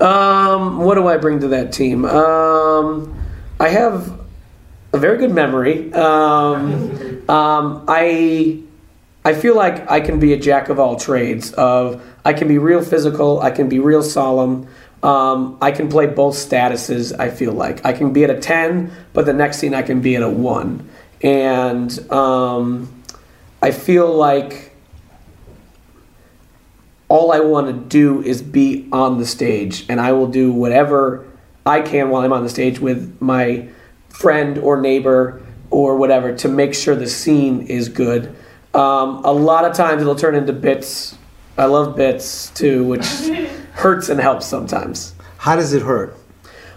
Um, 0.00 0.78
what 0.78 0.94
do 0.94 1.06
I 1.08 1.16
bring 1.16 1.40
to 1.40 1.48
that 1.48 1.72
team? 1.72 2.04
Um, 2.04 3.16
I 3.60 3.68
have 3.68 4.20
a 4.92 4.98
very 4.98 5.18
good 5.18 5.32
memory. 5.32 5.92
Um, 5.92 7.28
um, 7.28 7.84
I 7.88 8.60
I 9.24 9.34
feel 9.34 9.56
like 9.56 9.90
I 9.90 10.00
can 10.00 10.18
be 10.18 10.32
a 10.32 10.36
jack 10.38 10.68
of 10.68 10.78
all 10.78 10.96
trades. 10.96 11.52
Of 11.52 12.04
I 12.24 12.32
can 12.32 12.48
be 12.48 12.58
real 12.58 12.82
physical. 12.82 13.40
I 13.40 13.50
can 13.50 13.68
be 13.68 13.78
real 13.78 14.02
solemn. 14.02 14.68
Um, 15.02 15.58
I 15.60 15.70
can 15.70 15.88
play 15.88 16.06
both 16.06 16.34
statuses. 16.34 17.18
I 17.18 17.30
feel 17.30 17.52
like 17.52 17.84
I 17.84 17.92
can 17.92 18.12
be 18.12 18.24
at 18.24 18.30
a 18.30 18.38
ten, 18.40 18.90
but 19.12 19.26
the 19.26 19.32
next 19.32 19.58
scene 19.58 19.74
I 19.74 19.82
can 19.82 20.00
be 20.00 20.16
at 20.16 20.22
a 20.22 20.28
one, 20.28 20.88
and 21.22 22.10
um, 22.10 23.02
I 23.62 23.70
feel 23.70 24.12
like 24.12 24.76
all 27.08 27.32
I 27.32 27.40
want 27.40 27.68
to 27.68 27.72
do 27.72 28.22
is 28.22 28.42
be 28.42 28.88
on 28.92 29.18
the 29.18 29.26
stage, 29.26 29.86
and 29.88 30.00
I 30.00 30.12
will 30.12 30.26
do 30.26 30.52
whatever 30.52 31.26
I 31.64 31.80
can 31.80 32.10
while 32.10 32.24
I'm 32.24 32.32
on 32.32 32.42
the 32.42 32.48
stage 32.48 32.80
with 32.80 33.16
my 33.20 33.68
friend 34.08 34.58
or 34.58 34.80
neighbor 34.80 35.42
or 35.70 35.96
whatever 35.96 36.34
to 36.34 36.48
make 36.48 36.74
sure 36.74 36.96
the 36.96 37.06
scene 37.06 37.62
is 37.62 37.88
good. 37.88 38.34
Um, 38.74 39.24
a 39.24 39.32
lot 39.32 39.64
of 39.64 39.74
times 39.74 40.02
it'll 40.02 40.14
turn 40.14 40.34
into 40.34 40.52
bits. 40.52 41.16
I 41.56 41.66
love 41.66 41.96
bits 41.96 42.50
too, 42.50 42.84
which 42.84 43.06
hurts 43.78 44.08
and 44.08 44.20
helps 44.20 44.44
sometimes. 44.44 45.14
How 45.38 45.54
does 45.54 45.72
it 45.72 45.82
hurt? 45.82 46.16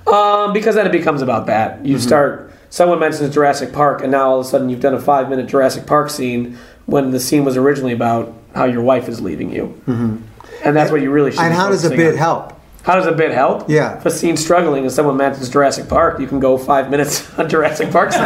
Um, 0.08 0.54
because 0.54 0.76
then 0.76 0.86
it 0.86 0.92
becomes 0.92 1.22
about 1.22 1.48
that. 1.48 1.86
You 1.86 2.00
start. 2.00 2.54
Someone 2.70 3.00
mentions 3.00 3.34
Jurassic 3.34 3.74
Park, 3.74 4.02
and 4.02 4.12
now 4.12 4.30
all 4.30 4.40
of 4.40 4.46
a 4.46 4.50
sudden 4.50 4.70
you've 4.70 4.80
done 4.80 4.94
a 4.94 5.00
five-minute 5.00 5.48
Jurassic 5.48 5.86
Park 5.86 6.10
scene 6.10 6.58
when 6.86 7.12
the 7.12 7.20
scene 7.20 7.44
was 7.44 7.58
originally 7.58 7.92
about 7.94 8.34
how 8.56 8.66
your 8.66 8.82
wife 8.82 9.10
is 9.10 9.20
leaving 9.20 9.52
you, 9.52 9.82
mm-hmm. 9.88 10.18
and 10.64 10.76
that's 10.76 10.92
what 10.92 11.02
you 11.02 11.12
really 11.12 11.32
should. 11.32 11.42
And 11.42 11.54
how 11.54 11.70
does 11.70 11.84
a 11.86 11.90
bit 11.90 12.14
on. 12.14 12.18
help? 12.18 12.54
How 12.84 12.96
does 12.96 13.06
a 13.08 13.12
bit 13.12 13.32
help? 13.32 13.70
Yeah. 13.70 13.98
If 13.98 14.06
a 14.06 14.12
scene's 14.12 14.42
struggling 14.42 14.84
and 14.84 14.92
someone 14.92 15.18
mentions 15.18 15.50
Jurassic 15.50 15.88
Park, 15.88 16.20
you 16.20 16.28
can 16.28 16.40
go 16.40 16.58
five 16.58 16.90
minutes 16.90 17.32
on 17.40 17.50
Jurassic 17.50 17.92
Park. 17.92 18.12
so 18.14 18.20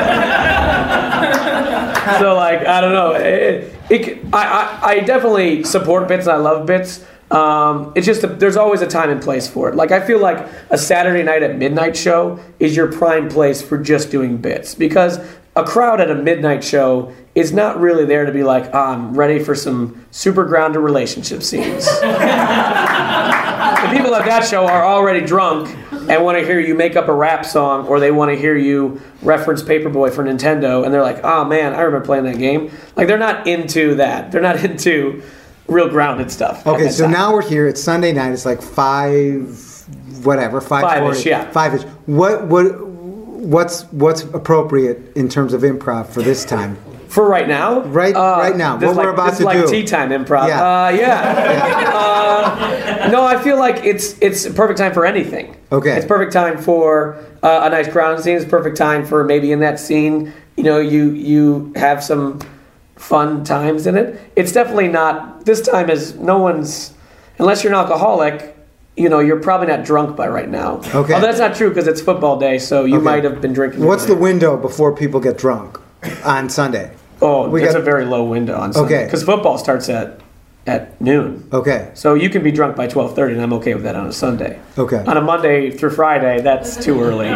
like 2.35 2.65
I 2.65 2.81
don't 2.81 2.93
know. 2.93 3.13
It, 3.13 3.73
it, 3.89 4.19
I, 4.33 4.79
I 4.81 4.89
I 4.89 4.99
definitely 4.99 5.63
support 5.63 6.07
bits 6.07 6.27
and 6.27 6.35
I 6.35 6.37
love 6.37 6.65
bits. 6.65 7.05
Um, 7.31 7.91
it's 7.95 8.05
just 8.05 8.21
that 8.21 8.39
there's 8.39 8.55
always 8.55 8.81
a 8.81 8.87
time 8.87 9.09
and 9.09 9.21
place 9.21 9.47
for 9.47 9.69
it. 9.69 9.75
Like 9.75 9.91
I 9.91 10.05
feel 10.05 10.19
like 10.19 10.47
a 10.69 10.77
Saturday 10.77 11.23
night 11.23 11.41
at 11.41 11.57
midnight 11.57 11.97
show 11.97 12.39
is 12.59 12.75
your 12.75 12.91
prime 12.91 13.29
place 13.29 13.61
for 13.61 13.77
just 13.77 14.11
doing 14.11 14.37
bits 14.37 14.75
because 14.75 15.19
a 15.55 15.63
crowd 15.63 16.01
at 16.01 16.11
a 16.11 16.15
midnight 16.15 16.63
show 16.63 17.13
is 17.33 17.51
not 17.53 17.79
really 17.79 18.05
there 18.05 18.25
to 18.25 18.31
be 18.31 18.43
like, 18.43 18.69
ah, 18.73 18.93
I'm 18.93 19.17
ready 19.17 19.39
for 19.43 19.55
some 19.55 20.05
super 20.11 20.43
grounded 20.43 20.81
relationship 20.81 21.41
scenes. 21.41 21.85
the 22.01 22.01
people 23.91 24.13
at 24.13 24.25
that 24.25 24.45
show 24.45 24.67
are 24.67 24.85
already 24.85 25.25
drunk 25.25 25.69
and 25.91 26.23
want 26.23 26.37
to 26.37 26.45
hear 26.45 26.59
you 26.59 26.75
make 26.75 26.95
up 26.95 27.07
a 27.07 27.13
rap 27.13 27.45
song 27.45 27.87
or 27.87 27.99
they 27.99 28.11
want 28.11 28.31
to 28.31 28.37
hear 28.37 28.55
you 28.55 29.01
reference 29.21 29.63
Paperboy 29.63 30.13
for 30.13 30.23
Nintendo 30.23 30.83
and 30.83 30.93
they're 30.93 31.01
like, 31.01 31.23
oh 31.23 31.45
man, 31.45 31.73
I 31.73 31.81
remember 31.81 32.05
playing 32.05 32.25
that 32.25 32.37
game. 32.37 32.71
Like 32.95 33.07
they're 33.07 33.17
not 33.17 33.47
into 33.47 33.95
that. 33.95 34.31
They're 34.31 34.41
not 34.41 34.57
into 34.65 35.23
real 35.67 35.89
grounded 35.89 36.31
stuff. 36.31 36.65
Okay, 36.65 36.89
so 36.89 37.03
time. 37.03 37.11
now 37.11 37.33
we're 37.33 37.41
here. 37.41 37.67
It's 37.67 37.81
Sunday 37.81 38.13
night. 38.13 38.31
It's 38.31 38.45
like 38.45 38.61
five, 38.61 39.49
whatever, 40.23 40.61
five 40.61 40.83
Five-ish, 40.83 41.25
yeah. 41.25 41.49
five-ish. 41.51 41.83
What 42.05 42.47
what 42.47 42.87
what's 42.87 43.83
what's 43.91 44.23
appropriate 44.23 45.15
in 45.15 45.29
terms 45.29 45.53
of 45.53 45.61
improv 45.61 46.07
for 46.07 46.21
this 46.21 46.45
time? 46.45 46.77
For 47.07 47.27
right 47.29 47.47
now? 47.47 47.81
Right- 47.81 48.15
right 48.15 48.57
now, 48.57 48.73
what 48.77 48.95
like, 48.95 49.05
we're 49.05 49.13
about 49.13 49.37
to 49.37 49.45
like 49.45 49.65
do. 49.65 49.67
tea 49.69 49.83
time 49.83 50.09
improv. 50.09 50.47
Yeah. 50.49 50.85
Uh, 50.85 50.89
yeah. 50.99 51.91
uh, 51.95 53.09
no, 53.11 53.23
I 53.23 53.41
feel 53.41 53.57
like 53.57 53.85
it's 53.85 54.19
it's 54.21 54.47
perfect 54.49 54.79
time 54.79 54.93
for 54.93 55.05
anything. 55.05 55.55
Okay. 55.71 55.95
It's 55.95 56.05
perfect 56.05 56.33
time 56.33 56.57
for 56.57 57.23
uh, 57.43 57.61
a 57.63 57.69
nice 57.69 57.87
ground 57.87 58.21
scene. 58.21 58.35
It's 58.35 58.45
perfect 58.45 58.75
time 58.75 59.05
for 59.05 59.23
maybe 59.23 59.51
in 59.51 59.59
that 59.61 59.79
scene, 59.79 60.33
you 60.57 60.63
know, 60.63 60.79
you 60.79 61.11
you 61.11 61.71
have 61.75 62.03
some 62.03 62.39
fun 62.95 63.43
times 63.43 63.87
in 63.87 63.95
it. 63.97 64.19
It's 64.35 64.51
definitely 64.51 64.87
not. 64.87 65.45
This 65.45 65.61
time 65.61 65.89
is 65.89 66.15
no 66.15 66.37
one's 66.39 66.93
unless 67.39 67.63
you're 67.63 67.73
an 67.73 67.79
alcoholic. 67.79 68.53
You 68.97 69.09
know, 69.09 69.19
you're 69.19 69.41
probably 69.41 69.67
not 69.67 69.83
drunk 69.83 70.15
by 70.15 70.29
right 70.29 70.47
now. 70.49 70.77
Okay. 70.93 71.13
Although 71.13 71.19
that's 71.27 71.39
not 71.39 71.53
true 71.55 71.67
because 71.67 71.85
it's 71.85 71.99
football 71.99 72.39
day, 72.39 72.57
so 72.57 72.85
you 72.85 72.95
Okay. 72.95 73.03
might 73.03 73.23
have 73.25 73.41
been 73.41 73.51
drinking. 73.51 73.83
What's 73.85 74.05
the 74.05 74.15
window 74.15 74.55
before 74.55 74.93
people 74.93 75.19
get 75.19 75.37
drunk 75.37 75.77
on 76.23 76.47
Sunday? 76.49 76.91
Oh, 77.21 77.49
We 77.49 77.61
it's 77.63 77.73
got- 77.73 77.81
a 77.81 77.83
very 77.83 78.05
low 78.05 78.23
window 78.23 78.55
on 78.57 78.71
Sunday. 78.71 78.95
Okay. 78.95 79.03
Because 79.05 79.23
football 79.23 79.57
starts 79.57 79.89
at 79.89 80.19
at 80.67 80.99
noon. 80.99 81.43
Okay, 81.53 81.89
So 81.93 82.15
you 82.15 82.27
can 82.27 82.41
be 82.41 82.51
drunk 82.51 82.75
by 82.75 82.87
twelve 82.87 83.15
thirty, 83.15 83.33
and 83.35 83.43
I'm 83.43 83.53
okay 83.53 83.75
with 83.75 83.83
that 83.83 83.95
on 83.95 84.07
a 84.07 84.11
Sunday. 84.11 84.57
Okay. 84.79 85.03
On 85.05 85.15
a 85.15 85.21
Monday 85.21 85.69
through 85.69 85.91
Friday, 85.91 86.41
that's 86.41 86.75
too 86.77 86.99
early 87.03 87.27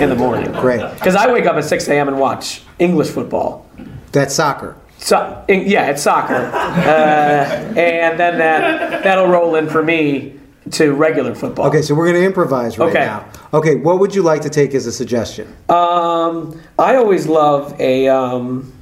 in 0.00 0.08
the 0.08 0.16
morning. 0.16 0.50
Great. 0.60 0.80
Because 0.94 1.14
I 1.14 1.30
wake 1.30 1.46
up 1.46 1.54
at 1.56 1.64
six 1.64 1.86
a.m. 1.88 2.08
and 2.08 2.18
watch 2.18 2.62
English 2.80 3.08
football. 3.10 3.66
that's 4.10 4.34
soccer. 4.34 4.74
So 5.02 5.44
yeah, 5.48 5.90
it's 5.90 6.00
soccer, 6.02 6.34
uh, 6.54 7.74
and 7.76 8.18
then 8.20 8.38
that 8.38 9.02
that'll 9.02 9.26
roll 9.26 9.56
in 9.56 9.68
for 9.68 9.82
me 9.82 10.38
to 10.70 10.92
regular 10.92 11.34
football. 11.34 11.66
Okay, 11.66 11.82
so 11.82 11.92
we're 11.94 12.06
going 12.06 12.20
to 12.20 12.24
improvise 12.24 12.78
right 12.78 12.88
Okay. 12.88 13.04
now. 13.04 13.28
Okay, 13.52 13.74
what 13.74 13.98
would 13.98 14.14
you 14.14 14.22
like 14.22 14.42
to 14.42 14.48
take 14.50 14.74
as 14.74 14.86
a 14.86 14.92
suggestion? 14.92 15.48
Um, 15.68 16.60
I 16.78 16.94
always 16.96 17.26
love 17.26 17.74
a 17.80 18.06
um, 18.08 18.72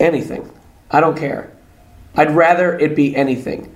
anything. 0.00 0.50
I 0.90 1.00
don't 1.00 1.16
care. 1.16 1.52
I'd 2.16 2.34
rather 2.34 2.76
it 2.76 2.96
be 2.96 3.14
anything. 3.14 3.72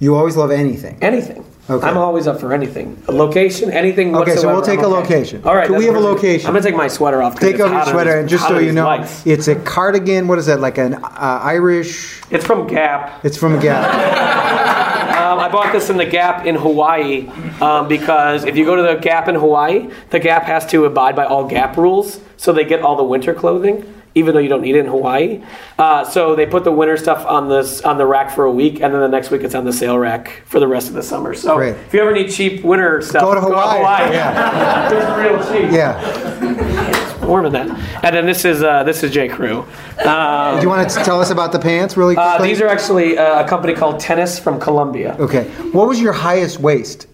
You 0.00 0.16
always 0.16 0.36
love 0.36 0.50
anything. 0.50 0.98
Anything. 1.00 1.44
Okay. 1.68 1.86
I'm 1.86 1.98
always 1.98 2.26
up 2.26 2.40
for 2.40 2.52
anything. 2.52 3.00
A 3.06 3.12
location, 3.12 3.70
anything. 3.70 4.16
Okay, 4.16 4.34
so 4.36 4.52
we'll 4.52 4.62
take 4.62 4.80
I'm 4.80 4.86
a 4.86 4.88
okay. 4.88 5.14
location. 5.14 5.42
All 5.44 5.54
right. 5.54 5.66
Can 5.66 5.76
we 5.76 5.84
have 5.84 5.94
a 5.94 6.00
location? 6.00 6.46
I'm 6.46 6.54
gonna 6.54 6.64
take 6.64 6.74
my 6.74 6.88
sweater 6.88 7.22
off. 7.22 7.38
Take 7.38 7.60
off 7.60 7.70
your 7.70 7.86
sweater, 7.86 8.18
and 8.18 8.28
just 8.28 8.46
so 8.48 8.58
you 8.58 8.72
know, 8.72 8.84
lights. 8.84 9.26
it's 9.26 9.46
a 9.46 9.54
cardigan. 9.56 10.26
What 10.26 10.38
is 10.38 10.46
that? 10.46 10.60
Like 10.60 10.78
an 10.78 10.94
uh, 10.94 11.40
Irish? 11.42 12.22
it's 12.30 12.44
from 12.44 12.66
Gap. 12.66 13.24
It's 13.24 13.36
from 13.36 13.60
Gap. 13.60 14.90
Um, 15.20 15.38
I 15.38 15.48
bought 15.48 15.72
this 15.72 15.90
in 15.90 15.96
the 15.96 16.06
Gap 16.06 16.46
in 16.46 16.56
Hawaii 16.56 17.28
um, 17.60 17.86
because 17.86 18.44
if 18.44 18.56
you 18.56 18.64
go 18.64 18.74
to 18.74 18.82
the 18.82 18.94
Gap 18.94 19.28
in 19.28 19.36
Hawaii, 19.36 19.90
the 20.08 20.18
Gap 20.18 20.44
has 20.44 20.66
to 20.68 20.86
abide 20.86 21.14
by 21.14 21.24
all 21.24 21.46
Gap 21.46 21.76
rules, 21.76 22.18
so 22.36 22.52
they 22.52 22.64
get 22.64 22.80
all 22.80 22.96
the 22.96 23.04
winter 23.04 23.32
clothing, 23.32 23.99
even 24.14 24.34
though 24.34 24.40
you 24.40 24.48
don't 24.48 24.62
need 24.62 24.74
it 24.76 24.80
in 24.80 24.86
Hawaii. 24.86 25.42
Uh, 25.78 26.04
so 26.04 26.34
they 26.34 26.46
put 26.46 26.64
the 26.64 26.72
winter 26.72 26.96
stuff 26.96 27.24
on 27.26 27.48
this 27.48 27.80
on 27.82 27.98
the 27.98 28.06
rack 28.06 28.30
for 28.34 28.44
a 28.44 28.50
week, 28.50 28.74
and 28.80 28.92
then 28.92 29.00
the 29.00 29.08
next 29.08 29.30
week 29.30 29.42
it's 29.42 29.54
on 29.54 29.64
the 29.64 29.72
sale 29.72 29.98
rack 29.98 30.42
for 30.46 30.58
the 30.60 30.66
rest 30.68 30.88
of 30.88 30.94
the 30.94 31.02
summer. 31.02 31.34
So 31.34 31.56
Great. 31.56 31.74
if 31.74 31.94
you 31.94 32.00
ever 32.00 32.12
need 32.12 32.30
cheap 32.30 32.64
winter 32.64 33.00
stuff, 33.02 33.22
Go 33.22 33.34
to 33.34 33.40
Hawaii. 33.40 33.54
Go 33.54 33.72
to 33.72 33.76
Hawaii. 33.76 34.12
Yeah. 34.12 34.90
It's 35.40 35.50
real 35.52 35.62
cheap. 35.62 35.72
yeah. 35.72 37.26
warm 37.26 37.46
in 37.46 37.52
that. 37.52 37.68
And 38.04 38.16
then 38.16 38.26
this 38.26 38.44
is 38.44 38.62
uh, 38.62 38.82
this 38.82 39.02
is 39.02 39.12
J 39.12 39.28
Crew. 39.28 39.60
Um, 40.04 40.56
Do 40.56 40.62
you 40.62 40.68
want 40.68 40.88
to 40.90 41.04
tell 41.04 41.20
us 41.20 41.30
about 41.30 41.52
the 41.52 41.58
pants 41.58 41.96
really 41.96 42.16
uh, 42.16 42.42
these 42.42 42.60
are 42.60 42.68
actually 42.68 43.16
uh, 43.18 43.44
a 43.44 43.48
company 43.48 43.74
called 43.74 44.00
Tennis 44.00 44.38
from 44.38 44.58
Colombia. 44.58 45.16
Okay. 45.20 45.44
What 45.72 45.88
was 45.88 46.00
your 46.00 46.12
highest 46.12 46.58
waist? 46.60 47.06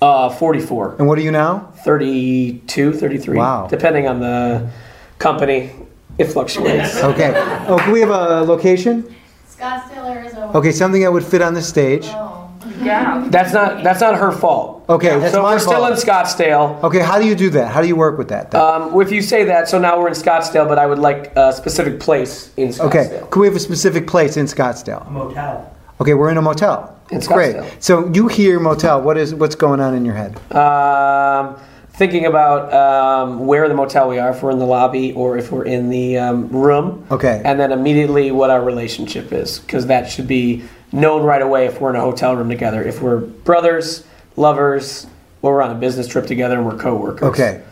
Uh, 0.00 0.30
44, 0.30 0.94
And 1.00 1.08
what 1.08 1.18
are 1.18 1.22
you 1.22 1.32
now? 1.32 1.72
32, 1.84 2.92
33. 2.92 3.36
Wow. 3.36 3.66
Depending 3.66 4.06
on 4.06 4.20
the 4.20 4.70
company, 5.18 5.72
it 6.18 6.26
fluctuates. 6.26 7.02
Okay. 7.02 7.32
Oh, 7.68 7.78
can 7.78 7.92
we 7.92 8.00
have 8.00 8.10
a 8.10 8.42
location? 8.42 9.14
Scottsdale, 9.48 10.10
Arizona. 10.14 10.52
Okay, 10.58 10.72
something 10.72 11.02
that 11.02 11.12
would 11.12 11.24
fit 11.24 11.42
on 11.42 11.54
the 11.54 11.62
stage. 11.62 12.04
Oh. 12.06 12.44
That's 12.80 13.52
not 13.52 13.82
that's 13.82 14.00
not 14.00 14.16
her 14.16 14.32
fault. 14.32 14.84
Okay, 14.88 15.18
that's 15.18 15.32
so 15.34 15.42
my 15.42 15.54
we're 15.54 15.58
still 15.58 15.84
in 15.86 15.92
Scottsdale. 15.94 16.82
Okay, 16.82 17.00
how 17.00 17.18
do 17.18 17.26
you 17.26 17.34
do 17.34 17.50
that? 17.50 17.70
How 17.72 17.82
do 17.82 17.88
you 17.88 17.96
work 17.96 18.18
with 18.18 18.28
that? 18.28 18.50
then? 18.50 18.60
Um, 18.60 19.00
if 19.00 19.10
you 19.10 19.20
say 19.22 19.44
that, 19.44 19.68
so 19.68 19.78
now 19.78 19.98
we're 19.98 20.08
in 20.08 20.14
Scottsdale, 20.14 20.66
but 20.68 20.78
I 20.78 20.86
would 20.86 20.98
like 20.98 21.32
a 21.36 21.52
specific 21.52 22.00
place 22.00 22.50
in 22.56 22.68
Scottsdale. 22.68 22.86
okay, 22.86 23.22
can 23.30 23.40
we 23.40 23.46
have 23.46 23.56
a 23.56 23.60
specific 23.60 24.06
place 24.06 24.36
in 24.36 24.46
Scottsdale? 24.46 25.06
A 25.06 25.10
motel. 25.10 25.76
Okay, 26.00 26.14
we're 26.14 26.30
in 26.30 26.36
a 26.36 26.42
motel. 26.42 26.96
It's 27.10 27.26
Great. 27.26 27.56
So 27.80 28.08
you 28.12 28.28
hear 28.28 28.60
motel. 28.60 29.02
What 29.02 29.16
is 29.16 29.34
what's 29.34 29.54
going 29.56 29.80
on 29.80 29.94
in 29.94 30.04
your 30.04 30.14
head? 30.14 30.36
Um, 30.54 31.56
thinking 31.98 32.26
about 32.26 32.72
um, 32.72 33.44
where 33.44 33.68
the 33.68 33.74
motel 33.74 34.08
we 34.08 34.20
are, 34.20 34.30
if 34.30 34.40
we're 34.40 34.52
in 34.52 34.60
the 34.60 34.64
lobby 34.66 35.12
or 35.14 35.36
if 35.36 35.50
we're 35.50 35.64
in 35.64 35.90
the 35.90 36.16
um, 36.16 36.48
room. 36.48 37.04
Okay. 37.10 37.42
And 37.44 37.58
then 37.58 37.72
immediately 37.72 38.30
what 38.30 38.50
our 38.50 38.62
relationship 38.62 39.32
is, 39.32 39.58
because 39.58 39.86
that 39.88 40.08
should 40.08 40.28
be 40.28 40.62
known 40.92 41.24
right 41.24 41.42
away 41.42 41.66
if 41.66 41.80
we're 41.80 41.90
in 41.90 41.96
a 41.96 42.00
hotel 42.00 42.36
room 42.36 42.48
together. 42.48 42.84
If 42.84 43.02
we're 43.02 43.18
brothers, 43.18 44.06
lovers, 44.36 45.08
or 45.42 45.54
we're 45.54 45.62
on 45.62 45.72
a 45.72 45.74
business 45.74 46.06
trip 46.06 46.26
together 46.26 46.56
and 46.56 46.64
we're 46.64 46.78
coworkers. 46.78 47.28
Okay. 47.30 47.64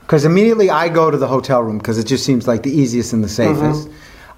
Because 0.00 0.26
immediately 0.26 0.68
I 0.68 0.90
go 0.90 1.10
to 1.10 1.16
the 1.16 1.26
hotel 1.26 1.62
room 1.62 1.78
because 1.78 1.96
it 1.96 2.06
just 2.06 2.26
seems 2.26 2.46
like 2.46 2.62
the 2.62 2.70
easiest 2.70 3.14
and 3.14 3.24
the 3.24 3.28
safest. 3.28 3.88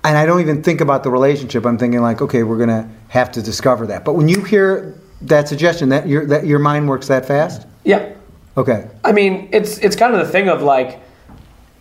And 0.05 0.17
I 0.17 0.27
don't 0.27 0.43
even 0.43 0.63
think 0.63 0.81
about 0.81 1.03
the 1.03 1.11
relationship. 1.11 1.67
I'm 1.67 1.79
thinking 1.79 2.03
like, 2.03 2.23
okay, 2.23 2.45
we're 2.45 2.59
gonna 2.59 2.89
have 3.09 3.33
to 3.33 3.43
discover 3.43 3.87
that. 3.89 4.05
But 4.05 4.13
when 4.13 4.29
you 4.29 4.45
hear 4.45 4.97
that 5.23 5.49
suggestion, 5.49 5.89
that 5.89 6.07
your 6.07 6.27
that 6.27 6.47
your 6.47 6.59
mind 6.59 6.89
works 6.89 7.09
that 7.09 7.27
fast. 7.27 7.67
Yeah. 7.85 8.13
Okay. 8.57 8.89
I 9.03 9.13
mean, 9.13 9.49
it's 9.53 9.79
it's 9.79 9.97
kind 9.97 10.15
of 10.15 10.25
the 10.25 10.33
thing 10.33 10.49
of 10.49 10.63
like, 10.63 11.01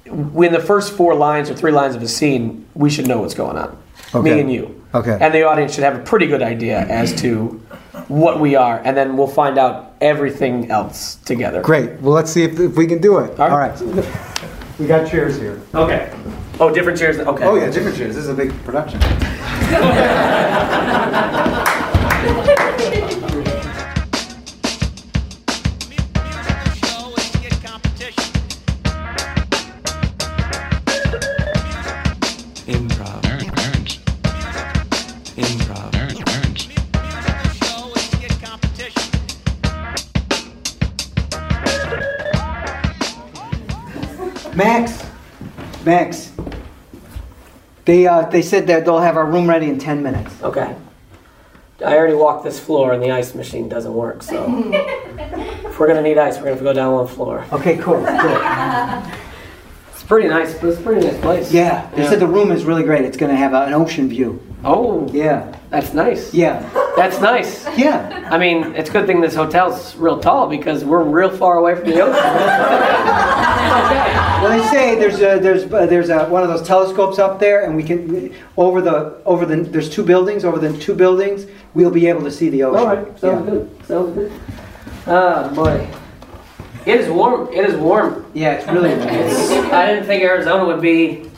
when 0.07 0.51
the 0.51 0.59
first 0.59 0.93
four 0.93 1.15
lines 1.15 1.49
or 1.49 1.55
three 1.55 1.71
lines 1.71 1.95
of 1.95 2.01
a 2.01 2.07
scene, 2.07 2.65
we 2.73 2.89
should 2.89 3.07
know 3.07 3.21
what's 3.21 3.35
going 3.35 3.57
on. 3.57 3.77
Okay. 4.13 4.35
Me 4.35 4.41
and 4.41 4.51
you. 4.51 4.83
Okay. 4.93 5.17
And 5.19 5.33
the 5.33 5.43
audience 5.43 5.73
should 5.73 5.83
have 5.83 5.95
a 5.95 6.03
pretty 6.03 6.27
good 6.27 6.41
idea 6.41 6.81
as 6.81 7.13
to 7.21 7.61
what 8.07 8.39
we 8.39 8.55
are, 8.55 8.79
and 8.83 8.95
then 8.97 9.17
we'll 9.17 9.27
find 9.27 9.57
out 9.57 9.93
everything 10.01 10.69
else 10.69 11.15
together. 11.25 11.61
Great. 11.61 11.99
Well, 12.01 12.13
let's 12.13 12.31
see 12.31 12.43
if, 12.43 12.59
if 12.59 12.75
we 12.75 12.85
can 12.85 13.01
do 13.01 13.19
it. 13.19 13.39
All 13.39 13.51
All 13.51 13.57
right. 13.57 13.79
right. 13.79 14.79
We 14.79 14.87
got 14.87 15.09
chairs 15.09 15.37
here. 15.37 15.61
Okay. 15.73 16.11
Oh, 16.59 16.73
different 16.73 16.99
chairs. 16.99 17.17
Okay. 17.17 17.45
Oh 17.45 17.55
yeah, 17.55 17.69
different 17.69 17.97
chairs. 17.97 18.15
This 18.15 18.25
is 18.25 18.29
a 18.29 18.33
big 18.33 18.51
production. 18.63 18.99
Max. 45.93 46.31
They 47.85 48.07
uh, 48.07 48.23
they 48.29 48.41
said 48.41 48.65
that 48.67 48.85
they'll 48.85 48.99
have 48.99 49.17
our 49.17 49.25
room 49.25 49.47
ready 49.47 49.67
in 49.67 49.77
ten 49.77 50.01
minutes. 50.01 50.41
Okay. 50.41 50.75
I 51.85 51.97
already 51.97 52.15
walked 52.15 52.43
this 52.45 52.59
floor, 52.59 52.93
and 52.93 53.03
the 53.03 53.11
ice 53.11 53.35
machine 53.35 53.67
doesn't 53.67 53.93
work. 53.93 54.23
So, 54.23 54.37
if 55.67 55.77
we're 55.79 55.87
gonna 55.87 56.01
need 56.01 56.17
ice, 56.17 56.35
we're 56.37 56.43
gonna 56.45 56.51
have 56.51 56.59
to 56.59 56.63
go 56.63 56.73
down 56.73 56.93
one 56.93 57.07
floor. 57.07 57.45
Okay, 57.51 57.77
cool. 57.77 58.01
Good. 58.03 59.13
It's 59.93 60.09
pretty 60.09 60.27
nice. 60.27 60.61
It's 60.61 60.79
a 60.79 60.81
pretty 60.81 61.07
nice 61.07 61.17
place. 61.21 61.53
Yeah, 61.53 61.89
they 61.95 62.05
said 62.05 62.19
the 62.19 62.27
room 62.27 62.51
is 62.51 62.65
really 62.65 62.83
great. 62.83 63.05
It's 63.05 63.15
gonna 63.15 63.37
have 63.37 63.53
an 63.53 63.73
ocean 63.73 64.09
view. 64.09 64.41
Oh, 64.65 65.07
Yeah, 65.13 65.55
that's 65.73 65.91
nice. 65.91 66.31
yeah, 66.35 66.69
That's 66.95 67.19
nice. 67.19 67.65
yeah. 67.75 68.29
I 68.31 68.37
mean, 68.37 68.75
it's 68.75 68.91
a 68.91 68.93
good 68.93 69.07
thing 69.07 69.21
this 69.21 69.33
hotel's 69.33 69.95
real 69.95 70.19
tall 70.19 70.47
because 70.47 70.85
we're 70.85 71.01
real 71.03 71.35
far 71.35 71.57
away 71.57 71.73
from 71.73 71.85
the 71.89 71.99
ocean. 71.99 72.13
Well, 74.43 74.49
they 74.55 74.67
say 74.67 74.93
there's 74.93 75.15
a, 75.15 75.39
there's 75.39 75.63
uh, 75.73 75.87
there's 75.87 76.09
a, 76.09 76.25
one 76.25 76.43
of 76.43 76.49
those 76.49 76.61
telescopes 76.67 77.17
up 77.17 77.39
there, 77.39 77.65
and 77.65 77.75
we 77.75 77.81
can 77.81 78.35
over 78.55 78.81
the 78.81 79.19
over 79.25 79.47
the 79.47 79.55
there's 79.63 79.89
two 79.89 80.03
buildings 80.03 80.45
over 80.45 80.59
the 80.59 80.77
two 80.77 80.93
buildings. 80.93 81.47
We'll 81.73 81.89
be 81.89 82.05
able 82.05 82.21
to 82.21 82.31
see 82.31 82.49
the 82.49 82.61
ocean. 82.63 82.79
All 82.79 82.95
right, 82.95 83.19
sounds 83.19 83.45
yeah. 83.45 83.51
good. 83.51 83.85
Sounds 83.87 84.13
good. 84.15 84.31
Ah, 85.07 85.51
boy. 85.55 85.87
It 86.85 86.99
is 86.99 87.09
warm. 87.09 87.51
It 87.51 87.65
is 87.67 87.75
warm. 87.77 88.29
Yeah, 88.35 88.51
it's 88.53 88.67
really 88.69 88.93
nice. 88.95 89.49
I 89.71 89.87
didn't 89.87 90.05
think 90.05 90.21
Arizona 90.21 90.65
would 90.65 90.81
be 90.81 91.31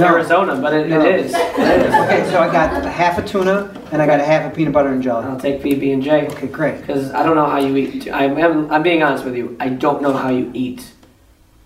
No. 0.00 0.06
Arizona, 0.08 0.56
but 0.60 0.72
it, 0.74 0.88
No. 0.88 1.00
it 1.04 1.26
is. 1.26 1.34
Okay, 1.34 2.24
so 2.30 2.40
I 2.40 2.50
got 2.50 2.84
a 2.84 2.90
half 2.90 3.18
a 3.18 3.22
tuna 3.22 3.70
and 3.92 4.00
I 4.02 4.06
got 4.06 4.20
a 4.20 4.24
half 4.24 4.50
a 4.50 4.54
peanut 4.54 4.72
butter 4.72 4.88
and 4.90 5.02
jelly. 5.02 5.26
I'll 5.26 5.38
take 5.38 5.60
PB 5.62 5.92
and 5.92 6.02
J 6.02 6.26
Okay, 6.28 6.46
great. 6.48 6.80
because 6.80 7.12
I 7.12 7.22
don't 7.22 7.36
know 7.36 7.46
how 7.46 7.58
you 7.58 7.76
eat. 7.76 8.08
I'm, 8.12 8.36
I'm 8.36 8.70
I'm 8.70 8.82
being 8.82 9.02
honest 9.02 9.24
with 9.24 9.36
you. 9.36 9.56
I 9.60 9.68
don't 9.68 10.02
know 10.02 10.12
how 10.12 10.28
you 10.30 10.50
eat 10.54 10.92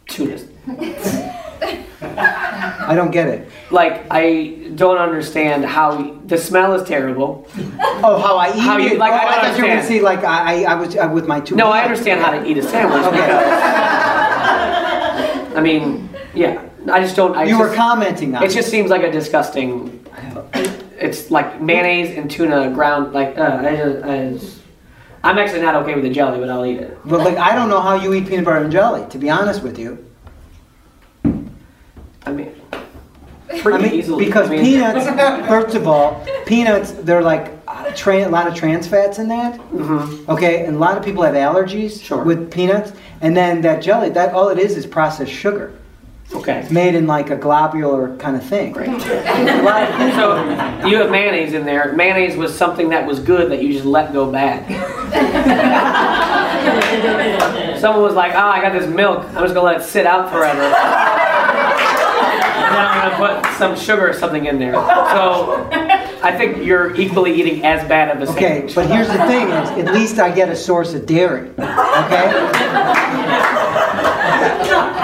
tuna. 0.08 0.38
I 2.86 2.94
don't 2.94 3.10
get 3.10 3.28
it. 3.28 3.48
Like 3.70 4.04
I 4.10 4.70
don't 4.74 4.98
understand 4.98 5.64
how 5.64 6.18
the 6.26 6.36
smell 6.36 6.74
is 6.74 6.86
terrible. 6.86 7.46
Oh, 8.02 8.18
how 8.20 8.36
I 8.36 8.48
eat 8.54 8.58
How 8.60 8.76
you- 8.76 8.90
it? 8.92 8.98
like, 8.98 9.12
oh, 9.12 9.16
I 9.16 9.24
don't 9.36 9.44
thought 9.44 9.56
you 9.56 9.62
were 9.64 9.68
gonna 9.70 9.82
see 9.86 10.00
like 10.00 10.22
I, 10.24 10.64
I, 10.64 10.72
I 10.72 10.74
was 10.74 10.94
uh, 10.96 11.08
with 11.12 11.26
my 11.26 11.40
two. 11.40 11.56
No, 11.56 11.70
I 11.70 11.80
understand 11.82 12.20
how 12.20 12.30
to 12.32 12.44
eat 12.46 12.58
a 12.58 12.62
sandwich. 12.62 13.02
Okay. 13.04 13.20
I 15.56 15.60
mean, 15.62 16.08
yeah. 16.34 16.60
I 16.90 17.00
just 17.00 17.16
don't. 17.16 17.34
I 17.36 17.44
You 17.44 17.50
just, 17.56 17.60
were 17.60 17.74
commenting 17.74 18.34
on 18.34 18.42
It 18.42 18.50
just 18.50 18.70
seems 18.70 18.90
like 18.90 19.02
a 19.02 19.10
disgusting. 19.10 20.04
It's 20.98 21.30
like 21.30 21.60
mayonnaise 21.60 22.16
and 22.16 22.30
tuna 22.30 22.70
ground. 22.70 23.12
Like 23.12 23.36
uh, 23.36 23.58
I 23.62 23.76
just, 23.76 24.04
I 24.04 24.30
just, 24.30 24.60
I'm 25.22 25.38
actually 25.38 25.62
not 25.62 25.74
okay 25.76 25.94
with 25.94 26.04
the 26.04 26.10
jelly, 26.10 26.38
but 26.38 26.48
I'll 26.50 26.64
eat 26.66 26.78
it. 26.78 26.98
But 27.04 27.20
like, 27.20 27.36
I 27.36 27.54
don't 27.54 27.68
know 27.68 27.80
how 27.80 27.94
you 27.94 28.14
eat 28.14 28.28
peanut 28.28 28.44
butter 28.44 28.58
and 28.58 28.72
jelly. 28.72 29.08
To 29.10 29.18
be 29.18 29.28
honest 29.30 29.62
with 29.62 29.78
you, 29.78 30.04
I 32.26 32.32
mean, 32.32 32.52
pretty 33.60 33.78
I 33.86 33.88
mean, 33.90 33.92
easily. 33.94 34.24
because 34.26 34.48
I 34.48 34.50
mean, 34.56 34.60
peanuts. 34.64 35.06
First 35.48 35.74
of 35.74 35.86
all, 35.88 36.24
peanuts 36.46 36.92
they're 36.92 37.22
like 37.22 37.52
uh, 37.66 37.90
tra- 37.94 38.26
a 38.26 38.30
lot 38.30 38.46
of 38.46 38.54
trans 38.54 38.86
fats 38.86 39.18
in 39.18 39.28
that. 39.28 39.58
Mhm. 39.70 40.28
Okay, 40.28 40.64
and 40.66 40.76
a 40.76 40.78
lot 40.78 40.96
of 40.96 41.04
people 41.04 41.22
have 41.22 41.34
allergies 41.34 42.02
Sure. 42.02 42.22
with 42.22 42.52
peanuts. 42.52 42.92
And 43.20 43.36
then 43.36 43.62
that 43.62 43.82
jelly, 43.82 44.10
that 44.10 44.34
all 44.34 44.48
it 44.50 44.58
is 44.58 44.76
is 44.76 44.84
processed 44.86 45.32
sugar. 45.32 45.72
Okay. 46.32 46.60
It's 46.60 46.70
made 46.70 46.94
in 46.94 47.06
like 47.06 47.30
a 47.30 47.36
globular 47.36 48.16
kind 48.16 48.34
of 48.36 48.42
thing. 48.44 48.72
Great. 48.72 48.88
A 48.88 49.62
lot 49.62 49.82
of- 49.82 50.14
So 50.14 50.86
you 50.88 50.96
have 50.98 51.10
mayonnaise 51.10 51.52
in 51.52 51.64
there. 51.64 51.92
Mayonnaise 51.92 52.36
was 52.36 52.56
something 52.56 52.88
that 52.90 53.06
was 53.06 53.18
good 53.20 53.50
that 53.52 53.62
you 53.62 53.72
just 53.72 53.84
let 53.84 54.12
go 54.12 54.30
bad. 54.30 54.64
Someone 57.80 58.02
was 58.02 58.14
like, 58.14 58.32
"Oh, 58.34 58.38
I 58.48 58.60
got 58.62 58.72
this 58.72 58.86
milk. 58.88 59.24
I'm 59.28 59.42
just 59.42 59.52
gonna 59.54 59.66
let 59.66 59.76
it 59.80 59.84
sit 59.84 60.06
out 60.06 60.30
forever." 60.30 60.62
And 60.62 60.72
then 62.74 62.86
I'm 62.86 63.18
gonna 63.18 63.42
put 63.42 63.52
some 63.58 63.76
sugar 63.76 64.08
or 64.08 64.12
something 64.14 64.46
in 64.46 64.58
there. 64.58 64.72
So 64.72 65.68
I 66.22 66.32
think 66.36 66.64
you're 66.64 66.94
equally 66.96 67.34
eating 67.34 67.62
as 67.64 67.86
bad 67.86 68.16
of 68.16 68.22
a 68.26 68.32
Okay, 68.32 68.66
but 68.74 68.86
here's 68.86 69.08
the 69.08 69.18
thing: 69.26 69.48
is 69.50 69.86
at 69.86 69.92
least 69.94 70.18
I 70.18 70.30
get 70.30 70.48
a 70.48 70.56
source 70.56 70.94
of 70.94 71.04
dairy. 71.06 71.50
Okay. 71.58 72.50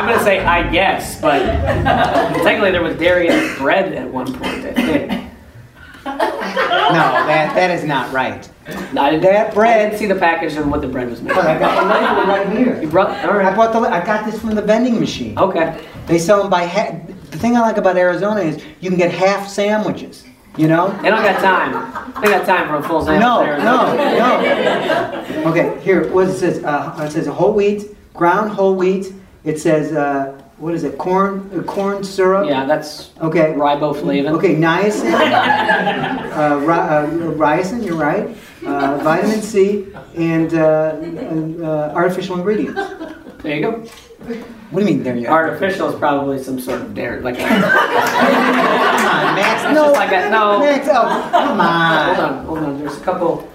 I'm 0.00 0.08
gonna 0.08 0.24
say 0.24 0.40
I 0.40 0.70
guess, 0.70 1.20
but 1.20 1.40
technically 2.42 2.70
there 2.70 2.82
was 2.82 2.96
dairy 2.96 3.28
in 3.28 3.54
bread 3.56 3.92
at 3.92 4.08
one 4.08 4.32
point. 4.32 4.46
I 4.64 4.72
think. 4.72 5.10
No, 6.04 7.06
that 7.26 7.54
that 7.54 7.70
is 7.70 7.84
not 7.84 8.10
right. 8.10 8.48
I 8.66 9.10
didn't, 9.10 9.22
That 9.22 9.52
bread- 9.52 9.78
I 9.78 9.84
didn't 9.84 9.98
see 9.98 10.06
the 10.06 10.14
package 10.14 10.54
and 10.54 10.70
what 10.70 10.80
the 10.80 10.88
bread 10.88 11.10
was 11.10 11.20
made. 11.20 11.34
But 11.34 11.46
I 11.46 11.58
got 11.58 11.82
the 11.82 11.88
label 11.88 12.32
right 12.32 12.56
here. 12.56 12.80
You 12.80 12.88
brought 12.88 13.10
all 13.24 13.38
I 13.38 13.54
bought 13.54 13.72
the. 13.74 13.80
I 13.80 14.04
got 14.04 14.24
this 14.24 14.40
from 14.40 14.54
the 14.54 14.62
vending 14.62 14.98
machine. 14.98 15.38
Okay. 15.38 15.86
They 16.06 16.18
sell 16.18 16.40
them 16.40 16.50
by 16.50 16.62
half. 16.62 17.06
The 17.30 17.38
thing 17.38 17.56
I 17.56 17.60
like 17.60 17.76
about 17.76 17.98
Arizona 17.98 18.40
is 18.40 18.62
you 18.80 18.88
can 18.88 18.98
get 18.98 19.12
half 19.12 19.48
sandwiches. 19.48 20.24
You 20.56 20.66
know? 20.66 20.88
They 21.02 21.10
don't 21.10 21.22
got 21.22 21.40
time. 21.40 22.12
They 22.22 22.28
got 22.28 22.44
time 22.44 22.68
for 22.68 22.76
a 22.76 22.82
full 22.82 23.04
sandwich. 23.04 23.20
No, 23.20 23.44
no, 23.58 23.94
no. 25.44 25.50
Okay, 25.50 25.80
here. 25.80 26.10
What 26.10 26.28
it 26.28 26.38
says? 26.38 26.64
Uh, 26.64 27.04
it 27.06 27.12
says 27.12 27.26
whole 27.26 27.52
wheat, 27.52 27.96
ground 28.14 28.50
whole 28.50 28.74
wheat. 28.74 29.12
It 29.44 29.58
says 29.58 29.92
uh, 29.92 30.38
what 30.58 30.74
is 30.74 30.84
it? 30.84 30.98
Corn, 30.98 31.50
uh, 31.56 31.62
corn 31.62 32.04
syrup. 32.04 32.46
Yeah, 32.48 32.66
that's 32.66 33.10
Okay. 33.22 33.54
riboflavin. 33.56 34.30
Okay, 34.36 34.54
niacin, 34.56 35.12
uh, 35.14 36.58
ri- 36.60 36.74
uh, 36.74 37.06
riacin, 37.38 37.84
you're 37.84 37.96
right, 37.96 38.28
uh, 38.66 38.98
vitamin 39.02 39.40
C, 39.40 39.86
and 40.16 40.52
uh, 40.52 40.96
uh, 41.64 41.92
artificial 41.94 42.36
ingredients. 42.36 42.78
There 43.42 43.56
you 43.56 43.62
go. 43.62 43.72
What 44.70 44.80
do 44.80 44.86
you 44.86 44.94
mean 44.94 45.02
there 45.02 45.16
you 45.16 45.26
are? 45.28 45.48
Artificial 45.48 45.88
is 45.88 45.98
probably 45.98 46.42
some 46.42 46.60
sort 46.60 46.82
of 46.82 46.92
dare, 46.94 47.22
like 47.22 47.36
a, 47.36 47.48
Come 47.48 47.54
on, 47.64 49.34
Max. 49.34 49.74
No. 49.74 49.92
like 49.92 50.10
that. 50.10 50.30
No. 50.30 50.58
Max, 50.60 50.86
oh, 50.90 51.30
come 51.32 51.60
on. 51.60 52.14
hold 52.14 52.18
on. 52.18 52.32
on, 52.38 52.44
hold 52.44 52.58
on. 52.58 52.78
There's 52.78 52.96
a 52.98 53.00
couple. 53.00 53.48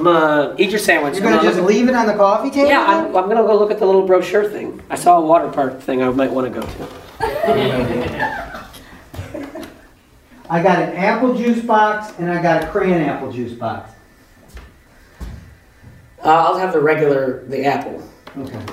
I'm 0.00 0.04
gonna 0.04 0.54
eat 0.56 0.70
your 0.70 0.78
sandwich. 0.78 1.18
You're 1.18 1.30
gonna 1.30 1.42
just 1.42 1.60
leave 1.60 1.86
it 1.86 1.94
on 1.94 2.06
the 2.06 2.14
coffee 2.14 2.50
table? 2.50 2.70
Yeah, 2.70 2.86
I'm, 2.86 3.14
I'm 3.14 3.28
gonna 3.28 3.42
go 3.46 3.58
look 3.58 3.70
at 3.70 3.78
the 3.78 3.84
little 3.84 4.06
brochure 4.06 4.48
thing. 4.48 4.82
I 4.88 4.94
saw 4.94 5.18
a 5.18 5.20
water 5.20 5.48
park 5.50 5.78
thing 5.82 6.02
I 6.02 6.08
might 6.08 6.30
want 6.30 6.52
to 6.52 6.60
go 6.60 6.66
to. 6.66 6.88
I 10.48 10.62
got 10.62 10.78
an 10.82 10.96
apple 10.96 11.34
juice 11.36 11.62
box 11.62 12.18
and 12.18 12.30
I 12.30 12.42
got 12.42 12.64
a 12.64 12.68
crayon 12.68 13.02
apple 13.02 13.30
juice 13.30 13.52
box. 13.52 13.92
Uh, 16.24 16.28
I'll 16.28 16.56
have 16.56 16.72
the 16.72 16.80
regular, 16.80 17.44
the 17.48 17.66
apple. 17.66 18.02
Okay. 18.38 18.64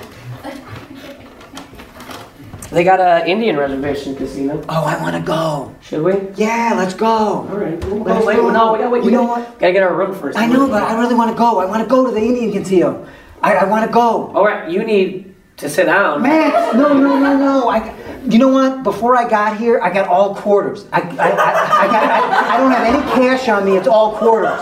They 2.70 2.84
got 2.84 3.00
a 3.00 3.26
Indian 3.26 3.56
reservation 3.56 4.14
casino. 4.14 4.62
Oh, 4.68 4.84
I 4.84 5.00
want 5.00 5.16
to 5.16 5.22
go. 5.22 5.74
Should 5.80 6.02
we? 6.02 6.12
Yeah, 6.36 6.74
let's 6.76 6.92
go. 6.94 7.06
All 7.06 7.44
right. 7.46 7.82
We'll 7.86 8.02
Let's 8.02 8.20
go. 8.20 8.26
Wait, 8.26 8.36
go. 8.36 8.50
no, 8.50 8.72
we 8.72 8.78
gotta 8.78 8.90
wait. 8.90 9.04
You 9.04 9.10
know 9.10 9.22
what? 9.24 9.58
Gotta 9.58 9.72
get 9.72 9.82
our 9.82 9.94
room 9.94 10.14
first. 10.14 10.36
I 10.38 10.46
know, 10.46 10.68
but 10.68 10.82
I 10.82 10.98
really 11.00 11.14
want 11.14 11.30
to 11.30 11.36
go. 11.36 11.60
I 11.60 11.64
want 11.64 11.82
to 11.82 11.88
go 11.88 12.04
to 12.06 12.12
the 12.12 12.20
Indian 12.20 12.52
casino. 12.52 13.06
I, 13.42 13.54
I 13.54 13.64
want 13.64 13.86
to 13.86 13.92
go. 13.92 14.28
All 14.34 14.44
right, 14.44 14.70
you 14.70 14.84
need 14.84 15.34
to 15.56 15.68
sit 15.70 15.86
down. 15.86 16.22
Max, 16.22 16.74
no, 16.76 16.92
no, 16.92 17.18
no, 17.18 17.36
no. 17.38 17.68
I, 17.70 17.94
you 18.28 18.38
know 18.38 18.48
what? 18.48 18.82
Before 18.82 19.16
I 19.16 19.26
got 19.28 19.56
here, 19.56 19.80
I 19.80 19.90
got 19.92 20.06
all 20.06 20.34
quarters. 20.34 20.84
I, 20.92 21.00
I, 21.00 21.02
I, 21.02 21.06
I, 21.06 21.86
got, 21.86 22.10
I, 22.10 22.54
I 22.54 22.56
don't 22.58 22.70
have 22.70 22.94
any 22.94 23.12
cash 23.12 23.48
on 23.48 23.64
me. 23.64 23.76
It's 23.76 23.88
all 23.88 24.12
quarters. 24.16 24.60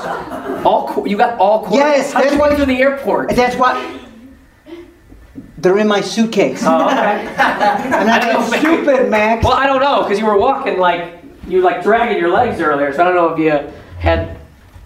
All 0.65 0.89
qu- 0.89 1.09
you 1.09 1.17
got 1.17 1.39
all 1.41 1.61
quarters. 1.61 1.79
Yes, 1.79 2.13
that's 2.13 2.27
did 2.27 2.33
you 2.35 2.39
why- 2.39 2.55
to 2.55 2.65
the 2.67 2.79
airport? 2.81 3.31
That's 3.35 3.57
why 3.57 3.99
they're 5.67 5.79
in 5.79 5.89
my 5.89 6.01
suitcase. 6.01 6.63
Oh, 6.65 6.87
okay. 6.87 6.95
I'm 7.39 8.07
not 8.07 8.23
I 8.23 8.33
don't 8.33 8.49
that 8.51 8.63
know. 8.63 8.83
stupid, 8.85 9.11
Max. 9.11 9.45
well, 9.45 9.55
I 9.55 9.67
don't 9.67 9.81
know 9.83 10.05
because 10.05 10.17
you 10.21 10.25
were 10.25 10.39
walking 10.39 10.79
like 10.79 11.19
you 11.49 11.61
like 11.61 11.83
dragging 11.83 12.19
your 12.19 12.31
legs 12.31 12.61
earlier, 12.61 12.93
so 12.93 13.03
I 13.03 13.05
don't 13.05 13.17
know 13.17 13.31
if 13.31 13.39
you 13.41 13.73
had 13.99 14.39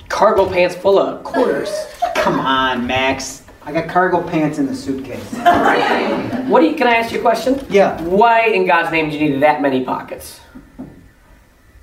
cargo 0.09 0.49
pants 0.49 0.75
full 0.75 0.99
of 0.99 1.23
quarters. 1.23 1.71
Come 2.15 2.41
on, 2.41 2.87
Max. 2.87 3.43
I 3.63 3.73
got 3.73 3.89
cargo 3.89 4.27
pants 4.27 4.57
in 4.59 4.65
the 4.65 4.75
suitcase. 4.75 5.23
What 6.49 6.61
do 6.61 6.67
you? 6.67 6.75
Can 6.77 6.87
I 6.89 6.95
ask 6.97 7.13
you 7.13 7.19
a 7.19 7.23
question? 7.23 7.65
Yeah. 7.69 8.01
Why 8.03 8.47
in 8.47 8.67
God's 8.67 8.91
name 8.91 9.11
do 9.11 9.19
you 9.19 9.29
need 9.31 9.43
that 9.43 9.61
many 9.61 9.85
pockets? 9.85 10.41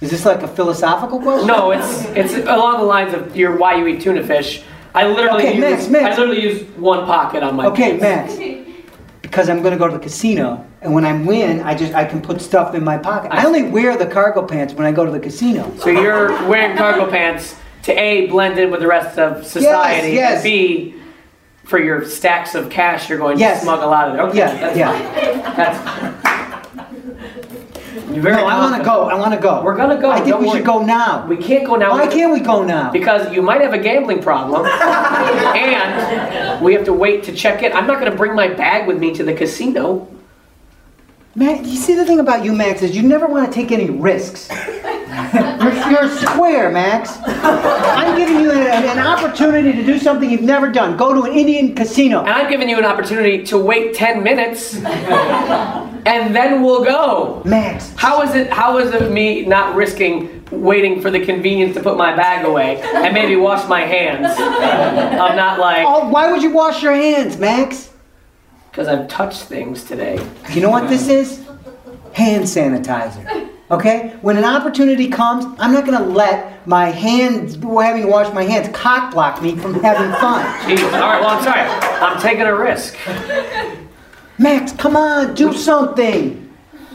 Is 0.02 0.10
this 0.10 0.26
like 0.26 0.42
a 0.42 0.48
philosophical 0.48 1.22
question? 1.22 1.46
No, 1.48 1.70
it's 1.72 2.06
it's 2.08 2.34
along 2.48 2.80
the 2.80 2.84
lines 2.84 3.14
of 3.14 3.38
your 3.38 3.56
why 3.58 3.76
you 3.76 3.86
eat 3.88 4.02
tuna 4.02 4.26
fish. 4.26 4.64
I 4.96 5.08
literally 5.08 5.44
Okay, 5.44 5.56
use 5.56 5.62
Max, 5.62 5.88
Max. 5.90 6.18
I 6.18 6.20
literally 6.20 6.42
use 6.42 6.64
one 6.78 7.06
pocket 7.06 7.44
on 7.44 7.56
my. 7.56 7.68
Okay, 7.68 8.00
pants. 8.00 8.38
Max. 8.40 8.67
Because 9.28 9.50
I'm 9.50 9.62
gonna 9.62 9.78
go 9.78 9.88
to 9.88 9.94
the 9.94 10.00
casino, 10.00 10.66
and 10.82 10.94
when 10.94 11.04
I 11.04 11.12
win, 11.22 11.60
I 11.60 11.76
just 11.76 11.94
I 11.94 12.06
can 12.06 12.22
put 12.22 12.42
stuff 12.42 12.74
in 12.76 12.84
my 12.84 12.98
pocket. 12.98 13.30
I 13.34 13.46
only 13.46 13.64
wear 13.64 13.98
the 13.98 14.06
cargo 14.08 14.42
pants 14.46 14.74
when 14.74 14.88
I 14.88 14.94
go 14.94 15.06
to 15.06 15.12
the 15.12 15.20
casino. 15.20 15.70
So 15.80 15.90
you're 15.90 16.30
wearing 16.48 16.78
cargo 16.78 17.10
pants 17.12 17.56
to 17.84 17.92
a 18.00 18.28
blend 18.28 18.58
in 18.58 18.72
with 18.72 18.80
the 18.80 18.88
rest 18.88 19.20
of 19.20 19.46
society. 19.46 20.12
yes. 20.14 20.36
And 20.36 20.44
B 20.44 20.96
for 21.66 21.78
your 21.78 22.06
stacks 22.06 22.56
of 22.56 22.70
cash 22.70 23.10
you're 23.10 23.18
going 23.18 23.38
Yes. 23.38 23.60
to 23.60 23.64
smuggle 23.66 23.94
out 23.94 24.08
of 24.10 24.14
there. 24.16 24.26
Okay, 24.28 24.38
Yeah, 24.38 24.54
that's 24.54 24.78
yeah. 24.78 24.92
fine. 25.44 25.56
That's 25.58 26.27
very 28.08 28.36
No, 28.36 28.46
I 28.46 28.60
want 28.60 28.76
to 28.78 28.84
go. 28.84 29.04
I 29.10 29.16
want 29.16 29.34
to 29.34 29.40
go. 29.40 29.64
We're 29.64 29.76
gonna 29.76 30.00
go, 30.00 30.10
I 30.10 30.18
think 30.18 30.30
don't 30.30 30.42
we 30.42 30.48
worry. 30.48 30.58
should 30.60 30.66
go 30.66 30.84
now. 30.84 31.26
We 31.28 31.38
can't 31.38 31.66
go 31.66 31.76
now. 31.76 31.92
Why 31.92 32.08
can't 32.08 32.32
we 32.32 32.40
go 32.40 32.64
now? 32.64 32.92
Because 32.92 33.34
you 33.34 33.42
might 33.42 33.62
have 33.62 33.74
a 33.74 33.78
gambling 33.78 34.22
problem, 34.22 34.66
and 34.66 36.64
we 36.64 36.74
have 36.74 36.86
to 36.86 36.94
wait 36.94 37.24
to 37.26 37.34
check 37.34 37.64
in. 37.64 37.74
I'm 37.74 37.86
not 37.88 38.00
going 38.00 38.12
to 38.12 38.18
bring 38.18 38.34
my 38.36 38.48
bag 38.48 38.88
with 38.88 38.98
me 39.00 39.14
to 39.16 39.24
the 39.24 39.34
casino. 39.34 40.08
Man, 41.36 41.66
you 41.66 41.76
see 41.76 41.94
the 41.94 42.06
thing 42.06 42.20
about 42.20 42.44
you, 42.44 42.54
Max, 42.54 42.82
is 42.82 42.96
you 42.96 43.04
never 43.04 43.28
want 43.28 43.46
to 43.46 43.54
take 43.54 43.72
any 43.72 43.90
risks. 43.90 44.50
You're, 45.10 45.92
you're 45.92 46.10
square, 46.18 46.72
Max. 46.72 47.18
I'm 47.26 48.18
giving 48.18 48.40
you 48.40 48.52
an, 48.52 48.98
an 48.98 49.00
opportunity 49.00 49.72
to 49.74 49.86
do 49.86 49.98
something 50.00 50.30
you've 50.30 50.42
never 50.42 50.72
done. 50.72 50.98
Go 50.98 51.14
to 51.14 51.24
an 51.24 51.38
Indian 51.38 51.76
casino. 51.76 52.22
And 52.22 52.30
I'm 52.30 52.50
giving 52.50 52.70
you 52.70 52.78
an 52.78 52.86
opportunity 52.86 53.44
to 53.46 53.58
wait 53.58 53.94
10 53.94 54.24
minutes, 54.24 54.76
and 54.76 56.36
then 56.36 56.64
we'll 56.64 56.84
go. 56.84 57.42
Max, 57.46 57.94
How 57.96 58.22
is 58.22 58.36
it? 58.36 58.52
How 58.52 58.78
is 58.78 58.94
it 58.94 59.12
me 59.12 59.46
not 59.46 59.76
risking 59.76 60.46
waiting 60.52 61.02
for 61.02 61.12
the 61.12 61.26
convenience 61.26 61.76
to 61.76 61.84
put 61.84 61.98
my 61.98 62.16
bag 62.16 62.46
away 62.46 62.82
and 62.82 63.14
maybe 63.14 63.36
wash 63.36 63.68
my 63.68 63.82
hands? 63.82 64.34
I'm 64.40 65.36
not 65.36 65.60
like 65.60 65.86
oh, 65.86 66.10
why 66.10 66.32
would 66.32 66.42
you 66.42 66.52
wash 66.52 66.82
your 66.82 66.94
hands, 66.94 67.38
Max? 67.38 67.92
because 68.78 68.90
I've 68.90 69.08
touched 69.08 69.42
things 69.42 69.84
today. 69.84 70.24
You 70.54 70.62
know 70.62 70.70
what 70.70 70.88
this 70.88 71.08
is? 71.08 71.44
Hand 72.14 72.44
sanitizer. 72.44 73.26
Okay? 73.70 74.16
When 74.22 74.38
an 74.38 74.46
opportunity 74.46 75.10
comes, 75.10 75.46
I'm 75.60 75.74
not 75.74 75.86
going 75.86 75.98
to 75.98 76.10
let 76.10 76.66
my 76.68 76.86
hands, 76.86 77.56
having 77.56 78.04
to 78.04 78.08
wash 78.08 78.34
my 78.34 78.44
hands, 78.44 78.70
cock 78.76 79.12
block 79.12 79.42
me 79.42 79.56
from 79.58 79.74
having 79.76 80.12
fun. 80.20 80.46
Jesus. 80.70 80.94
All 80.94 81.00
right. 81.02 81.20
Well, 81.20 81.30
I'm 81.30 81.44
sorry. 81.44 81.62
I'm 81.62 82.22
taking 82.22 82.46
a 82.46 82.56
risk. 82.56 82.98
Max, 84.40 84.72
come 84.72 84.96
on, 84.96 85.36
do 85.36 85.54
something. 85.54 86.44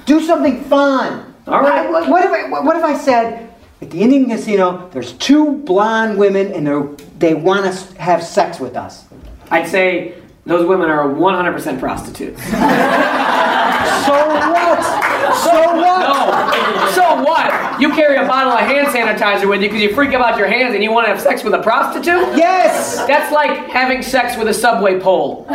Do 0.07 0.20
something 0.20 0.64
fun. 0.64 1.35
All 1.47 1.61
right. 1.61 1.91
What, 1.91 2.09
what 2.09 2.25
if 2.25 2.31
I, 2.31 2.49
what 2.62 2.77
if 2.77 2.85
I 2.85 2.97
said, 2.97 3.53
at 3.81 3.91
the 3.91 4.01
Indian 4.01 4.29
casino, 4.29 4.89
there's 4.93 5.12
two 5.14 5.59
blonde 5.59 6.16
women 6.16 6.53
and 6.53 6.99
they 7.18 7.35
want 7.35 7.73
to 7.73 8.01
have 8.01 8.23
sex 8.23 8.61
with 8.61 8.77
us. 8.77 9.05
I'd 9.51 9.68
say 9.68 10.14
those 10.47 10.66
women 10.66 10.89
are 10.89 11.09
100% 11.09 11.81
prostitutes. 11.81 12.41
So 14.07 14.12
what? 14.12 15.02
So 15.45 15.51
what? 15.76 16.01
No. 16.01 16.91
So 16.93 17.22
what? 17.22 17.80
You 17.80 17.91
carry 17.91 18.16
a 18.16 18.26
bottle 18.26 18.53
of 18.53 18.61
hand 18.61 18.89
sanitizer 18.89 19.49
with 19.49 19.62
you 19.62 19.68
because 19.68 19.80
you 19.83 19.95
freak 19.95 20.12
about 20.12 20.39
your 20.39 20.47
hands 20.47 20.74
and 20.74 20.83
you 20.83 20.93
want 20.93 21.07
to 21.07 21.12
have 21.12 21.20
sex 21.20 21.43
with 21.43 21.55
a 21.55 21.62
prostitute? 21.62 22.37
Yes! 22.37 22.99
That's 23.07 23.33
like 23.33 23.68
having 23.70 24.03
sex 24.03 24.37
with 24.37 24.49
a 24.49 24.55
subway 24.55 25.01
pole. 25.01 25.47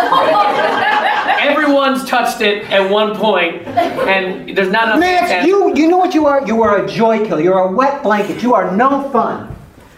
Everyone's 1.40 2.04
touched 2.06 2.42
it 2.42 2.70
at 2.72 2.90
one 2.90 3.16
point, 3.16 3.66
and 3.68 4.58
there's 4.58 4.72
not 4.72 4.86
enough. 4.86 5.00
Max, 5.00 5.30
hand- 5.30 5.48
you, 5.48 5.76
you 5.76 5.88
know 5.88 5.98
what 5.98 6.14
you 6.14 6.26
are? 6.26 6.46
You 6.46 6.62
are 6.64 6.84
a 6.84 6.88
joy 6.88 7.26
killer. 7.26 7.42
You're 7.42 7.60
a 7.60 7.72
wet 7.72 8.04
blanket. 8.04 8.42
You 8.42 8.54
are 8.54 8.76
no 8.76 9.10
fun. 9.12 9.56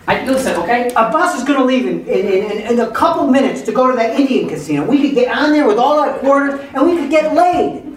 I, 0.08 0.26
listen, 0.26 0.56
okay? 0.64 0.90
A 0.90 1.12
bus 1.12 1.38
is 1.38 1.44
going 1.44 1.60
to 1.60 1.66
leave 1.66 1.86
in, 1.86 2.00
in, 2.08 2.26
in, 2.52 2.74
in 2.74 2.80
a 2.80 2.90
couple 2.92 3.28
minutes 3.28 3.62
to 3.62 3.72
go 3.72 3.92
to 3.92 3.96
that 3.96 4.20
Indian 4.20 4.50
casino. 4.50 4.84
We 4.84 5.00
could 5.02 5.14
get 5.14 5.36
on 5.36 5.52
there 5.52 5.68
with 5.68 5.78
all 5.78 6.00
our 6.00 6.18
quarters 6.18 6.60
and 6.74 6.84
we 6.84 6.98
could 6.98 7.12
get 7.12 7.36
laid. 7.36 7.89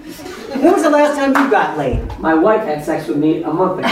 When 0.60 0.72
was 0.72 0.82
the 0.82 0.90
last 0.90 1.16
time 1.16 1.30
you 1.30 1.50
got 1.50 1.78
laid? 1.78 2.18
My 2.18 2.34
wife 2.34 2.62
had 2.62 2.84
sex 2.84 3.08
with 3.08 3.16
me 3.16 3.42
a 3.42 3.52
month 3.52 3.78
ago. 3.78 3.88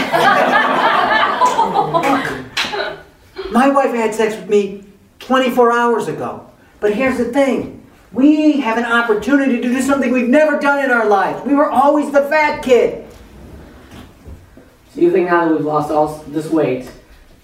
My 3.51 3.69
wife 3.69 3.93
had 3.93 4.13
sex 4.15 4.35
with 4.35 4.49
me 4.49 4.83
24 5.19 5.71
hours 5.71 6.07
ago. 6.07 6.49
But 6.79 6.93
here's 6.93 7.17
the 7.17 7.25
thing 7.25 7.85
we 8.11 8.59
have 8.59 8.77
an 8.77 8.85
opportunity 8.85 9.61
to 9.61 9.61
do 9.61 9.81
something 9.81 10.11
we've 10.11 10.29
never 10.29 10.59
done 10.59 10.83
in 10.83 10.91
our 10.91 11.07
lives. 11.07 11.45
We 11.45 11.55
were 11.55 11.69
always 11.69 12.11
the 12.11 12.23
fat 12.23 12.61
kid. 12.63 13.07
So 14.93 15.01
you 15.01 15.11
think 15.11 15.29
now 15.29 15.47
that 15.47 15.55
we've 15.55 15.65
lost 15.65 15.91
all 15.91 16.17
this 16.27 16.49
weight, 16.49 16.91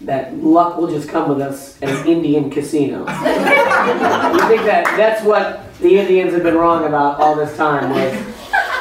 that 0.01 0.35
luck 0.37 0.77
will 0.77 0.89
just 0.89 1.09
come 1.09 1.29
with 1.29 1.39
us 1.39 1.81
at 1.81 1.89
an 1.89 2.07
Indian 2.07 2.51
casino? 2.51 2.99
you 2.99 3.05
think 3.05 4.63
that 4.65 4.83
that's 4.97 5.23
what 5.23 5.61
the 5.79 5.97
Indians 5.97 6.33
have 6.33 6.43
been 6.43 6.55
wrong 6.55 6.85
about 6.85 7.19
all 7.19 7.35
this 7.35 7.55
time? 7.55 7.89
Was, 7.91 8.36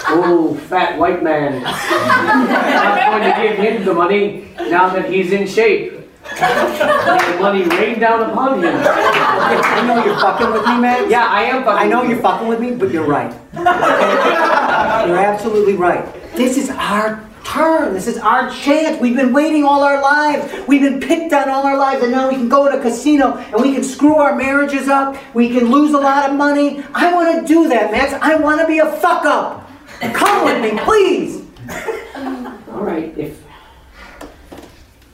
oh, 0.08 0.54
fat 0.68 0.98
white 0.98 1.22
man. 1.22 1.62
I'm 1.64 3.20
going 3.20 3.32
to 3.32 3.42
give 3.42 3.58
him 3.58 3.84
the 3.84 3.94
money 3.94 4.48
now 4.56 4.88
that 4.90 5.10
he's 5.10 5.32
in 5.32 5.46
shape. 5.46 5.92
The 6.22 7.38
money 7.40 7.62
rain 7.64 8.00
down 8.00 8.28
upon 8.30 8.62
him. 8.62 8.74
I 8.76 9.84
know 9.86 10.04
you're 10.04 10.18
fucking 10.18 10.52
with 10.52 10.66
me, 10.66 10.78
man. 10.78 11.08
Yeah, 11.10 11.26
I 11.26 11.42
am 11.44 11.64
fucking. 11.64 11.86
I 11.86 11.88
know 11.88 12.02
you're 12.02 12.20
fucking 12.20 12.48
with 12.48 12.60
me, 12.60 12.74
but 12.74 12.90
you're 12.90 13.06
right. 13.06 13.32
you're 13.54 15.18
absolutely 15.18 15.74
right. 15.74 16.04
This 16.34 16.56
is 16.56 16.70
our 16.70 17.26
turn. 17.44 17.94
This 17.94 18.06
is 18.06 18.18
our 18.18 18.50
chance. 18.50 19.00
We've 19.00 19.16
been 19.16 19.32
waiting 19.32 19.64
all 19.64 19.82
our 19.82 20.02
lives. 20.02 20.52
We've 20.66 20.82
been 20.82 21.00
picked 21.00 21.32
on 21.32 21.48
all 21.48 21.64
our 21.64 21.78
lives, 21.78 22.02
and 22.02 22.12
now 22.12 22.28
we 22.28 22.34
can 22.34 22.48
go 22.48 22.70
to 22.70 22.78
a 22.78 22.82
casino 22.82 23.36
and 23.36 23.62
we 23.62 23.72
can 23.72 23.84
screw 23.84 24.16
our 24.16 24.34
marriages 24.34 24.88
up. 24.88 25.16
We 25.34 25.48
can 25.48 25.70
lose 25.70 25.94
a 25.94 25.98
lot 25.98 26.28
of 26.28 26.36
money. 26.36 26.82
I 26.94 27.12
want 27.12 27.40
to 27.40 27.46
do 27.46 27.68
that, 27.68 27.92
Max. 27.92 28.12
I 28.14 28.34
want 28.36 28.60
to 28.60 28.66
be 28.66 28.78
a 28.78 28.90
fuck 28.96 29.24
up. 29.24 29.65
Come 30.00 30.44
with 30.44 30.62
me, 30.62 30.78
please. 30.82 31.42
All 32.72 32.82
right, 32.84 33.16
if 33.16 33.42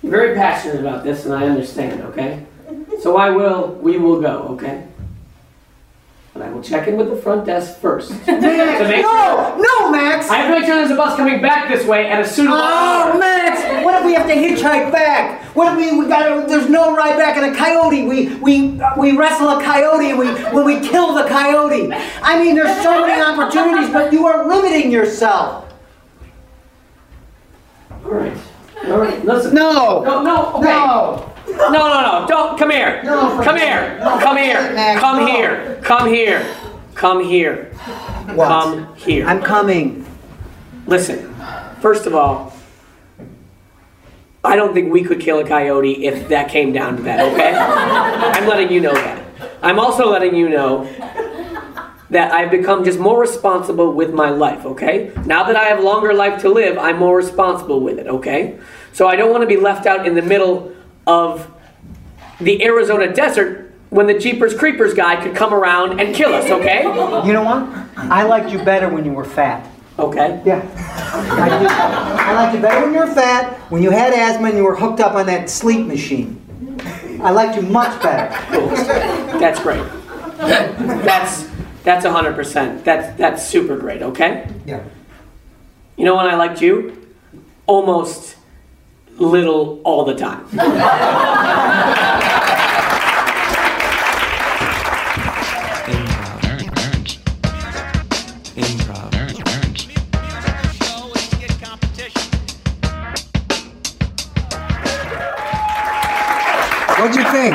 you're 0.03 0.11
very 0.13 0.35
passionate 0.35 0.81
about 0.81 1.05
this, 1.05 1.25
and 1.25 1.35
I 1.35 1.47
understand, 1.47 2.03
okay? 2.03 2.45
So 3.01 3.17
I 3.17 3.31
will, 3.31 3.75
we 3.75 3.99
will 3.99 4.21
go, 4.21 4.49
okay? 4.51 4.87
But 6.43 6.49
I 6.51 6.55
will 6.55 6.63
check 6.63 6.89
in 6.89 6.97
with 6.97 7.09
the 7.09 7.15
front 7.15 7.47
desk 7.47 7.79
first. 7.79 8.09
to 8.25 8.33
make 8.33 8.43
sure, 8.43 9.03
No, 9.03 9.57
no, 9.57 9.91
Max. 9.93 10.29
I 10.29 10.39
have 10.39 10.53
to 10.53 10.59
make 10.61 10.67
sure 10.67 10.75
there's 10.75 10.91
a 10.91 10.97
bus 10.97 11.17
coming 11.17 11.41
back 11.41 11.69
this 11.71 11.87
way 11.87 12.09
at 12.09 12.21
a 12.21 12.27
suitable 12.27 12.57
Oh, 12.59 13.13
hour. 13.13 13.19
Max! 13.19 13.85
What 13.85 13.95
if 13.95 14.01
if 14.01 14.07
we 14.07 14.15
have 14.15 14.27
to 14.27 14.35
hitchhike 14.35 14.91
back? 14.91 15.45
What 15.55 15.73
if 15.73 15.79
we, 15.93 15.97
we 16.01 16.09
got 16.09 16.49
there's 16.49 16.69
no 16.69 16.97
ride 16.97 17.17
back 17.17 17.37
in 17.37 17.45
a 17.45 17.57
coyote? 17.57 18.09
We 18.09 18.35
we 18.37 18.81
we 18.99 19.17
wrestle 19.17 19.51
a 19.51 19.63
coyote 19.63 20.11
and 20.11 20.19
we 20.19 20.27
when 20.53 20.65
we 20.65 20.81
kill 20.81 21.15
the 21.15 21.29
coyote. 21.29 21.93
I 22.23 22.43
mean, 22.43 22.57
there's 22.57 22.83
so 22.83 23.07
many 23.07 23.23
opportunities, 23.23 23.91
but 23.93 24.13
you 24.13 24.27
are 24.27 24.49
limiting 24.49 24.91
yourself. 24.91 25.73
All 28.05 28.11
right. 28.11 28.37
All 28.87 28.99
right. 28.99 29.25
Listen. 29.25 29.55
No. 29.55 30.03
No. 30.03 30.23
No. 30.23 30.55
Okay. 30.55 30.65
No. 30.65 31.32
No, 31.57 31.71
no, 31.71 32.21
no. 32.21 32.27
Don't 32.29 32.59
come 32.59 32.71
here. 32.71 33.03
No, 33.03 33.41
come 33.43 33.57
here. 33.57 33.99
no, 33.99 34.19
come 34.19 34.37
here. 34.37 34.73
Max, 34.75 35.01
come 35.01 35.21
no. 35.21 35.27
here. 35.27 35.81
Come 35.83 36.09
here. 36.09 36.57
Come 36.95 37.25
here. 37.25 37.65
What? 38.35 38.49
Come 38.49 38.95
here. 38.97 39.27
I'm 39.27 39.43
coming. 39.43 40.07
Listen. 40.87 41.35
First 41.81 42.07
of 42.07 42.15
all, 42.15 42.53
I 44.45 44.57
don't 44.57 44.75
think 44.75 44.93
we 44.93 45.05
could 45.05 45.21
kill 45.21 45.39
a 45.39 45.47
coyote 45.47 46.05
if 46.05 46.29
that 46.29 46.49
came 46.49 46.73
down 46.73 46.97
to 46.97 47.03
that. 47.03 47.21
Okay? 47.33 47.55
I'm 48.41 48.49
letting 48.49 48.73
you 48.73 48.81
know 48.81 48.95
that. 48.95 49.25
I'm 49.63 49.79
also 49.79 50.11
letting 50.11 50.35
you 50.35 50.49
know 50.49 50.85
that 52.11 52.31
I've 52.33 52.51
become 52.51 52.85
just 52.85 52.99
more 52.99 53.19
responsible 53.21 53.93
with 53.93 54.13
my 54.13 54.29
life, 54.29 54.67
okay? 54.67 55.13
Now 55.25 55.45
that 55.45 55.57
I 55.57 55.65
have 55.65 55.83
longer 55.83 56.13
life 56.13 56.43
to 56.43 56.51
live, 56.51 56.77
I'm 56.77 56.99
more 56.99 57.17
responsible 57.17 57.81
with 57.81 57.99
it, 57.99 58.07
okay? 58.07 58.59
So 58.93 59.09
I 59.09 59.17
don't 59.17 59.31
want 59.31 59.43
to 59.43 59.47
be 59.47 59.57
left 59.57 59.87
out 59.87 60.07
in 60.07 60.15
the 60.15 60.21
middle 60.21 60.72
of 61.07 61.51
the 62.41 62.63
Arizona 62.65 63.13
desert 63.13 63.73
when 63.91 64.07
the 64.07 64.19
Jeepers 64.19 64.55
Creepers 64.55 64.95
guy 64.95 65.23
could 65.23 65.37
come 65.37 65.53
around 65.53 66.01
and 66.01 66.15
kill 66.15 66.33
us, 66.33 66.51
okay? 66.51 66.83
You 66.83 67.33
know 67.33 67.43
what? 67.43 67.69
I 67.97 68.23
liked 68.23 68.51
you 68.51 68.59
better 68.59 68.89
when 68.89 69.05
you 69.05 69.13
were 69.13 69.25
fat. 69.25 69.69
Okay. 69.99 70.41
Yeah. 70.45 70.67
I, 71.13 71.49
did. 71.49 71.69
I 71.69 72.33
liked 72.33 72.55
you 72.55 72.63
better 72.63 72.85
when 72.85 72.95
you 72.95 73.01
were 73.01 73.15
fat, 73.15 73.53
when 73.71 73.83
you 73.83 73.91
had 73.91 74.15
asthma 74.15 74.49
and 74.49 74.57
you 74.57 74.65
were 74.65 74.75
hooked 74.75 75.01
up 75.01 75.15
on 75.15 75.27
that 75.27 75.51
sleep 75.51 75.87
machine. 75.87 76.39
I 77.23 77.31
liked 77.31 77.57
you 77.57 77.63
much 77.63 78.03
better. 78.03 78.31
That's 79.39 79.61
great. 79.61 79.85
That's 80.39 81.49
that's 81.85 82.07
100%. 82.07 82.85
That's 82.85 83.17
that's 83.19 83.47
super 83.47 83.77
great, 83.77 84.03
okay? 84.03 84.49
Yeah. 84.65 84.83
You 85.97 86.05
know 86.05 86.17
when 86.17 86.27
I 86.27 86.37
liked 86.37 86.63
you? 86.63 87.15
Almost 87.67 88.37
little 89.19 89.81
all 89.85 90.05
the 90.05 90.15
time. 90.15 90.45
Improv. 95.83 96.71
Nerds. 96.75 97.19
Improv. 98.55 99.11
Nerds. 99.11 99.39
What'd 106.99 107.17
you 107.17 107.25
think? 107.31 107.55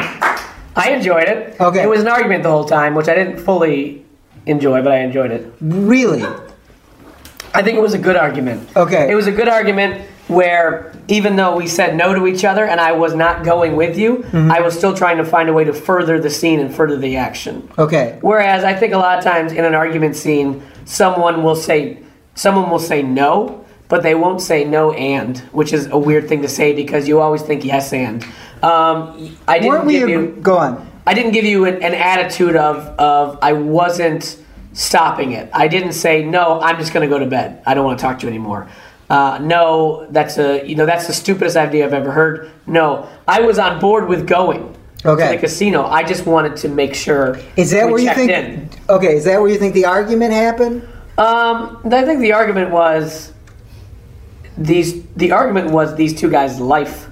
I 0.76 0.92
enjoyed 0.92 1.28
it. 1.28 1.60
Okay. 1.60 1.84
It 1.84 1.90
was 1.90 2.02
an 2.02 2.08
argument 2.08 2.44
the 2.44 2.52
whole 2.52 2.66
time, 2.66 2.94
which 2.96 3.08
I 3.08 3.16
didn't 3.16 3.40
fully 3.40 4.06
enjoy, 4.46 4.84
but 4.84 4.92
I 4.92 5.00
enjoyed 5.00 5.32
it. 5.32 5.52
Really? 5.60 6.24
I 7.54 7.64
think 7.64 7.78
it 7.78 7.82
was 7.82 7.94
a 7.94 7.98
good 7.98 8.16
argument. 8.16 8.70
Okay. 8.76 9.10
It 9.10 9.16
was 9.16 9.26
a 9.26 9.32
good 9.32 9.48
argument 9.48 10.07
where 10.28 10.94
even 11.08 11.36
though 11.36 11.56
we 11.56 11.68
said 11.68 11.96
no 11.96 12.14
to 12.14 12.28
each 12.28 12.44
other 12.44 12.66
and 12.66 12.80
I 12.82 12.92
was 12.92 13.14
not 13.16 13.46
going 13.46 13.76
with 13.76 13.98
you, 13.98 14.18
Mm-hmm. 14.18 14.52
I 14.52 14.60
was 14.62 14.78
still 14.78 14.94
trying 14.94 15.18
to 15.18 15.26
find 15.26 15.48
a 15.50 15.54
way 15.54 15.64
to 15.64 15.74
further 15.74 16.20
the 16.20 16.30
scene 16.30 16.60
and 16.60 16.74
further 16.74 16.98
the 16.98 17.16
action. 17.18 17.70
Okay. 17.78 18.18
Whereas 18.22 18.64
I 18.64 18.74
think 18.74 18.94
a 18.94 18.98
lot 18.98 19.18
of 19.18 19.24
times 19.24 19.52
in 19.54 19.64
an 19.64 19.74
argument 19.74 20.16
scene, 20.16 20.62
someone 20.86 21.44
will 21.44 21.56
say 21.56 22.00
someone 22.36 22.70
will 22.70 22.80
say 22.80 23.02
no, 23.02 23.66
but 23.88 24.04
they 24.04 24.16
won't 24.16 24.42
say 24.42 24.64
no 24.66 24.92
and, 24.94 25.38
which 25.54 25.72
is 25.74 25.88
a 25.88 25.98
weird 25.98 26.28
thing 26.28 26.42
to 26.42 26.48
say 26.50 26.74
because 26.74 27.08
you 27.08 27.20
always 27.22 27.42
think 27.42 27.64
yes 27.64 27.94
and. 27.94 28.24
Um, 28.64 29.38
I 29.48 29.60
didn't 29.60 29.70
Weren't 29.70 29.86
we? 29.86 29.94
give 30.00 30.10
you. 30.10 30.38
Go 30.42 30.58
on. 30.58 30.90
I 31.06 31.14
didn't 31.14 31.32
give 31.32 31.46
you 31.46 31.66
an, 31.66 31.76
an 31.76 31.94
attitude 31.94 32.56
of 32.58 32.78
of 33.00 33.40
I 33.42 33.54
wasn't 33.54 34.38
stopping 34.74 35.32
it. 35.32 35.50
I 35.54 35.68
didn't 35.68 35.94
say 35.94 36.24
no. 36.24 36.60
I'm 36.62 36.78
just 36.78 36.92
going 36.94 37.08
to 37.08 37.14
go 37.16 37.20
to 37.20 37.26
bed. 37.30 37.62
I 37.66 37.74
don't 37.74 37.86
want 37.86 37.98
to 37.98 38.02
talk 38.04 38.20
to 38.20 38.26
you 38.26 38.30
anymore. 38.30 38.68
Uh, 39.10 39.40
no, 39.42 40.06
that's 40.12 40.38
a 40.38 40.68
you 40.68 40.76
know 40.76 40.86
that's 40.86 41.08
the 41.08 41.14
stupidest 41.14 41.56
idea 41.56 41.86
I've 41.86 41.94
ever 41.94 42.12
heard. 42.12 42.52
No, 42.66 43.08
I 43.28 43.42
was 43.42 43.58
on 43.58 43.80
board 43.80 44.08
with 44.10 44.28
going 44.28 44.76
Okay. 45.06 45.28
to 45.28 45.36
the 45.36 45.42
casino. 45.42 45.86
I 45.86 46.04
just 46.04 46.26
wanted 46.26 46.58
to 46.58 46.68
make 46.70 46.94
sure. 46.94 47.40
Is 47.56 47.72
that 47.72 47.90
where 47.90 48.00
you 48.00 48.14
think? 48.14 48.32
In. 48.32 48.70
Okay. 48.90 49.16
Is 49.16 49.24
that 49.26 49.40
where 49.40 49.50
you 49.50 49.58
think 49.58 49.74
the 49.74 49.86
argument 49.86 50.34
happened? 50.34 50.82
Um, 51.18 51.80
I 51.92 52.04
think 52.04 52.20
the 52.20 52.34
argument 52.34 52.72
was 52.72 53.32
these. 54.58 55.04
The 55.16 55.32
argument 55.32 55.72
was 55.72 55.96
these 55.96 56.14
two 56.20 56.30
guys' 56.30 56.60
life, 56.60 57.10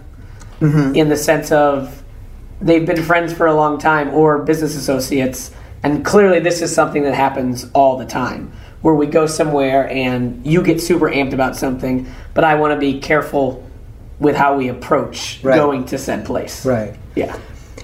in 0.62 1.10
the 1.10 1.18
sense 1.18 1.52
of 1.52 2.04
they've 2.62 2.86
been 2.86 3.04
friends 3.04 3.32
for 3.34 3.46
a 3.48 3.54
long 3.54 3.78
time 3.78 4.10
or 4.14 4.40
business 4.40 4.76
associates, 4.76 5.52
and 5.84 6.04
clearly 6.04 6.40
this 6.40 6.62
is 6.62 6.74
something 6.74 7.04
that 7.04 7.14
happens 7.14 7.68
all 7.74 7.98
the 7.98 8.06
time, 8.06 8.52
where 8.86 8.94
we 8.94 9.08
go 9.08 9.26
somewhere 9.26 9.90
and 9.90 10.46
you 10.46 10.62
get 10.62 10.80
super 10.80 11.10
amped 11.10 11.34
about 11.34 11.56
something, 11.56 12.08
but 12.36 12.44
I 12.44 12.54
want 12.54 12.72
to 12.72 12.80
be 12.80 13.00
careful 13.00 13.68
with 14.20 14.36
how 14.36 14.56
we 14.56 14.68
approach 14.68 15.40
Right. 15.42 15.56
going 15.56 15.86
to 15.86 15.98
said 15.98 16.24
place. 16.24 16.64
Right. 16.64 16.94
Yeah. 17.16 17.36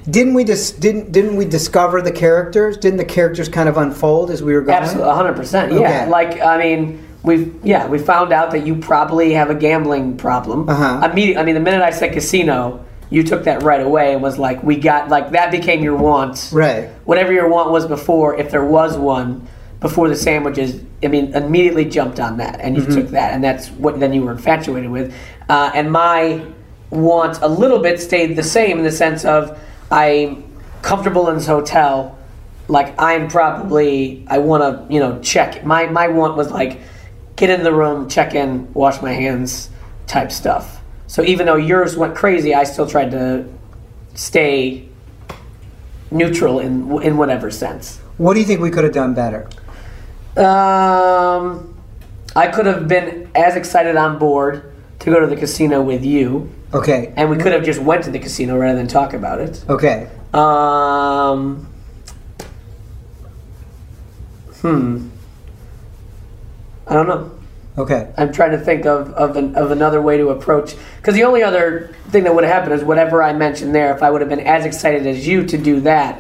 Didn't 0.08 0.36
we 0.36 0.44
just 0.44 0.80
didn't 0.80 1.12
didn't 1.12 1.38
we 1.38 1.46
discover 1.46 2.04
the 2.04 2.12
characters? 2.12 2.78
Didn't 2.78 2.98
the 2.98 3.06
characters 3.18 3.50
kind 3.50 3.68
of 3.68 3.78
unfold 3.78 4.30
as 4.30 4.44
we 4.44 4.54
were 4.54 4.62
going? 4.62 4.78
Absolutely, 4.78 5.12
hundred 5.12 5.36
percent. 5.36 5.72
Yeah, 5.74 5.80
Okay. 5.80 6.08
like 6.10 6.40
I 6.40 6.60
mean, 6.60 7.04
we've 7.24 7.52
yeah 7.64 7.88
we 7.88 7.98
found 7.98 8.32
out 8.32 8.52
that 8.52 8.68
you 8.68 8.76
probably 8.76 9.34
have 9.34 9.50
a 9.50 9.56
gambling 9.56 10.18
problem. 10.18 10.70
Uh-huh. 10.70 11.10
Immediate. 11.12 11.40
I 11.40 11.44
mean, 11.44 11.56
the 11.56 11.62
minute 11.62 11.82
I 11.82 11.90
said 11.90 12.14
casino, 12.14 12.86
you 13.10 13.24
took 13.24 13.46
that 13.46 13.64
right 13.64 13.82
away 13.82 14.14
and 14.14 14.22
was 14.22 14.38
like, 14.38 14.62
we 14.62 14.76
got 14.76 15.10
like 15.10 15.32
that 15.32 15.50
became 15.50 15.82
your 15.84 15.96
want. 15.96 16.50
Right. 16.54 16.90
Whatever 17.06 17.34
your 17.34 17.50
want 17.50 17.72
was 17.72 17.88
before, 17.88 18.36
if 18.40 18.52
there 18.52 18.64
was 18.66 18.96
one 19.00 19.48
before 19.82 20.08
the 20.08 20.16
sandwiches, 20.16 20.82
I 21.04 21.08
mean, 21.08 21.34
immediately 21.34 21.86
jumped 21.86 22.20
on 22.20 22.38
that 22.38 22.62
and 22.62 22.78
you 22.78 22.86
took 22.86 23.10
that, 23.10 23.34
and 23.34 23.44
that's 23.44 23.70
what 23.72 24.00
then 24.00 24.14
you 24.14 24.22
were 24.22 24.32
infatuated 24.32 24.90
with. 24.90 25.14
Uh, 25.50 25.72
and 25.74 25.92
my 25.92 26.46
want 26.92 27.42
a 27.42 27.48
little 27.48 27.80
bit 27.80 28.00
stayed 28.00 28.36
the 28.36 28.44
same 28.44 28.78
in 28.78 28.84
the 28.84 28.92
sense 28.92 29.26
of 29.26 29.60
I'm 29.90 30.44
comfortable 30.84 31.30
in 31.30 31.36
this 31.36 31.48
hotel. 31.48 32.18
Like 32.68 32.94
I'm 33.02 33.28
probably 33.28 34.24
I 34.28 34.38
want 34.38 34.62
to 34.62 34.94
you 34.94 35.00
know 35.00 35.20
check 35.22 35.66
my 35.66 35.88
my 35.88 36.08
want 36.08 36.38
was 36.38 36.52
like 36.52 36.80
get 37.36 37.50
in 37.50 37.64
the 37.64 37.74
room, 37.74 38.08
check 38.08 38.36
in, 38.36 38.72
wash 38.74 39.02
my 39.02 39.14
hands, 39.14 39.72
type 40.06 40.32
stuff. 40.32 40.82
So 41.08 41.24
even 41.24 41.48
though 41.48 41.56
yours 41.56 41.98
went 41.98 42.16
crazy, 42.16 42.54
I 42.54 42.66
still 42.66 42.88
tried 42.88 43.12
to 43.12 43.46
stay 44.14 44.88
neutral 46.12 46.60
in 46.60 47.02
in 47.02 47.18
whatever 47.18 47.50
sense. 47.50 47.98
What 48.18 48.36
do 48.36 48.40
you 48.42 48.46
think 48.46 48.62
we 48.62 48.70
could 48.70 48.84
have 48.84 48.94
done 48.94 49.16
better? 49.16 49.50
Um, 50.38 51.76
I 52.36 52.48
could 52.48 52.66
have 52.66 52.88
been 52.88 53.30
as 53.36 53.56
excited 53.56 53.96
on 53.96 54.18
board 54.18 54.72
to 55.00 55.10
go 55.12 55.20
to 55.20 55.28
the 55.28 55.36
casino 55.36 55.82
with 55.82 56.06
you, 56.06 56.50
Okay. 56.74 57.12
and 57.18 57.30
we 57.30 57.38
could 57.38 57.52
have 57.52 57.64
just 57.64 57.82
went 57.82 58.04
to 58.06 58.12
the 58.12 58.20
casino 58.20 58.58
rather 58.58 58.78
than 58.78 58.88
talk 58.88 59.14
about 59.14 59.40
it. 59.42 59.64
Okay. 59.68 60.08
Um, 60.34 61.68
hmm. 64.62 65.10
I 66.88 66.94
don't 66.94 67.08
know. 67.08 67.32
Okay. 67.78 68.12
I'm 68.18 68.32
trying 68.32 68.52
to 68.52 68.58
think 68.58 68.86
of 68.86 69.12
of, 69.14 69.36
an, 69.38 69.56
of 69.56 69.72
another 69.72 70.02
way 70.02 70.18
to 70.18 70.30
approach 70.30 70.76
because 70.98 71.16
the 71.16 71.24
only 71.24 71.42
other 71.42 71.94
thing 72.10 72.24
that 72.26 72.36
would 72.36 72.44
have 72.44 72.54
happened 72.54 72.74
is 72.74 72.84
whatever 72.84 73.24
I 73.24 73.34
mentioned 73.34 73.74
there. 73.74 73.94
If 73.96 74.04
I 74.04 74.12
would 74.12 74.22
have 74.22 74.30
been 74.30 74.42
as 74.42 74.66
excited 74.66 75.08
as 75.08 75.28
you 75.28 75.46
to 75.48 75.58
do 75.58 75.80
that, 75.82 76.20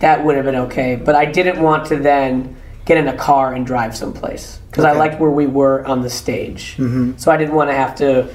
that 0.00 0.24
would 0.24 0.36
have 0.36 0.44
been 0.44 0.56
okay. 0.56 0.96
But 0.96 1.14
I 1.14 1.24
didn't 1.24 1.60
want 1.62 1.86
to 1.86 1.96
then 1.96 2.56
get 2.88 2.96
in 2.96 3.06
a 3.06 3.16
car 3.16 3.52
and 3.52 3.64
drive 3.66 3.94
someplace 3.96 4.58
because 4.70 4.84
I 4.84 4.92
liked 4.92 5.20
where 5.20 5.30
we 5.30 5.46
were 5.46 5.84
on 5.86 6.00
the 6.00 6.08
stage. 6.10 6.74
Mm-hmm. 6.78 7.18
So 7.18 7.30
I 7.30 7.36
didn't 7.36 7.54
want 7.54 7.68
to 7.70 7.74
have 7.74 7.94
to. 7.96 8.28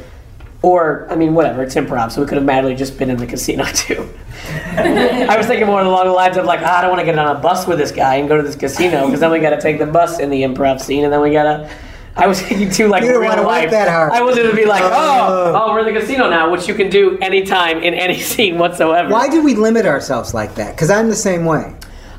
Or 0.61 1.07
I 1.09 1.15
mean, 1.17 1.33
whatever. 1.33 1.61
It's 1.63 1.75
improv, 1.75 2.13
so 2.13 2.21
we 2.21 2.27
could 2.27 2.37
have 2.37 2.45
madly 2.45 2.73
just 2.73 2.97
been 2.97 3.09
in 3.09 3.17
the 3.17 3.25
casino 3.27 3.65
too. 3.73 4.07
I 4.77 5.35
was 5.37 5.47
thinking 5.47 5.67
more 5.67 5.81
along 5.81 6.05
the 6.05 6.13
lines 6.13 6.37
of 6.37 6.45
like, 6.45 6.61
ah, 6.61 6.77
I 6.77 6.81
don't 6.81 6.89
want 6.91 7.01
to 7.01 7.05
get 7.05 7.17
on 7.19 7.35
a 7.35 7.39
bus 7.39 7.67
with 7.67 7.77
this 7.79 7.91
guy 7.91 8.15
and 8.15 8.29
go 8.29 8.37
to 8.37 8.43
this 8.43 8.55
casino 8.55 9.05
because 9.05 9.19
then 9.19 9.31
we 9.31 9.39
got 9.39 9.49
to 9.49 9.59
take 9.61 9.77
the 9.79 9.85
bus 9.85 10.19
in 10.19 10.29
the 10.29 10.43
improv 10.43 10.79
scene, 10.79 11.03
and 11.03 11.11
then 11.11 11.19
we 11.21 11.31
gotta. 11.31 11.69
I 12.15 12.27
was 12.27 12.39
thinking 12.39 12.69
too 12.69 12.87
like 12.89 13.01
You 13.01 13.07
didn't 13.07 13.21
real 13.21 13.29
wanna 13.31 13.41
work 13.41 13.47
life. 13.51 13.71
that 13.71 13.89
hard. 13.89 14.11
I 14.13 14.21
was 14.21 14.35
gonna 14.37 14.53
be 14.55 14.65
like, 14.65 14.83
oh, 14.83 14.91
Oh. 14.91 15.63
oh, 15.65 15.73
we're 15.73 15.79
in 15.87 15.91
the 15.93 15.99
casino 15.99 16.29
now, 16.29 16.51
which 16.51 16.67
you 16.67 16.75
can 16.75 16.89
do 16.91 17.17
anytime 17.19 17.81
in 17.81 17.95
any 17.95 18.19
scene 18.31 18.59
whatsoever. 18.59 19.09
Why 19.09 19.27
do 19.29 19.41
we 19.43 19.55
limit 19.55 19.87
ourselves 19.87 20.31
like 20.33 20.53
that? 20.55 20.75
Because 20.75 20.91
I'm 20.91 21.09
the 21.09 21.15
same 21.15 21.43
way. 21.43 21.73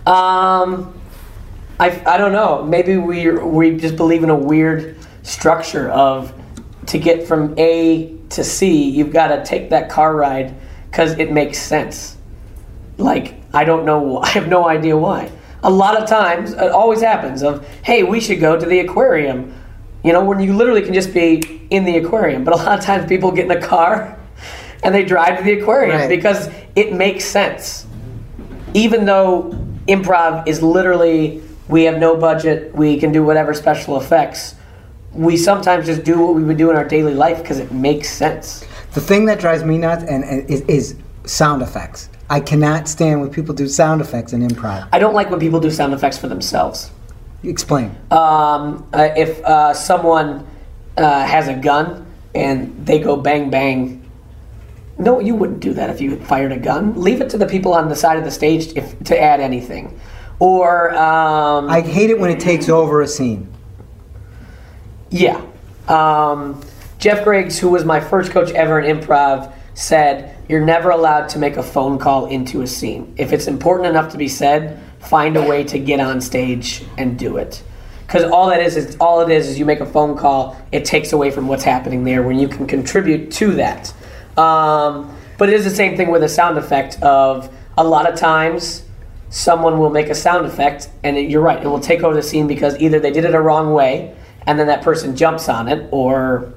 Um, 0.05 0.93
I, 1.81 2.03
I 2.07 2.17
don't 2.17 2.33
know. 2.33 2.63
Maybe 2.65 2.97
we 2.97 3.31
we 3.33 3.77
just 3.77 3.97
believe 3.97 4.23
in 4.23 4.31
a 4.31 4.37
weird 4.37 4.97
structure 5.23 5.91
of 5.91 6.33
to 6.87 6.99
get 6.99 7.27
from 7.27 7.55
A 7.59 8.17
to 8.31 8.45
C, 8.45 8.91
you've 8.91 9.13
got 9.13 9.29
to 9.29 9.45
take 9.45 9.71
that 9.71 9.89
car 9.89 10.15
ride 10.15 10.55
because 10.91 11.19
it 11.19 11.33
makes 11.33 11.59
sense. 11.59 12.17
Like 12.99 13.35
I 13.53 13.65
don't 13.65 13.85
know. 13.85 14.19
I 14.23 14.29
have 14.31 14.49
no 14.49 14.69
idea 14.69 14.97
why. 14.97 15.31
A 15.63 15.71
lot 15.71 16.01
of 16.01 16.07
times, 16.07 16.53
it 16.53 16.71
always 16.71 17.01
happens. 17.01 17.43
Of 17.43 17.67
hey, 17.83 18.03
we 18.03 18.21
should 18.21 18.41
go 18.41 18.59
to 18.59 18.67
the 18.67 18.81
aquarium. 18.81 19.55
You 20.05 20.13
know, 20.13 20.23
when 20.23 20.39
you 20.41 20.55
literally 20.55 20.83
can 20.83 20.93
just 20.93 21.15
be 21.15 21.67
in 21.71 21.85
the 21.85 21.97
aquarium. 21.97 22.45
But 22.45 22.55
a 22.55 22.59
lot 22.59 22.79
of 22.79 22.85
times 22.85 23.09
people 23.09 23.33
get 23.33 23.47
in 23.47 23.51
a 23.51 23.61
car 23.61 24.19
and 24.85 24.95
they 24.95 25.05
drive 25.05 25.39
to 25.39 25.45
the 25.45 25.59
aquarium 25.61 25.97
Right. 25.97 26.09
because 26.09 26.51
it 26.77 26.93
makes 26.93 27.25
sense. 27.25 27.87
Even 28.75 29.07
though 29.07 29.51
improv 29.89 30.47
is 30.47 30.63
literally 30.63 31.43
we 31.69 31.85
have 31.85 31.99
no 31.99 32.17
budget, 32.17 32.75
we 32.75 32.99
can 32.99 33.13
do 33.13 33.25
whatever 33.25 33.55
special 33.55 34.01
effects. 34.01 34.55
We 35.13 35.37
sometimes 35.37 35.87
just 35.87 36.05
do 36.05 36.19
what 36.19 36.35
we 36.35 36.43
would 36.43 36.59
do 36.59 36.71
in 36.71 36.77
our 36.77 36.87
daily 36.87 37.15
life 37.15 37.39
because 37.39 37.59
it 37.59 37.73
makes 37.73 38.11
sense. 38.11 38.65
The 38.93 39.01
thing 39.01 39.25
that 39.27 39.41
drives 39.41 39.65
me 39.65 39.79
nuts 39.79 40.05
and, 40.05 40.25
and 40.25 40.49
is, 40.51 40.63
is 40.63 40.97
sound 41.25 41.63
effects. 41.63 42.09
I 42.31 42.41
cannot 42.41 42.89
stand 42.89 43.21
when 43.21 43.31
people 43.31 43.55
do 43.55 43.69
sound 43.69 44.01
effects 44.01 44.33
in 44.33 44.47
improv. 44.47 44.89
I 44.93 44.99
don't 44.99 45.15
like 45.15 45.31
when 45.31 45.41
people 45.41 45.61
do 45.61 45.71
sound 45.71 45.93
effects 45.93 46.19
for 46.19 46.29
themselves. 46.29 46.91
Explain. 47.43 47.95
um, 48.11 48.89
uh, 48.93 49.11
if 49.17 49.45
uh, 49.45 49.75
someone 49.75 50.47
uh, 50.97 51.27
has 51.27 51.49
a 51.49 51.55
gun 51.55 52.07
and 52.35 52.87
they 52.87 52.99
go 52.99 53.17
bang 53.17 53.51
bang. 53.51 54.01
No, 54.99 55.21
you 55.21 55.35
wouldn't 55.35 55.61
do 55.61 55.75
that 55.75 55.91
if 55.91 56.01
you 56.01 56.17
fired 56.21 56.53
a 56.53 56.57
gun. 56.57 57.01
Leave 57.01 57.21
it 57.21 57.29
to 57.31 57.39
the 57.39 57.47
people 57.47 57.75
on 57.75 57.89
the 57.89 57.97
side 57.97 58.17
of 58.17 58.25
the 58.25 58.31
stage 58.31 58.73
if, 58.77 58.99
to 59.05 59.21
add 59.21 59.41
anything. 59.41 59.99
Or 60.39 60.95
um, 60.95 61.69
I 61.71 61.81
hate 61.81 62.11
it 62.11 62.19
when 62.19 62.31
it 62.31 62.41
takes 62.41 62.69
over 62.69 63.03
a 63.03 63.09
scene. 63.09 63.53
yeah, 65.11 65.41
um, 65.89 66.61
Jeff 66.99 67.25
Griggs, 67.25 67.59
who 67.59 67.69
was 67.69 67.85
my 67.85 68.01
first 68.01 68.33
coach 68.33 68.51
ever 68.53 68.81
in 68.81 68.99
improv, 68.99 69.53
said 69.75 70.37
you're 70.49 70.65
never 70.65 70.91
allowed 70.91 71.29
to 71.31 71.39
make 71.39 71.57
a 71.57 71.63
phone 71.63 71.99
call 71.99 72.27
into 72.27 72.63
a 72.63 72.67
scene. 72.67 73.15
If 73.17 73.33
it's 73.33 73.47
important 73.47 73.89
enough 73.89 74.11
to 74.13 74.19
be 74.19 74.29
said, 74.29 74.81
find 75.01 75.37
a 75.37 75.43
way 75.43 75.65
to 75.65 75.79
get 75.79 76.01
on 76.01 76.21
stage 76.21 76.85
and 76.97 77.19
do 77.19 77.37
it. 77.37 77.63
Because 78.07 78.25
all 78.25 78.49
that 78.51 78.61
is 78.61 78.77
is 78.77 78.97
all 79.01 79.21
it 79.21 79.31
is 79.31 79.49
is 79.49 79.59
you 79.59 79.65
make 79.65 79.81
a 79.81 79.87
phone 79.87 80.17
call. 80.17 80.57
It 80.73 80.85
takes 80.85 81.13
away 81.13 81.31
from 81.31 81.49
what's 81.49 81.65
happening 81.65 82.05
there 82.05 82.23
when 82.23 82.39
you 82.39 82.49
can 82.49 82.67
contribute 82.67 83.31
to 83.33 83.53
that. 83.53 83.93
Um, 84.39 85.17
but 85.39 85.49
it 85.49 85.55
is 85.55 85.65
the 85.65 85.71
same 85.71 85.97
thing 85.97 86.11
with 86.11 86.23
a 86.23 86.29
sound 86.29 86.59
effect. 86.59 87.03
Of 87.03 87.53
a 87.77 87.83
lot 87.85 88.11
of 88.11 88.19
times, 88.19 88.84
someone 89.35 89.81
will 89.81 89.91
make 89.91 90.11
a 90.11 90.15
sound 90.15 90.47
effect, 90.47 90.89
and 91.03 91.17
it, 91.17 91.29
you're 91.29 91.43
right, 91.43 91.61
it 91.61 91.67
will 91.67 91.81
take 91.81 92.05
over 92.05 92.15
the 92.15 92.23
scene 92.23 92.47
because 92.47 92.79
either 92.81 93.01
they 93.01 93.11
did 93.11 93.25
it 93.25 93.35
a 93.35 93.41
wrong 93.41 93.75
way, 93.75 94.15
and 94.47 94.59
then 94.59 94.69
that 94.69 94.81
person 94.83 95.17
jumps 95.17 95.49
on 95.49 95.67
it, 95.67 95.89
or 95.91 96.55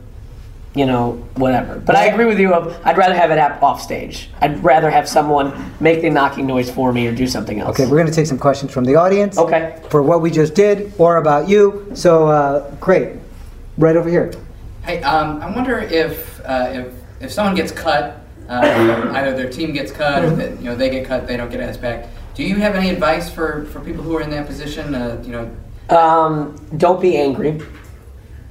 you 0.76 0.86
know, 0.86 1.14
whatever. 1.38 1.80
But 1.80 1.96
I 1.96 2.06
agree 2.06 2.26
with 2.26 2.40
you. 2.40 2.54
Of 2.54 2.80
I'd 2.86 2.98
rather 2.98 3.16
have 3.16 3.32
it 3.32 3.40
hap- 3.40 3.64
off 3.64 3.82
stage. 3.82 4.30
I'd 4.42 4.64
rather 4.64 4.92
have 4.92 5.10
someone 5.10 5.74
make 5.80 6.04
the 6.04 6.10
knocking 6.12 6.46
noise 6.46 6.70
for 6.70 6.94
me 6.94 7.08
or 7.08 7.16
do 7.16 7.26
something 7.26 7.60
else. 7.60 7.72
Okay, 7.72 7.90
we're 7.90 7.98
going 7.98 8.06
to 8.06 8.14
take 8.14 8.28
some 8.28 8.38
questions 8.38 8.72
from 8.72 8.84
the 8.84 8.96
audience. 8.96 9.40
Okay. 9.40 9.82
For 9.90 10.04
what 10.04 10.22
we 10.22 10.30
just 10.30 10.54
did 10.54 10.94
or 11.00 11.18
about 11.18 11.50
you. 11.50 11.90
So, 11.96 12.28
uh, 12.28 12.70
great. 12.76 13.16
Right 13.80 13.96
over 13.96 14.08
here. 14.08 14.32
Hey, 14.84 15.02
um, 15.02 15.42
I 15.42 15.50
wonder 15.56 15.80
if 15.80 16.40
uh, 16.46 16.70
if 16.72 16.94
if 17.22 17.32
someone 17.32 17.56
gets 17.56 17.72
cut, 17.72 18.22
uh, 18.48 19.10
either 19.16 19.36
their 19.36 19.50
team 19.50 19.74
gets 19.74 19.92
cut, 19.92 20.24
or 20.24 20.30
that, 20.36 20.60
you 20.60 20.66
know 20.66 20.76
they 20.76 20.92
get 20.92 21.08
cut, 21.08 21.26
they 21.26 21.38
don't 21.38 21.50
get 21.50 21.60
asked 21.60 21.82
back. 21.82 22.08
Do 22.38 22.44
you 22.44 22.58
have 22.58 22.76
any 22.76 22.92
advice 22.92 23.32
for, 23.32 23.66
for 23.72 23.80
people 23.80 24.04
who 24.04 24.16
are 24.16 24.22
in 24.22 24.30
that 24.30 24.46
position? 24.46 24.94
Uh, 24.94 25.20
you 25.26 25.32
know, 25.32 25.50
Um, 25.90 26.56
don't 26.78 27.02
be 27.02 27.18
angry. 27.18 27.60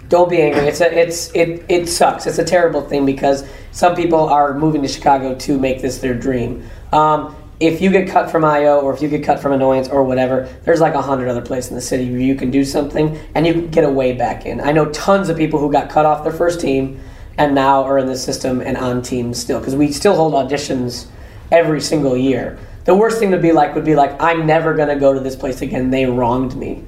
Don't 0.08 0.28
be 0.28 0.42
angry. 0.42 0.66
It's 0.66 0.80
a, 0.80 0.92
it's 0.92 1.30
it 1.34 1.64
it 1.68 1.88
sucks. 1.88 2.26
It's 2.26 2.38
a 2.38 2.44
terrible 2.44 2.80
thing 2.80 3.06
because 3.06 3.44
some 3.70 3.94
people 3.94 4.28
are 4.28 4.58
moving 4.58 4.82
to 4.82 4.88
Chicago 4.88 5.36
to 5.36 5.56
make 5.56 5.82
this 5.82 5.98
their 5.98 6.14
dream. 6.14 6.68
Um, 6.92 7.36
if 7.60 7.80
you 7.80 7.90
get 7.90 8.08
cut 8.08 8.28
from 8.28 8.44
IO 8.44 8.80
or 8.80 8.92
if 8.92 9.00
you 9.00 9.08
get 9.08 9.22
cut 9.22 9.38
from 9.38 9.52
annoyance 9.52 9.88
or 9.88 10.02
whatever, 10.02 10.48
there's 10.64 10.80
like 10.80 10.94
a 10.94 11.02
hundred 11.02 11.28
other 11.28 11.40
places 11.40 11.70
in 11.70 11.76
the 11.76 11.80
city 11.80 12.10
where 12.10 12.20
you 12.20 12.34
can 12.34 12.50
do 12.50 12.64
something 12.64 13.16
and 13.36 13.46
you 13.46 13.52
can 13.52 13.70
get 13.70 13.84
a 13.84 13.90
way 13.90 14.14
back 14.14 14.46
in. 14.46 14.60
I 14.60 14.72
know 14.72 14.86
tons 14.86 15.28
of 15.28 15.36
people 15.36 15.60
who 15.60 15.70
got 15.70 15.90
cut 15.90 16.04
off 16.06 16.24
their 16.24 16.32
first 16.32 16.60
team 16.60 17.00
and 17.38 17.54
now 17.54 17.84
are 17.84 17.98
in 17.98 18.06
the 18.06 18.18
system 18.18 18.60
and 18.60 18.76
on 18.76 19.00
teams 19.00 19.38
still 19.38 19.60
because 19.60 19.76
we 19.76 19.92
still 19.92 20.16
hold 20.16 20.32
auditions 20.34 21.06
every 21.52 21.80
single 21.80 22.16
year. 22.16 22.58
The 22.86 22.94
worst 22.94 23.18
thing 23.18 23.32
to 23.32 23.38
be 23.38 23.52
like 23.52 23.74
would 23.74 23.84
be 23.84 23.94
like 23.94 24.20
I'm 24.22 24.46
never 24.46 24.74
gonna 24.74 24.98
go 24.98 25.12
to 25.12 25.20
this 25.20 25.36
place 25.36 25.60
again. 25.60 25.90
They 25.90 26.06
wronged 26.06 26.56
me 26.56 26.84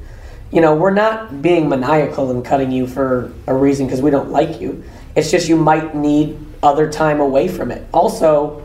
you 0.51 0.63
know, 0.63 0.75
we're 0.75 0.91
not 0.91 1.43
being 1.43 1.69
maniacal 1.69 2.31
and 2.31 2.45
cutting 2.45 2.71
you 2.71 2.87
for 2.87 3.33
a 3.47 3.55
reason 3.55 3.87
because 3.87 4.01
we 4.01 4.11
don't 4.11 4.31
like 4.31 4.61
you. 4.61 4.83
It's 5.15 5.31
just 5.31 5.49
you 5.49 5.57
might 5.57 5.95
need 5.95 6.39
other 6.63 6.91
time 6.91 7.21
away 7.21 7.49
from 7.49 7.71
it. 7.71 7.87
Also, 7.93 8.65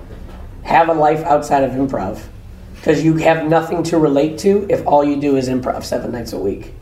have 0.64 0.88
a 0.88 0.94
life 0.94 1.20
outside 1.26 1.64
of 1.64 1.72
improv 1.72 2.24
because 2.76 3.04
you 3.04 3.16
have 3.18 3.48
nothing 3.48 3.84
to 3.84 3.98
relate 3.98 4.38
to 4.40 4.66
if 4.70 4.86
all 4.88 5.04
you 5.04 5.20
do 5.20 5.36
is 5.36 5.50
improv 5.50 5.84
seven 5.84 6.12
nights 6.12 6.32
a 6.32 6.40
week. 6.40 6.74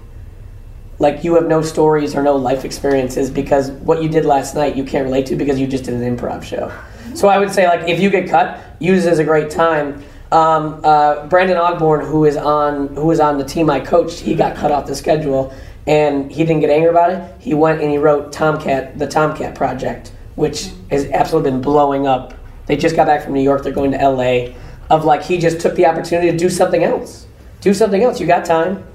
Like 1.00 1.24
you 1.24 1.34
have 1.34 1.48
no 1.48 1.64
stories 1.64 2.16
or 2.16 2.22
no 2.22 2.36
life 2.36 2.64
experiences 2.64 3.32
because 3.32 3.72
what 3.72 4.04
you 4.04 4.10
did 4.10 4.24
last 4.24 4.54
night 4.54 4.76
you 4.76 4.84
can't 4.84 5.06
relate 5.06 5.26
to 5.28 5.36
because 5.36 5.60
you 5.60 5.66
just 5.66 5.86
did 5.86 5.96
an 5.96 6.16
improv 6.16 6.44
show. 6.44 6.72
So 7.16 7.28
I 7.28 7.40
would 7.40 7.52
say 7.52 7.68
like 7.68 7.90
if 7.90 8.00
you 8.00 8.12
get 8.12 8.30
cut, 8.30 8.60
use 8.80 9.08
it 9.08 9.12
as 9.12 9.18
a 9.18 9.24
great 9.24 9.50
time. 9.50 10.04
Um, 10.32 10.80
uh, 10.84 11.28
Brandon 11.28 11.58
Ogborn, 11.58 12.08
who 12.08 12.24
is 12.26 12.38
on 12.38 12.96
who 12.96 13.08
was 13.08 13.20
on 13.20 13.38
the 13.38 13.44
team 13.44 13.70
I 13.70 13.82
coached, 13.82 14.20
he 14.20 14.34
got 14.34 14.56
cut 14.56 14.72
off 14.72 14.88
the 14.88 14.96
schedule, 14.96 15.54
and 15.88 16.32
he 16.32 16.46
didn't 16.46 16.62
get 16.62 16.70
angry 16.70 16.90
about 16.90 17.12
it. 17.12 17.42
He 17.42 17.54
went 17.54 17.82
and 17.82 17.92
he 17.92 17.98
wrote 17.98 18.32
Tomcat, 18.32 18.98
the 18.98 19.08
Tomcat 19.08 19.56
Project, 19.56 20.14
which 20.36 20.70
has 20.90 21.06
absolutely 21.08 21.52
been 21.52 21.62
blowing 21.62 22.08
up. 22.08 22.34
They 22.68 22.78
just 22.78 22.96
got 22.96 23.08
back 23.08 23.24
from 23.24 23.34
New 23.34 23.42
York. 23.42 23.64
They're 23.64 23.74
going 23.74 23.92
to 23.92 23.98
LA. 23.98 24.54
Of 24.90 25.06
like 25.06 25.24
he 25.24 25.38
just 25.38 25.60
took 25.60 25.76
the 25.76 25.86
opportunity 25.86 26.32
to 26.32 26.38
do 26.38 26.50
something 26.50 26.84
else. 26.84 27.26
Do 27.62 27.74
something 27.74 28.04
else. 28.04 28.20
You 28.20 28.28
got 28.28 28.46
time. 28.46 28.86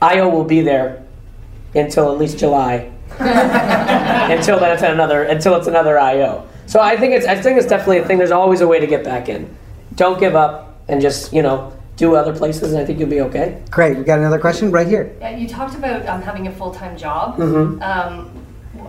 IO 0.00 0.28
will 0.28 0.44
be 0.44 0.60
there 0.60 1.04
until 1.74 2.12
at 2.12 2.18
least 2.18 2.38
July. 2.38 2.90
until 3.18 4.60
then, 4.60 4.72
it's 4.72 4.82
another 4.82 5.24
until 5.24 5.56
it's 5.56 5.66
another 5.66 5.98
IO. 5.98 6.46
So 6.66 6.80
I 6.80 6.96
think 6.96 7.14
it's 7.14 7.26
I 7.26 7.40
think 7.40 7.58
it's 7.58 7.66
definitely 7.66 7.98
a 7.98 8.04
thing. 8.06 8.18
There's 8.18 8.30
always 8.30 8.60
a 8.60 8.68
way 8.68 8.80
to 8.80 8.86
get 8.86 9.02
back 9.02 9.28
in. 9.28 9.54
Don't 9.98 10.20
give 10.20 10.36
up 10.36 10.80
and 10.86 11.02
just 11.02 11.32
you 11.32 11.42
know 11.42 11.72
do 11.96 12.14
other 12.14 12.32
places, 12.32 12.72
and 12.72 12.80
I 12.80 12.84
think 12.84 13.00
you'll 13.00 13.08
be 13.08 13.20
okay. 13.22 13.60
Great. 13.68 13.98
We 13.98 14.04
got 14.04 14.20
another 14.20 14.38
question 14.38 14.70
right 14.70 14.86
here. 14.86 15.12
Yeah, 15.20 15.36
you 15.36 15.48
talked 15.48 15.74
about 15.74 16.06
um, 16.06 16.22
having 16.22 16.46
a 16.46 16.52
full 16.52 16.72
time 16.72 16.96
job. 16.96 17.36
Mm-hmm. 17.36 17.82
Um, 17.82 18.30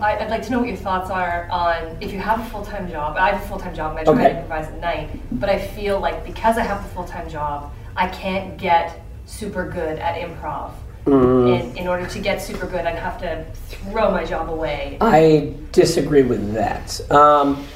I, 0.00 0.16
I'd 0.18 0.30
like 0.30 0.42
to 0.42 0.52
know 0.52 0.60
what 0.60 0.68
your 0.68 0.76
thoughts 0.76 1.10
are 1.10 1.48
on 1.50 1.98
if 2.00 2.12
you 2.12 2.20
have 2.20 2.38
a 2.38 2.44
full 2.44 2.64
time 2.64 2.88
job. 2.88 3.16
I 3.16 3.32
have 3.32 3.42
a 3.42 3.48
full 3.48 3.58
time 3.58 3.74
job 3.74 3.96
and 3.96 4.00
I 4.00 4.04
try 4.04 4.14
Okay. 4.14 4.32
to 4.34 4.36
improvise 4.36 4.68
at 4.68 4.78
night, 4.80 5.10
but 5.32 5.48
I 5.50 5.58
feel 5.58 5.98
like 5.98 6.24
because 6.24 6.56
I 6.56 6.62
have 6.62 6.80
the 6.84 6.88
full 6.90 7.04
time 7.04 7.28
job, 7.28 7.72
I 7.96 8.06
can't 8.06 8.56
get 8.56 9.02
super 9.26 9.68
good 9.68 9.98
at 9.98 10.14
improv. 10.14 10.70
Mm. 11.06 11.72
In, 11.72 11.76
in 11.76 11.88
order 11.88 12.06
to 12.06 12.18
get 12.20 12.40
super 12.40 12.66
good, 12.66 12.86
I'd 12.86 12.98
have 12.98 13.20
to 13.22 13.44
throw 13.68 14.12
my 14.12 14.24
job 14.24 14.48
away. 14.48 14.96
I 15.00 15.54
disagree 15.72 16.22
with 16.22 16.52
that. 16.54 17.00
Um, 17.10 17.66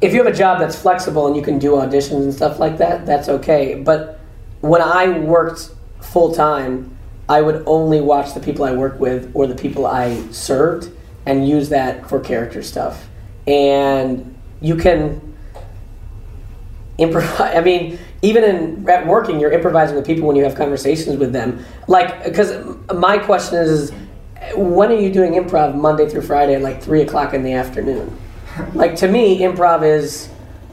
if 0.00 0.12
you 0.12 0.22
have 0.22 0.32
a 0.32 0.36
job 0.36 0.58
that's 0.58 0.80
flexible 0.80 1.26
and 1.26 1.36
you 1.36 1.42
can 1.42 1.58
do 1.58 1.72
auditions 1.72 2.22
and 2.22 2.34
stuff 2.34 2.58
like 2.58 2.78
that, 2.78 3.04
that's 3.04 3.28
okay. 3.28 3.74
But 3.74 4.18
when 4.60 4.80
I 4.80 5.18
worked 5.18 5.70
full 6.00 6.34
time, 6.34 6.96
I 7.28 7.40
would 7.42 7.62
only 7.66 8.00
watch 8.00 8.34
the 8.34 8.40
people 8.40 8.64
I 8.64 8.72
worked 8.72 8.98
with 8.98 9.30
or 9.34 9.46
the 9.46 9.54
people 9.54 9.86
I 9.86 10.20
served 10.30 10.90
and 11.26 11.48
use 11.48 11.68
that 11.68 12.08
for 12.08 12.18
character 12.18 12.62
stuff. 12.62 13.08
And 13.46 14.36
you 14.60 14.74
can 14.76 15.34
improvise. 16.98 17.40
I 17.56 17.60
mean, 17.60 17.98
even 18.22 18.44
in 18.44 18.88
at 18.88 19.06
working, 19.06 19.38
you're 19.38 19.52
improvising 19.52 19.96
with 19.96 20.06
people 20.06 20.26
when 20.26 20.36
you 20.36 20.44
have 20.44 20.54
conversations 20.54 21.18
with 21.18 21.32
them. 21.32 21.64
Like, 21.88 22.24
because 22.24 22.76
my 22.94 23.18
question 23.18 23.58
is, 23.58 23.92
when 24.54 24.90
are 24.90 24.98
you 24.98 25.12
doing 25.12 25.32
improv 25.32 25.74
Monday 25.74 26.08
through 26.08 26.22
Friday 26.22 26.54
at 26.54 26.62
like 26.62 26.82
three 26.82 27.02
o'clock 27.02 27.34
in 27.34 27.42
the 27.42 27.52
afternoon? 27.52 28.16
Like 28.74 28.96
to 28.96 29.08
me, 29.08 29.40
improv 29.40 29.82
is 29.82 30.28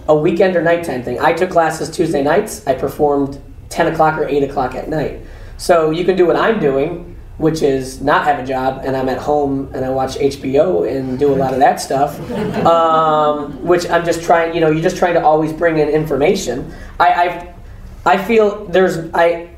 a 0.08 0.16
weekend 0.16 0.56
or 0.56 0.62
nighttime 0.62 1.04
thing. 1.04 1.20
I 1.20 1.34
took 1.34 1.50
classes 1.50 1.90
Tuesday 1.90 2.24
nights. 2.24 2.66
I 2.68 2.74
performed 2.74 3.42
ten 3.70 3.92
o'clock 3.92 4.18
or 4.18 4.28
eight 4.28 4.44
o'clock 4.44 4.76
at 4.76 4.90
night. 4.90 5.22
So 5.58 5.92
you 5.92 6.06
can 6.06 6.16
do 6.16 6.26
what 6.26 6.36
I'm 6.36 6.60
doing, 6.60 7.18
which 7.38 7.62
is 7.62 8.02
not 8.02 8.24
have 8.26 8.40
a 8.40 8.46
job, 8.46 8.82
and 8.86 8.96
I'm 8.96 9.10
at 9.10 9.18
home 9.18 9.72
and 9.74 9.84
I 9.84 9.90
watch 9.90 10.16
HBO 10.18 10.90
and 10.90 11.18
do 11.20 11.34
a 11.34 11.36
lot 11.36 11.54
of 11.54 11.60
that 11.60 11.80
stuff. 11.80 12.20
Um, 12.68 13.64
which 13.64 13.90
I'm 13.90 14.04
just 14.04 14.24
trying. 14.24 14.54
You 14.54 14.62
know, 14.62 14.70
you're 14.70 14.84
just 14.84 14.98
trying 14.98 15.14
to 15.14 15.24
always 15.24 15.54
bring 15.54 15.78
in 15.78 15.90
information. 15.90 16.74
I 17.00 17.08
I, 17.08 18.14
I 18.14 18.24
feel 18.24 18.66
there's 18.66 19.10
I 19.14 19.50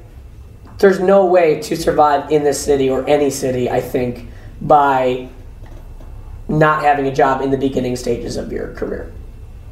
there's 0.78 0.99
no 0.99 1.26
way 1.26 1.59
to 1.61 1.76
survive 1.76 2.32
in 2.32 2.43
this 2.43 2.63
city 2.63 2.89
or 2.89 3.07
any 3.07 3.30
city. 3.30 3.70
I 3.70 3.82
think 3.82 4.28
by 4.61 5.30
not 6.50 6.82
having 6.84 7.08
a 7.08 7.14
job 7.14 7.41
in 7.41 7.52
the 7.52 7.58
beginning 7.58 7.95
stages 7.95 8.36
of 8.36 8.52
your 8.52 8.74
career. 8.74 9.12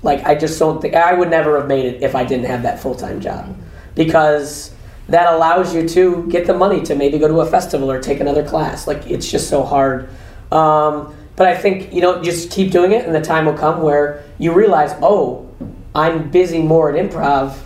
Like 0.03 0.23
I 0.25 0.35
just 0.35 0.57
don't 0.59 0.81
think 0.81 0.93
I 0.93 1.13
would 1.13 1.29
never 1.29 1.59
have 1.59 1.67
made 1.67 1.85
it 1.85 2.03
if 2.03 2.15
I 2.15 2.23
didn't 2.23 2.45
have 2.45 2.61
that 2.63 2.79
full 2.79 2.95
time 2.95 3.19
job, 3.19 3.57
because 3.95 4.73
that 5.09 5.33
allows 5.33 5.73
you 5.73 5.87
to 5.89 6.27
get 6.27 6.45
the 6.45 6.53
money 6.53 6.81
to 6.83 6.95
maybe 6.95 7.17
go 7.17 7.27
to 7.27 7.39
a 7.39 7.45
festival 7.45 7.91
or 7.91 7.99
take 7.99 8.19
another 8.19 8.47
class. 8.47 8.87
Like 8.87 9.07
it's 9.07 9.29
just 9.29 9.49
so 9.49 9.63
hard. 9.63 10.09
Um, 10.51 11.15
but 11.35 11.47
I 11.47 11.57
think 11.57 11.91
you 11.91 12.01
know 12.01 12.21
just 12.21 12.51
keep 12.51 12.71
doing 12.71 12.91
it, 12.91 13.05
and 13.05 13.15
the 13.15 13.21
time 13.21 13.45
will 13.45 13.57
come 13.57 13.81
where 13.81 14.23
you 14.37 14.53
realize, 14.53 14.93
oh, 15.01 15.49
I'm 15.95 16.29
busy 16.29 16.61
more 16.61 16.95
at 16.95 17.11
improv. 17.11 17.57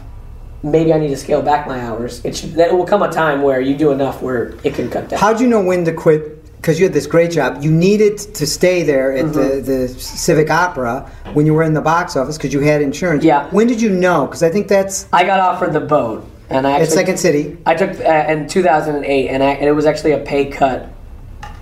Maybe 0.63 0.93
I 0.93 0.99
need 0.99 1.09
to 1.09 1.17
scale 1.17 1.41
back 1.41 1.67
my 1.67 1.81
hours. 1.81 2.23
It 2.23 2.35
should. 2.35 2.55
Will 2.55 2.85
come 2.85 3.01
a 3.01 3.11
time 3.11 3.41
where 3.41 3.59
you 3.59 3.75
do 3.75 3.91
enough 3.91 4.21
where 4.21 4.55
it 4.63 4.73
can 4.73 4.89
cut 4.89 5.09
down. 5.09 5.19
How 5.19 5.33
do 5.33 5.43
you 5.43 5.49
know 5.49 5.61
when 5.61 5.83
to 5.85 5.91
quit 5.91 6.40
because 6.61 6.79
you 6.79 6.85
had 6.85 6.93
this 6.93 7.07
great 7.07 7.31
job, 7.31 7.63
you 7.63 7.71
needed 7.71 8.19
to 8.19 8.45
stay 8.45 8.83
there 8.83 9.11
at 9.13 9.25
Mm-hmm. 9.25 9.33
the, 9.33 9.61
the 9.61 9.87
Civic 9.87 10.51
Opera 10.51 11.09
when 11.33 11.45
you 11.47 11.55
were 11.55 11.63
in 11.63 11.73
the 11.73 11.81
box 11.81 12.15
office 12.15 12.37
because 12.37 12.53
you 12.53 12.59
had 12.59 12.81
insurance. 12.83 13.23
Yeah. 13.23 13.47
When 13.49 13.65
did 13.67 13.81
you 13.81 13.89
know? 13.89 14.27
Because 14.27 14.43
I 14.43 14.49
think 14.49 14.67
that's 14.67 15.07
I 15.11 15.23
got 15.23 15.39
offered 15.39 15.73
the 15.73 15.79
boat, 15.79 16.23
and 16.49 16.67
I 16.67 16.73
at 16.73 16.81
actually, 16.81 16.95
Second 16.95 17.17
City. 17.17 17.57
I 17.65 17.73
took 17.73 17.99
uh, 17.99 18.25
in 18.29 18.47
2008, 18.47 19.29
and, 19.29 19.41
I, 19.43 19.51
and 19.53 19.65
it 19.65 19.71
was 19.71 19.85
actually 19.87 20.11
a 20.11 20.19
pay 20.19 20.51
cut. 20.51 20.87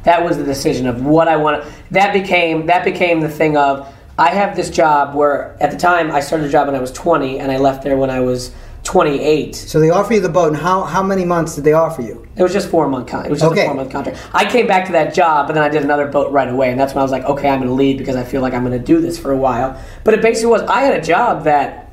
That 0.03 0.23
was 0.23 0.37
the 0.37 0.43
decision 0.43 0.85
of 0.87 1.05
what 1.05 1.27
I 1.27 1.37
wanted. 1.37 1.65
That 1.91 2.11
became 2.13 2.65
that 2.65 2.83
became 2.83 3.21
the 3.21 3.29
thing 3.29 3.55
of 3.55 3.93
I 4.17 4.31
have 4.31 4.55
this 4.55 4.69
job 4.69 5.15
where 5.15 5.55
at 5.61 5.71
the 5.71 5.77
time 5.77 6.11
I 6.11 6.19
started 6.19 6.45
the 6.45 6.51
job 6.51 6.67
when 6.67 6.75
I 6.75 6.81
was 6.81 6.91
20, 6.91 7.39
and 7.39 7.51
I 7.51 7.57
left 7.57 7.83
there 7.83 7.95
when 7.95 8.09
I 8.09 8.19
was 8.19 8.53
28. 8.89 9.53
So 9.55 9.79
they 9.79 9.91
offer 9.91 10.15
you 10.15 10.19
the 10.19 10.29
boat, 10.29 10.47
and 10.47 10.57
how, 10.57 10.81
how 10.81 11.03
many 11.03 11.23
months 11.23 11.53
did 11.53 11.63
they 11.63 11.73
offer 11.73 12.01
you? 12.01 12.27
It 12.35 12.41
was 12.41 12.51
just 12.51 12.69
four 12.69 12.89
month 12.89 13.07
con- 13.07 13.23
It 13.23 13.29
was 13.29 13.39
just 13.39 13.51
Okay. 13.51 13.61
a 13.61 13.65
four 13.67 13.75
month 13.75 13.91
contract. 13.91 14.17
I 14.33 14.49
came 14.49 14.65
back 14.65 14.87
to 14.87 14.91
that 14.93 15.13
job, 15.13 15.45
but 15.45 15.53
then 15.53 15.61
I 15.61 15.69
did 15.69 15.83
another 15.83 16.07
boat 16.07 16.31
right 16.31 16.47
away, 16.49 16.71
and 16.71 16.79
that's 16.79 16.95
when 16.95 17.01
I 17.01 17.03
was 17.03 17.11
like, 17.11 17.23
okay, 17.25 17.49
I'm 17.49 17.59
going 17.59 17.69
to 17.69 17.75
leave 17.75 17.99
because 17.99 18.15
I 18.15 18.23
feel 18.23 18.41
like 18.41 18.55
I'm 18.55 18.65
going 18.65 18.77
to 18.77 18.83
do 18.83 18.99
this 18.99 19.19
for 19.19 19.31
a 19.31 19.37
while. 19.37 19.79
But 20.03 20.15
it 20.15 20.23
basically 20.23 20.49
was 20.49 20.63
I 20.63 20.81
had 20.81 20.99
a 20.99 21.03
job 21.05 21.43
that 21.43 21.91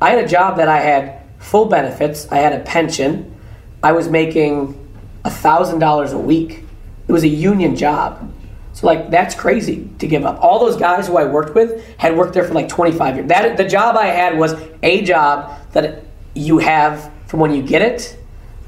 I 0.00 0.10
had 0.10 0.24
a 0.24 0.28
job 0.28 0.58
that 0.58 0.68
I 0.68 0.78
had 0.78 1.20
full 1.40 1.64
benefits. 1.64 2.30
I 2.30 2.36
had 2.36 2.52
a 2.52 2.60
pension. 2.60 3.34
I 3.82 3.90
was 3.90 4.08
making 4.08 4.78
a 5.24 5.30
thousand 5.30 5.80
dollars 5.80 6.12
a 6.12 6.18
week. 6.18 6.62
It 7.08 7.12
was 7.12 7.24
a 7.24 7.28
union 7.28 7.74
job. 7.74 8.32
So 8.72 8.86
like 8.86 9.10
that's 9.10 9.34
crazy 9.34 9.90
to 9.98 10.06
give 10.06 10.24
up. 10.24 10.38
All 10.40 10.60
those 10.60 10.76
guys 10.76 11.08
who 11.08 11.16
I 11.16 11.24
worked 11.24 11.56
with 11.56 11.84
had 11.96 12.16
worked 12.16 12.34
there 12.34 12.44
for 12.44 12.54
like 12.54 12.68
25 12.68 13.16
years. 13.16 13.28
That 13.28 13.56
the 13.56 13.66
job 13.66 13.96
I 13.96 14.06
had 14.06 14.38
was 14.38 14.54
a 14.84 15.02
job 15.02 15.50
that 15.72 16.04
you 16.36 16.58
have 16.58 17.10
from 17.26 17.40
when 17.40 17.54
you 17.54 17.62
get 17.62 17.82
it 17.82 18.16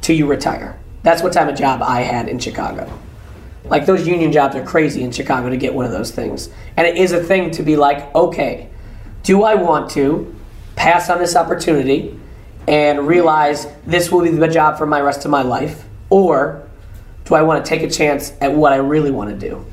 to 0.03 0.14
you 0.14 0.27
retire. 0.27 0.79
That's 1.03 1.23
what 1.23 1.33
type 1.33 1.49
of 1.49 1.57
job 1.57 1.83
I 1.83 2.01
had 2.01 2.29
in 2.29 2.39
Chicago. 2.39 2.91
Like 3.64 3.87
those 3.87 4.07
union 4.07 4.33
jobs 4.33 4.57
are 4.57 4.64
crazy 4.64 5.03
in 5.03 5.12
Chicago 5.12 5.51
to 5.51 5.57
get 5.57 5.75
one 5.75 5.85
of 5.85 5.93
those 5.93 6.11
things. 6.11 6.49
And 6.77 6.87
it 6.87 6.97
is 6.97 7.12
a 7.12 7.23
thing 7.23 7.51
to 7.53 7.62
be 7.62 7.77
like, 7.77 8.14
okay, 8.14 8.71
do 9.23 9.43
I 9.43 9.55
want 9.55 9.91
to 9.91 10.35
pass 10.77 11.11
on 11.11 11.19
this 11.19 11.37
opportunity 11.37 12.19
and 12.66 13.07
realize 13.07 13.66
this 13.87 14.11
will 14.11 14.23
be 14.23 14.31
the 14.31 14.49
job 14.49 14.79
for 14.79 14.87
my 14.87 15.01
rest 15.01 15.25
of 15.25 15.31
my 15.31 15.43
life? 15.43 15.85
Or 16.11 16.69
do 17.25 17.35
I 17.35 17.43
want 17.43 17.64
to 17.64 17.69
take 17.69 17.83
a 17.83 17.91
chance 17.91 18.33
at 18.41 18.55
what 18.55 18.73
I 18.73 18.77
really 18.77 19.11
want 19.11 19.31
to 19.31 19.49
do 19.49 19.66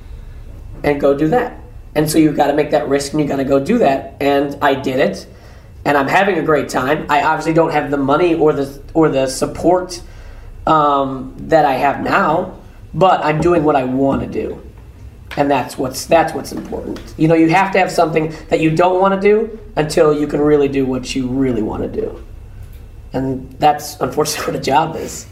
and 0.83 0.99
go 0.99 1.17
do 1.17 1.29
that? 1.29 1.61
And 1.95 2.11
so 2.11 2.17
you've 2.17 2.35
got 2.35 2.47
to 2.47 2.53
make 2.53 2.71
that 2.71 2.89
risk 2.89 3.13
and 3.13 3.21
you've 3.21 3.29
got 3.29 3.37
to 3.37 3.45
go 3.45 3.63
do 3.63 3.77
that. 3.77 4.17
And 4.19 4.57
I 4.61 4.75
did 4.75 4.99
it. 4.99 5.27
And 5.85 5.97
I'm 5.97 6.07
having 6.07 6.37
a 6.39 6.41
great 6.41 6.67
time. 6.67 7.05
I 7.09 7.23
obviously 7.23 7.53
don't 7.53 7.71
have 7.71 7.91
the 7.91 7.97
money 7.97 8.33
or 8.33 8.53
the 8.53 8.81
or 8.93 9.09
the 9.09 9.27
support 9.27 10.01
um, 10.65 11.35
that 11.37 11.65
I 11.65 11.73
have 11.73 12.01
now, 12.01 12.57
but 12.93 13.23
I'm 13.23 13.39
doing 13.39 13.63
what 13.63 13.75
I 13.75 13.83
want 13.83 14.21
to 14.21 14.27
do, 14.27 14.61
and 15.37 15.49
that's 15.49 15.77
what's 15.77 16.05
that's 16.07 16.33
what's 16.33 16.51
important. 16.51 16.99
You 17.17 17.27
know, 17.27 17.35
you 17.35 17.49
have 17.49 17.71
to 17.73 17.79
have 17.79 17.91
something 17.91 18.33
that 18.49 18.59
you 18.59 18.75
don't 18.75 18.99
want 18.99 19.19
to 19.19 19.21
do 19.21 19.59
until 19.75 20.11
you 20.19 20.25
can 20.27 20.41
really 20.41 20.67
do 20.67 20.85
what 20.85 21.15
you 21.15 21.27
really 21.27 21.61
want 21.61 21.83
to 21.83 22.01
do, 22.01 22.23
and 23.13 23.51
that's 23.59 23.99
unfortunately 24.01 24.45
what 24.53 24.59
a 24.59 24.63
job 24.63 24.95
is. 24.95 25.27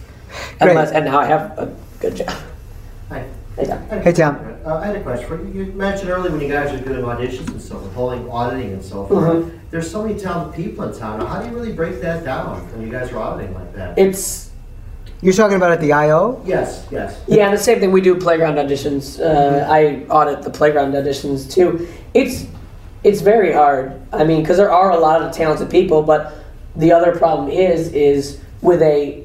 Unless, 0.60 0.92
and 0.92 1.06
now 1.06 1.20
I 1.20 1.26
have 1.26 1.58
a 1.58 1.76
good 2.00 2.16
job. 2.16 2.34
Hi. 3.10 3.28
Hey, 3.56 3.66
Tom. 3.66 3.80
Hey, 4.02 4.12
Tom. 4.14 4.40
Uh, 4.66 4.76
I 4.78 4.88
had 4.88 4.96
a 4.96 5.02
question. 5.04 5.28
for 5.28 5.36
You 5.44 5.66
You 5.66 5.72
mentioned 5.74 6.10
earlier 6.10 6.32
when 6.32 6.42
you 6.42 6.48
guys 6.48 6.72
are 6.74 6.84
doing 6.84 7.02
auditions 7.02 7.50
and 7.50 7.62
so 7.62 7.78
forth, 7.78 7.94
holding 7.94 8.30
auditing 8.30 8.72
and 8.74 8.84
so 8.84 9.06
forth. 9.06 9.24
Mhm. 9.46 9.52
There's 9.70 9.90
so 9.90 10.02
many 10.04 10.18
talented 10.20 10.54
people 10.56 10.86
in 10.86 10.98
town. 10.98 11.20
How 11.26 11.42
do 11.42 11.50
you 11.50 11.56
really 11.56 11.74
break 11.74 12.02
that 12.02 12.24
down 12.24 12.62
when 12.74 12.86
you 12.86 12.92
guys 12.92 13.12
are 13.12 13.18
auditing 13.20 13.54
like 13.54 13.74
that? 13.76 13.98
It's 13.98 14.50
You're 15.22 15.34
talking 15.34 15.56
about 15.56 15.72
at 15.72 15.80
the 15.80 15.94
IO? 15.94 16.42
yes, 16.46 16.86
yes. 16.92 17.16
Yeah, 17.28 17.50
the 17.52 17.58
same 17.58 17.80
thing 17.80 17.92
we 17.92 18.02
do 18.02 18.16
playground 18.16 18.56
auditions. 18.56 19.20
Uh, 19.22 19.66
I 19.72 20.04
audit 20.10 20.42
the 20.42 20.50
playground 20.50 20.94
auditions 20.94 21.50
too. 21.50 21.88
It's 22.14 22.46
it's 23.04 23.22
very 23.22 23.52
hard. 23.54 23.94
I 24.14 24.24
mean, 24.24 24.42
because 24.42 24.58
there 24.58 24.72
are 24.72 24.92
a 24.92 24.98
lot 24.98 25.22
of 25.22 25.32
talented 25.32 25.70
people, 25.70 26.02
but 26.04 26.34
the 26.76 26.92
other 26.92 27.12
problem 27.16 27.50
is 27.50 27.92
is 27.94 28.40
with 28.62 28.82
a 28.82 29.24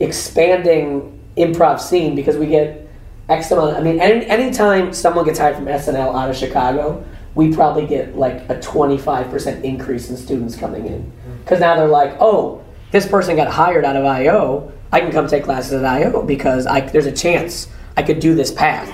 expanding 0.00 1.18
improv 1.36 1.80
scene 1.80 2.14
because 2.14 2.36
we 2.36 2.46
get 2.46 2.83
X 3.28 3.50
amount. 3.50 3.76
I 3.76 3.80
mean, 3.80 4.00
any 4.00 4.26
anytime 4.26 4.92
someone 4.92 5.24
gets 5.24 5.38
hired 5.38 5.56
from 5.56 5.66
SNL 5.66 6.14
out 6.14 6.30
of 6.30 6.36
Chicago, 6.36 7.04
we 7.34 7.54
probably 7.54 7.86
get 7.86 8.16
like 8.16 8.48
a 8.50 8.60
twenty 8.60 8.98
five 8.98 9.30
percent 9.30 9.64
increase 9.64 10.10
in 10.10 10.16
students 10.16 10.56
coming 10.56 10.86
in 10.86 11.10
because 11.42 11.60
now 11.60 11.76
they're 11.76 11.88
like, 11.88 12.16
oh, 12.20 12.62
this 12.90 13.06
person 13.06 13.36
got 13.36 13.48
hired 13.48 13.84
out 13.84 13.96
of 13.96 14.04
IO. 14.04 14.72
I 14.92 15.00
can 15.00 15.10
come 15.10 15.26
take 15.26 15.44
classes 15.44 15.72
at 15.72 15.84
IO 15.84 16.22
because 16.22 16.66
I, 16.66 16.80
there's 16.80 17.06
a 17.06 17.12
chance 17.12 17.68
I 17.96 18.02
could 18.02 18.20
do 18.20 18.34
this 18.34 18.52
path. 18.52 18.88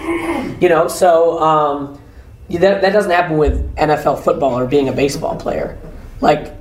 You 0.63 0.69
know, 0.69 0.89
so 0.89 1.39
um, 1.39 2.01
that, 2.49 2.81
that 2.81 2.93
doesn't 2.93 3.11
happen 3.11 3.37
with 3.37 3.75
NFL 3.77 4.25
football 4.25 4.59
or 4.59 4.67
being 4.67 4.89
a 4.89 4.93
baseball 4.93 5.37
player. 5.37 5.79
Like, 6.21 6.55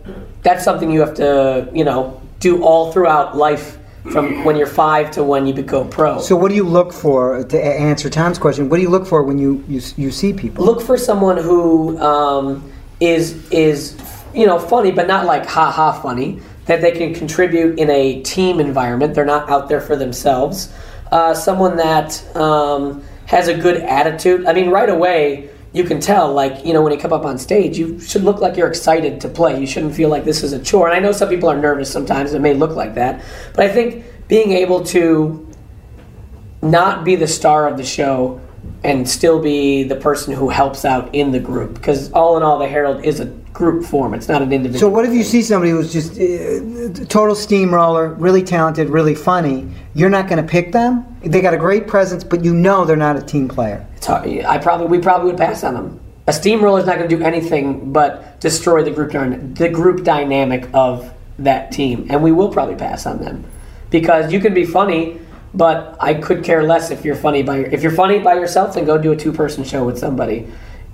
that's 0.43 0.63
something 0.63 0.91
you 0.91 0.99
have 0.99 1.13
to, 1.15 1.69
you 1.73 1.83
know, 1.83 2.21
do 2.39 2.63
all 2.63 2.91
throughout 2.91 3.37
life 3.37 3.77
from 4.11 4.43
when 4.43 4.55
you're 4.55 4.67
five 4.67 5.11
to 5.11 5.23
when 5.23 5.45
you 5.45 5.53
go 5.61 5.83
pro. 5.85 6.19
So 6.19 6.35
what 6.35 6.49
do 6.49 6.55
you 6.55 6.63
look 6.63 6.93
for 6.93 7.43
to 7.43 7.63
answer 7.63 8.09
Tom's 8.09 8.39
question? 8.39 8.69
What 8.69 8.77
do 8.77 8.81
you 8.81 8.89
look 8.89 9.05
for 9.05 9.23
when 9.23 9.37
you 9.37 9.63
you, 9.67 9.81
you 9.97 10.11
see 10.11 10.33
people? 10.33 10.65
look 10.65 10.81
for 10.81 10.97
someone 10.97 11.37
who 11.37 11.97
um, 11.99 12.71
is 12.99 13.49
is 13.51 13.99
you 14.33 14.45
know 14.45 14.59
funny, 14.59 14.91
but 14.91 15.07
not 15.07 15.25
like 15.25 15.45
ha 15.45 15.71
ha 15.71 15.91
funny. 16.01 16.39
That 16.65 16.81
they 16.81 16.91
can 16.91 17.15
contribute 17.15 17.79
in 17.79 17.89
a 17.89 18.21
team 18.21 18.59
environment. 18.59 19.15
They're 19.15 19.25
not 19.25 19.49
out 19.49 19.69
there 19.69 19.81
for 19.81 19.95
themselves. 19.95 20.71
Uh, 21.11 21.33
someone 21.33 21.77
that 21.77 22.23
um, 22.35 23.03
has 23.25 23.47
a 23.47 23.57
good 23.57 23.77
attitude. 23.81 24.45
I 24.45 24.53
mean, 24.53 24.69
right 24.69 24.89
away 24.89 25.48
you 25.71 25.83
can 25.83 25.99
tell. 25.99 26.33
Like 26.33 26.65
you 26.65 26.73
know, 26.73 26.81
when 26.81 26.93
you 26.93 26.99
come 26.99 27.13
up 27.13 27.25
on 27.25 27.37
stage, 27.37 27.77
you 27.77 27.99
should 27.99 28.23
look 28.23 28.39
like 28.39 28.57
you're 28.57 28.67
excited 28.67 29.21
to 29.21 29.29
play. 29.29 29.59
You 29.59 29.67
shouldn't 29.67 29.95
feel 29.95 30.09
like 30.09 30.25
this 30.25 30.43
is 30.43 30.53
a 30.53 30.59
chore. 30.61 30.87
And 30.87 30.95
I 30.95 30.99
know 30.99 31.11
some 31.11 31.29
people 31.29 31.49
are 31.49 31.57
nervous 31.57 31.91
sometimes. 31.91 32.33
It 32.33 32.41
may 32.41 32.53
look 32.53 32.75
like 32.75 32.95
that, 32.95 33.23
but 33.53 33.65
I 33.65 33.69
think 33.69 34.05
being 34.27 34.51
able 34.51 34.83
to 34.85 35.47
not 36.61 37.03
be 37.05 37.15
the 37.15 37.27
star 37.27 37.67
of 37.67 37.77
the 37.77 37.85
show 37.85 38.41
and 38.83 39.09
still 39.09 39.41
be 39.41 39.83
the 39.83 39.95
person 39.95 40.33
who 40.33 40.49
helps 40.49 40.85
out 40.85 41.13
in 41.13 41.31
the 41.31 41.39
group 41.39 41.73
because 41.73 42.11
all 42.13 42.37
in 42.37 42.43
all 42.43 42.57
the 42.57 42.67
Harold 42.67 43.03
is 43.03 43.19
a 43.19 43.25
group 43.51 43.83
form 43.83 44.13
it's 44.13 44.29
not 44.29 44.41
an 44.41 44.53
individual 44.53 44.79
So 44.79 44.89
what 44.89 45.05
if 45.05 45.13
you 45.13 45.23
see 45.23 45.41
somebody 45.41 45.71
who's 45.71 45.91
just 45.91 46.13
uh, 46.13 47.05
total 47.05 47.35
steamroller, 47.35 48.13
really 48.13 48.41
talented, 48.43 48.89
really 48.89 49.15
funny? 49.15 49.69
You're 49.95 50.09
not 50.09 50.29
going 50.29 50.41
to 50.41 50.49
pick 50.49 50.71
them. 50.71 51.05
They 51.21 51.41
got 51.41 51.53
a 51.53 51.57
great 51.57 51.87
presence, 51.87 52.23
but 52.23 52.45
you 52.45 52.53
know 52.53 52.85
they're 52.85 52.95
not 52.95 53.17
a 53.17 53.21
team 53.21 53.49
player. 53.49 53.85
it's 53.97 54.07
hard. 54.07 54.27
i 54.45 54.57
probably 54.57 54.87
we 54.87 54.99
probably 54.99 55.31
would 55.31 55.37
pass 55.37 55.63
on 55.63 55.73
them 55.73 55.99
a 56.27 56.33
steamroller 56.33 56.79
is 56.79 56.85
not 56.85 56.97
going 56.97 57.09
to 57.09 57.17
do 57.17 57.23
anything 57.23 57.91
but 57.91 58.39
destroy 58.39 58.83
the 58.83 58.91
group 58.91 59.11
the 59.55 59.67
group 59.67 60.03
dynamic 60.03 60.69
of 60.73 61.11
that 61.37 61.71
team 61.71 62.05
and 62.09 62.23
we 62.23 62.31
will 62.31 62.49
probably 62.49 62.75
pass 62.75 63.05
on 63.05 63.19
them 63.19 63.43
because 63.89 64.31
you 64.31 64.39
can 64.39 64.53
be 64.53 64.65
funny 64.65 65.19
but 65.53 65.97
i 65.99 66.13
could 66.13 66.43
care 66.43 66.63
less 66.63 66.91
if 66.91 67.03
you're 67.03 67.15
funny 67.15 67.43
by 67.43 67.57
if 67.57 67.81
you're 67.81 67.91
funny 67.91 68.19
by 68.19 68.33
yourself 68.33 68.75
then 68.75 68.85
go 68.85 68.97
do 68.97 69.11
a 69.11 69.15
two 69.15 69.31
person 69.31 69.63
show 69.63 69.83
with 69.83 69.97
somebody 69.97 70.47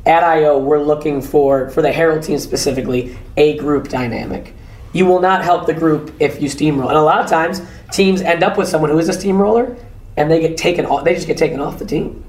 at 0.05 0.23
io 0.23 0.57
we're 0.57 0.81
looking 0.81 1.21
for 1.21 1.69
for 1.69 1.81
the 1.81 1.91
Harold 1.91 2.23
team 2.23 2.39
specifically 2.39 3.17
a 3.37 3.57
group 3.57 3.87
dynamic 3.87 4.53
you 4.93 5.05
will 5.05 5.19
not 5.19 5.43
help 5.43 5.65
the 5.65 5.73
group 5.73 6.13
if 6.19 6.41
you 6.41 6.47
steamroll 6.47 6.87
and 6.87 6.97
a 6.97 7.01
lot 7.01 7.19
of 7.19 7.29
times 7.29 7.61
teams 7.91 8.21
end 8.21 8.43
up 8.43 8.57
with 8.57 8.67
someone 8.67 8.89
who 8.89 8.97
is 8.97 9.09
a 9.09 9.13
steamroller 9.13 9.75
and 10.17 10.31
they 10.31 10.39
get 10.39 10.57
taken 10.57 10.85
off 10.85 11.03
they 11.03 11.13
just 11.13 11.27
get 11.27 11.37
taken 11.37 11.59
off 11.59 11.79
the 11.79 11.85
team 11.85 12.23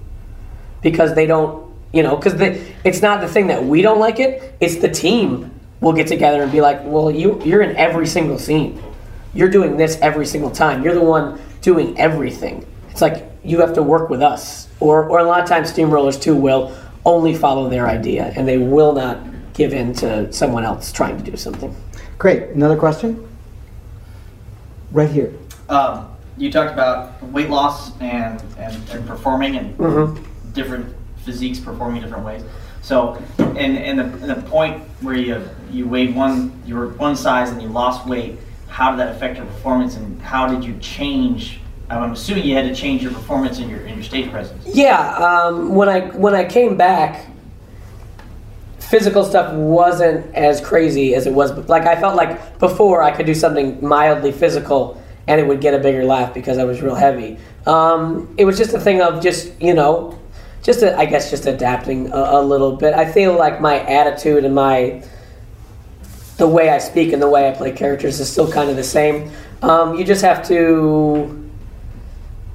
because 0.86 1.14
they 1.14 1.26
don't, 1.26 1.74
you 1.92 2.02
know, 2.02 2.16
because 2.16 2.34
it's 2.84 3.02
not 3.02 3.20
the 3.20 3.26
thing 3.26 3.48
that 3.48 3.64
we 3.64 3.82
don't 3.82 3.98
like 3.98 4.20
it. 4.20 4.54
It's 4.60 4.76
the 4.76 4.88
team 4.88 5.50
will 5.80 5.92
get 5.92 6.06
together 6.06 6.42
and 6.42 6.52
be 6.52 6.60
like, 6.60 6.80
well, 6.84 7.10
you 7.10 7.42
you're 7.44 7.62
in 7.62 7.74
every 7.76 8.06
single 8.06 8.38
scene. 8.38 8.80
You're 9.34 9.50
doing 9.50 9.76
this 9.76 9.98
every 10.00 10.26
single 10.26 10.50
time. 10.50 10.84
You're 10.84 10.94
the 10.94 11.02
one 11.02 11.40
doing 11.66 11.98
everything. 11.98 12.64
It's 12.90 13.02
like 13.02 13.24
you 13.42 13.58
have 13.60 13.74
to 13.74 13.82
work 13.82 14.08
with 14.08 14.22
us. 14.22 14.68
Or 14.78 15.04
or 15.10 15.18
a 15.18 15.24
lot 15.24 15.40
of 15.42 15.48
times 15.48 15.72
steamrollers 15.72 16.18
too 16.20 16.36
will 16.36 16.72
only 17.04 17.34
follow 17.34 17.68
their 17.68 17.88
idea 17.88 18.32
and 18.36 18.46
they 18.46 18.56
will 18.58 18.92
not 18.92 19.18
give 19.52 19.72
in 19.72 19.92
to 19.94 20.32
someone 20.32 20.64
else 20.64 20.92
trying 20.92 21.16
to 21.22 21.28
do 21.30 21.36
something. 21.36 21.74
Great. 22.18 22.50
Another 22.50 22.76
question? 22.76 23.26
Right 24.92 25.10
here. 25.10 25.32
Um, 25.68 26.08
you 26.38 26.52
talked 26.52 26.72
about 26.72 27.20
weight 27.34 27.50
loss 27.50 27.98
and, 28.00 28.40
and, 28.58 28.74
and 28.90 29.06
performing 29.06 29.56
and 29.56 29.76
Mm-hmm. 29.78 30.22
different 30.52 30.94
physiques 31.24 31.58
performing 31.58 32.02
different 32.02 32.24
ways. 32.24 32.42
So, 32.82 33.20
in, 33.38 33.76
in, 33.76 33.96
the, 33.96 34.04
in 34.04 34.28
the 34.28 34.42
point 34.48 34.80
where 35.00 35.16
you 35.16 35.42
you 35.72 35.88
weighed 35.88 36.14
one, 36.14 36.52
you 36.64 36.76
were 36.76 36.88
one 36.90 37.16
size 37.16 37.50
and 37.50 37.60
you 37.60 37.68
lost 37.68 38.06
weight, 38.06 38.38
how 38.76 38.90
did 38.90 39.00
that 39.00 39.16
affect 39.16 39.38
your 39.38 39.46
performance 39.46 39.96
and 39.96 40.20
how 40.20 40.46
did 40.46 40.62
you 40.62 40.76
change? 40.80 41.60
I'm 41.88 42.12
assuming 42.12 42.44
you 42.44 42.54
had 42.54 42.68
to 42.68 42.74
change 42.74 43.02
your 43.02 43.10
performance 43.10 43.58
in 43.58 43.70
your 43.70 43.80
in 43.80 43.94
your 43.94 44.04
stage 44.04 44.30
presence. 44.30 44.66
Yeah, 44.66 45.16
um, 45.16 45.74
when 45.74 45.88
I 45.88 46.08
when 46.08 46.34
I 46.34 46.44
came 46.44 46.76
back, 46.76 47.26
physical 48.78 49.24
stuff 49.24 49.54
wasn't 49.54 50.34
as 50.34 50.60
crazy 50.60 51.14
as 51.14 51.26
it 51.26 51.32
was. 51.32 51.52
Like 51.70 51.84
I 51.84 51.98
felt 51.98 52.16
like 52.16 52.58
before 52.58 53.02
I 53.02 53.12
could 53.12 53.24
do 53.24 53.32
something 53.32 53.82
mildly 53.82 54.30
physical 54.30 55.02
and 55.26 55.40
it 55.40 55.46
would 55.46 55.62
get 55.62 55.72
a 55.72 55.78
bigger 55.78 56.04
laugh 56.04 56.34
because 56.34 56.58
I 56.58 56.64
was 56.64 56.82
real 56.82 56.94
heavy. 56.94 57.38
Um, 57.64 58.34
it 58.36 58.44
was 58.44 58.58
just 58.58 58.74
a 58.74 58.78
thing 58.78 59.00
of 59.00 59.22
just 59.22 59.58
you 59.58 59.72
know, 59.72 60.18
just 60.62 60.82
a, 60.82 60.94
I 60.98 61.06
guess 61.06 61.30
just 61.30 61.46
adapting 61.46 62.12
a, 62.12 62.18
a 62.18 62.42
little 62.42 62.76
bit. 62.76 62.92
I 62.92 63.10
feel 63.10 63.38
like 63.38 63.58
my 63.58 63.80
attitude 63.80 64.44
and 64.44 64.54
my 64.54 65.02
the 66.36 66.46
way 66.46 66.70
I 66.70 66.78
speak 66.78 67.12
and 67.12 67.22
the 67.22 67.28
way 67.28 67.48
I 67.48 67.52
play 67.52 67.72
characters 67.72 68.20
is 68.20 68.30
still 68.30 68.50
kind 68.50 68.68
of 68.70 68.76
the 68.76 68.84
same. 68.84 69.30
Um, 69.62 69.94
you 69.94 70.04
just 70.04 70.22
have 70.22 70.46
to. 70.48 71.42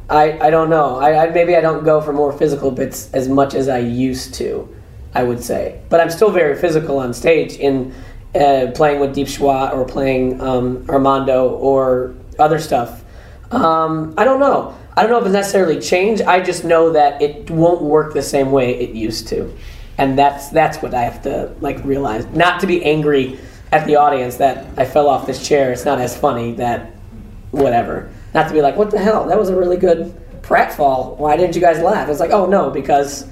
I, 0.10 0.48
I 0.48 0.50
don't 0.50 0.70
know. 0.70 0.98
I, 1.00 1.26
I 1.26 1.30
maybe 1.30 1.56
I 1.56 1.62
don't 1.62 1.84
go 1.84 2.02
for 2.02 2.14
more 2.14 2.34
physical 2.34 2.70
bits 2.70 3.12
as 3.14 3.28
much 3.30 3.54
as 3.54 3.70
I 3.70 3.80
used 3.80 4.34
to. 4.36 4.68
I 5.14 5.24
would 5.24 5.44
say, 5.44 5.82
but 5.90 6.00
I'm 6.00 6.10
still 6.10 6.32
very 6.32 6.56
physical 6.56 6.98
on 6.98 7.14
stage 7.14 7.56
in 7.56 7.94
uh, 8.34 8.68
playing 8.74 9.02
with 9.02 9.14
Deep 9.14 9.28
Schwa 9.28 9.74
or 9.74 9.84
playing 9.84 10.40
um, 10.40 10.86
Armando 10.90 11.50
or 11.50 12.16
other 12.40 12.60
stuff. 12.60 13.04
Um, 13.52 14.14
I 14.18 14.24
don't 14.24 14.40
know. 14.40 14.78
I 14.96 15.02
don't 15.02 15.12
know 15.12 15.20
if 15.20 15.26
it's 15.26 15.34
necessarily 15.34 15.82
changed. 15.82 16.22
I 16.22 16.40
just 16.40 16.64
know 16.64 16.92
that 16.94 17.22
it 17.22 17.50
won't 17.50 17.82
work 17.82 18.14
the 18.14 18.22
same 18.22 18.52
way 18.52 18.80
it 18.80 18.92
used 18.92 19.28
to, 19.30 19.54
and 19.98 20.18
that's 20.18 20.48
that's 20.50 20.82
what 20.82 20.94
I 20.94 21.02
have 21.02 21.22
to 21.24 21.54
like 21.60 21.84
realize. 21.84 22.26
Not 22.28 22.62
to 22.62 22.68
be 22.68 22.84
angry 22.86 23.38
at 23.72 23.88
the 23.88 23.96
audience 23.96 24.36
that 24.38 24.68
I 24.78 24.86
fell 24.86 25.08
off 25.08 25.26
this 25.26 25.46
chair. 25.48 25.72
It's 25.72 25.86
not 25.86 26.00
as 26.00 26.16
funny 26.18 26.54
that 26.56 26.92
whatever. 27.52 28.12
Not 28.34 28.48
to 28.48 28.54
be 28.54 28.62
like, 28.62 28.76
what 28.76 28.92
the 28.92 29.00
hell? 29.00 29.26
That 29.28 29.38
was 29.38 29.50
a 29.50 29.56
really 29.56 29.78
good 29.78 30.14
pratfall. 30.42 31.18
Why 31.18 31.38
didn't 31.38 31.56
you 31.56 31.62
guys 31.62 31.80
laugh? 31.82 32.10
It's 32.10 32.20
like, 32.20 32.32
oh 32.32 32.46
no, 32.46 32.70
because 32.70 33.24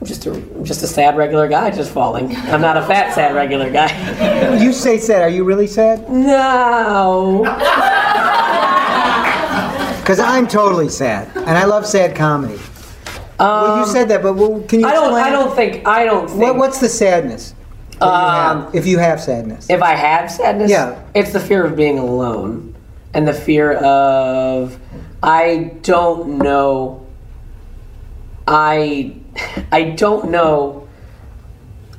I'm 0.00 0.06
just 0.06 0.26
a 0.26 0.32
I'm 0.32 0.64
just 0.64 0.82
a 0.82 0.86
sad 0.86 1.16
regular 1.16 1.48
guy 1.48 1.70
just 1.70 1.90
falling. 1.92 2.34
I'm 2.36 2.60
not 2.60 2.76
a 2.76 2.82
fat 2.82 3.14
sad 3.14 3.34
regular 3.34 3.70
guy. 3.70 4.58
You 4.62 4.72
say 4.72 4.98
sad. 4.98 5.22
Are 5.22 5.28
you 5.28 5.44
really 5.44 5.66
sad? 5.66 6.08
no. 6.08 7.42
Because 10.00 10.20
I'm 10.20 10.46
totally 10.48 10.88
sad, 10.88 11.28
and 11.36 11.50
I 11.50 11.64
love 11.64 11.86
sad 11.86 12.16
comedy. 12.16 12.58
well, 13.38 13.80
you 13.80 13.86
said 13.92 14.08
that, 14.08 14.22
but 14.22 14.32
well, 14.34 14.62
can 14.62 14.80
you 14.80 14.86
Um, 14.86 14.92
I 14.92 14.94
don't. 14.94 15.12
I 15.14 15.30
don't 15.30 15.54
think. 15.54 15.86
I 15.86 16.04
don't 16.06 16.26
think. 16.28 16.40
What, 16.40 16.56
what's 16.56 16.78
the 16.80 16.88
sadness? 16.88 17.54
You 18.00 18.06
Um, 18.06 18.62
have, 18.64 18.74
if 18.74 18.86
you 18.86 18.98
have 18.98 19.20
sadness. 19.20 19.68
If 19.70 19.82
I 19.82 19.94
have 19.94 20.30
sadness, 20.30 20.70
Yeah. 20.70 20.94
it's 21.14 21.32
the 21.32 21.40
fear 21.40 21.64
of 21.64 21.76
being 21.76 21.98
alone, 21.98 22.74
and 23.14 23.26
the 23.26 23.32
fear 23.32 23.72
of 23.74 24.78
I 25.22 25.72
don't 25.82 26.38
know. 26.38 27.00
I 28.46 29.12
I 29.72 29.82
don't 29.90 30.30
know. 30.30 30.86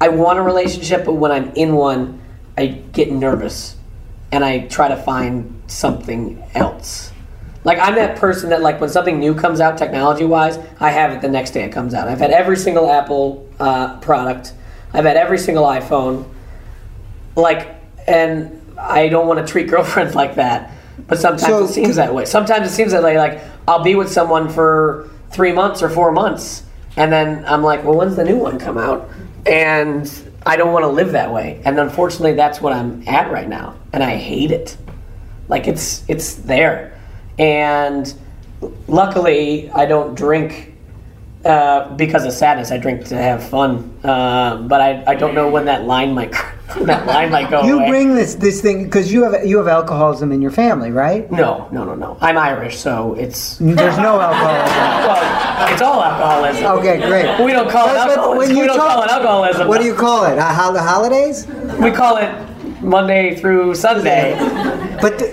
I 0.02 0.10
want 0.10 0.40
a 0.40 0.42
relationship, 0.42 1.06
but 1.06 1.14
when 1.14 1.32
I'm 1.32 1.52
in 1.56 1.76
one, 1.76 2.20
I 2.58 2.68
get 2.94 3.12
nervous, 3.12 3.76
and 4.32 4.44
I 4.46 4.60
try 4.60 4.88
to 4.88 4.96
find 4.98 5.62
something 5.68 6.42
else. 6.56 7.12
Like 7.66 7.78
I'm 7.80 7.96
that 7.96 8.16
person 8.16 8.50
that 8.52 8.62
like 8.62 8.80
when 8.80 8.90
something 8.90 9.20
new 9.20 9.36
comes 9.36 9.60
out 9.60 9.78
technology 9.78 10.24
wise, 10.24 10.58
I 10.80 10.92
have 10.92 11.12
it 11.12 11.22
the 11.22 11.28
next 11.28 11.52
day 11.52 11.64
it 11.64 11.72
comes 11.74 11.94
out. 11.94 12.08
I've 12.08 12.20
had 12.20 12.32
every 12.32 12.56
single 12.56 12.90
Apple 12.90 13.46
uh, 13.60 13.98
product. 14.00 14.54
I've 14.94 15.06
had 15.06 15.18
every 15.18 15.38
single 15.38 15.64
iPhone. 15.66 16.28
Like, 17.36 17.76
and 18.08 18.62
I 18.78 19.08
don't 19.10 19.28
want 19.28 19.46
to 19.46 19.52
treat 19.52 19.68
girlfriends 19.70 20.16
like 20.16 20.36
that. 20.36 20.72
But 21.08 21.20
sometimes 21.20 21.44
So, 21.44 21.66
it 21.66 21.70
seems 21.70 21.96
that 21.96 22.14
way. 22.14 22.26
Sometimes 22.26 22.68
it 22.68 22.72
seems 22.72 22.92
that 22.92 23.04
way. 23.04 23.18
Like 23.18 23.42
I'll 23.68 23.84
be 23.84 23.96
with 23.96 24.12
someone 24.12 24.50
for 24.50 25.10
three 25.32 25.52
months 25.52 25.82
or 25.82 25.90
four 25.90 26.12
months, 26.12 26.64
and 26.98 27.12
then 27.12 27.46
I'm 27.46 27.64
like, 27.64 27.84
well, 27.84 27.96
when's 27.96 28.16
the 28.16 28.24
new 28.24 28.38
one 28.38 28.60
come 28.60 28.78
out? 28.78 29.10
And 29.46 30.12
I 30.46 30.58
don't 30.58 30.74
want 30.74 30.84
to 30.84 30.90
live 30.90 31.12
that 31.14 31.32
way. 31.32 31.62
And 31.66 31.80
unfortunately, 31.80 32.34
that's 32.34 32.62
what 32.62 32.74
I'm 32.74 33.08
at 33.08 33.32
right 33.32 33.48
now, 33.48 33.76
and 33.94 34.04
I 34.04 34.16
hate 34.16 34.52
it. 34.52 34.78
Like 35.48 35.68
it's 35.68 36.04
it's 36.08 36.36
there, 36.36 37.00
and 37.38 38.14
luckily 38.88 39.70
I 39.72 39.86
don't 39.86 40.16
drink 40.16 40.69
uh, 41.46 41.96
because 41.96 42.26
of 42.26 42.34
sadness. 42.34 42.72
I 42.72 42.78
drink 42.78 43.06
to 43.06 43.16
have 43.18 43.42
fun, 43.48 43.98
uh, 44.04 44.58
but 44.64 44.82
I, 44.82 45.04
I 45.08 45.16
don't 45.16 45.34
know 45.34 45.50
when 45.50 45.66
that 45.66 45.86
line 45.86 46.14
might 46.14 46.32
that 46.82 47.06
line 47.08 47.32
might 47.32 47.50
go 47.50 47.64
you 47.64 47.78
away. 47.80 47.90
bring 47.90 48.14
this 48.16 48.36
this 48.36 48.62
thing 48.62 48.84
because 48.84 49.12
you 49.12 49.24
have 49.24 49.46
you 49.46 49.58
have 49.58 49.68
alcoholism 49.68 50.32
in 50.32 50.42
your 50.42 50.52
family, 50.52 50.92
right? 50.92 51.32
no, 51.32 51.68
no, 51.72 51.84
no, 51.86 51.96
no. 51.96 52.18
I'm 52.22 52.38
Irish, 52.38 52.78
so 52.78 53.14
it's 53.16 53.58
There's 53.58 53.98
no 53.98 54.20
alcoholism. 54.20 54.78
well, 55.08 55.74
it's 55.74 55.82
all 55.82 56.04
alcoholism. 56.04 56.66
Okay, 56.80 56.98
great. 57.08 57.44
We 57.46 57.52
don't 57.54 57.70
call 57.70 57.88
it 57.88 57.94
But- 57.94 58.08
but 58.08 58.18
alcoholism. 58.18 58.38
when 58.38 58.50
you 58.56 58.62
We 58.62 58.68
don't 58.68 58.78
talk- 58.78 58.94
call 58.94 59.04
it 59.04 59.10
alcoholism. 59.10 59.68
What 59.68 59.80
do 59.82 59.86
you 59.88 59.96
call 59.96 60.26
it? 60.26 60.38
Uh, 60.38 60.72
the 60.72 60.82
holidays? 60.84 61.48
We 61.80 61.92
call 61.92 62.18
it 62.18 62.30
Monday 62.82 63.36
through 63.36 63.76
Sunday. 63.76 64.36
But 65.02 65.18
the, 65.20 65.26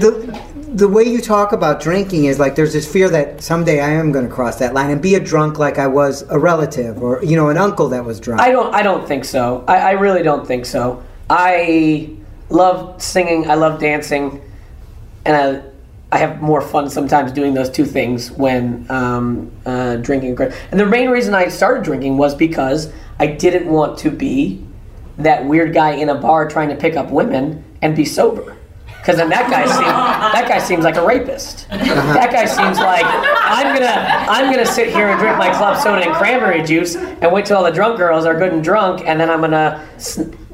the 0.00 0.31
the 0.74 0.88
way 0.88 1.04
you 1.04 1.20
talk 1.20 1.52
about 1.52 1.80
drinking 1.80 2.24
is 2.24 2.38
like 2.38 2.54
there's 2.54 2.72
this 2.72 2.90
fear 2.90 3.08
that 3.10 3.42
someday 3.42 3.80
I 3.80 3.90
am 3.90 4.10
going 4.10 4.26
to 4.26 4.32
cross 4.32 4.56
that 4.58 4.72
line 4.72 4.90
and 4.90 5.02
be 5.02 5.14
a 5.14 5.20
drunk 5.20 5.58
like 5.58 5.78
I 5.78 5.86
was 5.86 6.22
a 6.22 6.38
relative 6.38 7.02
or 7.02 7.22
you 7.22 7.36
know 7.36 7.48
an 7.48 7.58
uncle 7.58 7.88
that 7.90 8.04
was 8.04 8.18
drunk. 8.18 8.40
I 8.40 8.50
don't. 8.50 8.74
I 8.74 8.82
don't 8.82 9.06
think 9.06 9.24
so. 9.24 9.64
I, 9.68 9.76
I 9.78 9.90
really 9.92 10.22
don't 10.22 10.46
think 10.46 10.64
so. 10.64 11.02
I 11.28 12.10
love 12.48 13.02
singing. 13.02 13.50
I 13.50 13.54
love 13.54 13.80
dancing, 13.80 14.40
and 15.24 15.36
I 15.36 15.62
I 16.10 16.18
have 16.18 16.40
more 16.40 16.60
fun 16.60 16.88
sometimes 16.90 17.32
doing 17.32 17.54
those 17.54 17.70
two 17.70 17.86
things 17.86 18.30
when 18.30 18.86
um, 18.90 19.50
uh, 19.66 19.96
drinking. 19.96 20.38
And 20.40 20.80
the 20.80 20.86
main 20.86 21.10
reason 21.10 21.34
I 21.34 21.48
started 21.48 21.84
drinking 21.84 22.16
was 22.16 22.34
because 22.34 22.92
I 23.18 23.26
didn't 23.26 23.66
want 23.66 23.98
to 24.00 24.10
be 24.10 24.64
that 25.18 25.44
weird 25.44 25.74
guy 25.74 25.92
in 25.92 26.08
a 26.08 26.14
bar 26.14 26.48
trying 26.48 26.70
to 26.70 26.76
pick 26.76 26.96
up 26.96 27.10
women 27.10 27.64
and 27.82 27.94
be 27.94 28.04
sober. 28.04 28.56
Because 29.02 29.16
then 29.16 29.30
that 29.30 29.50
guy 29.50 29.66
seems 29.66 30.32
that 30.32 30.48
guy 30.48 30.58
seems 30.58 30.84
like 30.84 30.94
a 30.94 31.04
rapist. 31.04 31.68
That 31.68 32.30
guy 32.30 32.44
seems 32.44 32.78
like 32.78 33.04
I'm 33.04 33.74
gonna 33.74 34.30
I'm 34.30 34.48
gonna 34.48 34.64
sit 34.64 34.94
here 34.94 35.08
and 35.08 35.18
drink 35.18 35.36
my 35.38 35.52
club 35.52 35.76
soda 35.82 36.06
and 36.06 36.14
cranberry 36.14 36.62
juice 36.62 36.94
and 36.94 37.32
wait 37.32 37.46
till 37.46 37.56
all 37.56 37.64
the 37.64 37.72
drunk 37.72 37.98
girls 37.98 38.24
are 38.26 38.38
good 38.38 38.52
and 38.52 38.62
drunk 38.62 39.02
and 39.04 39.18
then 39.18 39.28
I'm 39.28 39.40
gonna 39.40 39.84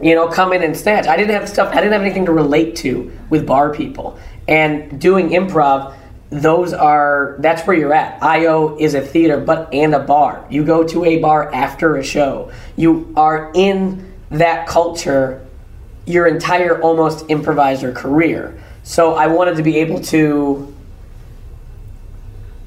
you 0.00 0.14
know 0.14 0.28
come 0.28 0.54
in 0.54 0.62
and 0.62 0.74
snatch. 0.74 1.06
I 1.06 1.14
didn't 1.18 1.34
have 1.34 1.46
stuff. 1.46 1.74
I 1.74 1.82
didn't 1.82 1.92
have 1.92 2.00
anything 2.00 2.24
to 2.24 2.32
relate 2.32 2.74
to 2.76 3.12
with 3.28 3.46
bar 3.46 3.74
people 3.74 4.18
and 4.48 4.98
doing 4.98 5.28
improv. 5.28 5.94
Those 6.30 6.72
are 6.72 7.36
that's 7.40 7.66
where 7.66 7.76
you're 7.76 7.92
at. 7.92 8.22
IO 8.22 8.78
is 8.78 8.94
a 8.94 9.02
theater, 9.02 9.38
but 9.38 9.74
and 9.74 9.94
a 9.94 10.00
bar. 10.00 10.46
You 10.48 10.64
go 10.64 10.84
to 10.84 11.04
a 11.04 11.18
bar 11.18 11.52
after 11.52 11.96
a 11.96 12.02
show. 12.02 12.50
You 12.76 13.12
are 13.14 13.52
in 13.54 14.10
that 14.30 14.66
culture 14.66 15.46
your 16.08 16.26
entire 16.26 16.80
almost 16.80 17.26
improviser 17.28 17.92
career. 17.92 18.58
So 18.82 19.14
I 19.14 19.26
wanted 19.26 19.56
to 19.56 19.62
be 19.62 19.76
able 19.78 20.00
to 20.04 20.74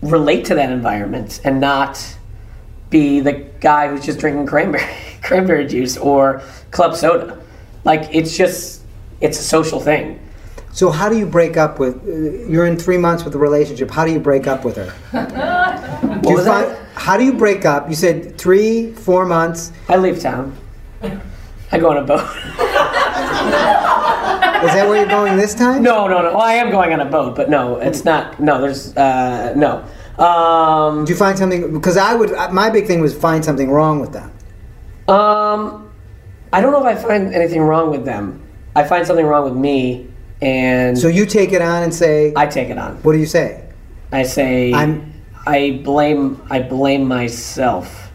relate 0.03 0.45
to 0.45 0.55
that 0.55 0.71
environment 0.71 1.41
and 1.43 1.59
not 1.59 2.17
be 2.89 3.19
the 3.19 3.33
guy 3.59 3.87
who's 3.87 4.05
just 4.05 4.19
drinking 4.19 4.45
cranberry 4.45 4.83
cranberry 5.23 5.65
juice 5.65 5.97
or 5.97 6.41
club 6.69 6.95
soda. 6.95 7.39
Like 7.83 8.09
it's 8.13 8.37
just 8.37 8.83
it's 9.21 9.39
a 9.39 9.43
social 9.43 9.79
thing. 9.79 10.19
so 10.71 10.91
how 10.91 11.09
do 11.09 11.17
you 11.17 11.25
break 11.25 11.57
up 11.57 11.79
with? 11.79 11.95
Uh, 12.07 12.47
you're 12.47 12.67
in 12.67 12.77
three 12.77 12.97
months 12.97 13.23
with 13.23 13.33
a 13.33 13.39
relationship. 13.39 13.89
How 13.89 14.05
do 14.05 14.11
you 14.11 14.19
break 14.19 14.45
up 14.45 14.63
with 14.63 14.75
her? 14.77 14.93
Do 15.11 16.29
you 16.29 16.35
was 16.35 16.45
find, 16.45 16.69
that? 16.69 16.87
how 16.93 17.17
do 17.17 17.23
you 17.23 17.33
break 17.33 17.65
up? 17.65 17.89
You 17.89 17.95
said 17.95 18.37
three, 18.37 18.91
four 18.91 19.25
months. 19.25 19.71
I 19.89 19.97
leave 19.97 20.19
town. 20.19 20.55
I 21.71 21.79
go 21.79 21.89
on 21.89 21.97
a 21.97 22.03
boat. 22.03 22.27
Is 24.61 24.73
that 24.75 24.87
where 24.87 24.97
you're 24.97 25.07
going 25.07 25.37
this 25.37 25.55
time? 25.55 25.81
No, 25.81 26.07
no, 26.07 26.21
no. 26.21 26.29
Well, 26.33 26.41
I 26.41 26.53
am 26.53 26.69
going 26.69 26.93
on 26.93 26.99
a 26.99 27.05
boat, 27.05 27.35
but 27.35 27.49
no, 27.49 27.77
it's 27.77 28.05
not. 28.05 28.39
No, 28.39 28.61
there's 28.61 28.95
uh, 28.95 29.53
no. 29.55 29.83
Um, 30.23 31.05
Do 31.05 31.11
you 31.11 31.17
find 31.17 31.35
something? 31.37 31.73
Because 31.73 31.97
I 31.97 32.13
would. 32.13 32.31
uh, 32.31 32.51
My 32.51 32.69
big 32.69 32.85
thing 32.85 33.01
was 33.01 33.13
find 33.15 33.43
something 33.43 33.71
wrong 33.71 33.99
with 33.99 34.13
them. 34.13 34.31
Um, 35.07 35.89
I 36.53 36.61
don't 36.61 36.71
know 36.71 36.85
if 36.85 36.97
I 36.97 37.01
find 37.01 37.33
anything 37.33 37.61
wrong 37.61 37.89
with 37.89 38.05
them. 38.05 38.39
I 38.75 38.83
find 38.83 39.05
something 39.07 39.25
wrong 39.25 39.45
with 39.45 39.55
me, 39.55 40.07
and 40.41 40.97
So 40.97 41.07
you 41.07 41.25
take 41.25 41.51
it 41.53 41.61
on 41.61 41.81
and 41.83 41.93
say, 41.93 42.31
I 42.35 42.45
take 42.45 42.69
it 42.69 42.77
on. 42.77 42.97
what 43.03 43.13
do 43.13 43.17
you 43.17 43.25
say? 43.25 43.63
I 44.11 44.23
say 44.23 44.71
I'm- 44.73 45.11
I 45.47 45.81
blame 45.83 46.39
I 46.51 46.59
blame 46.61 47.05
myself, 47.07 48.11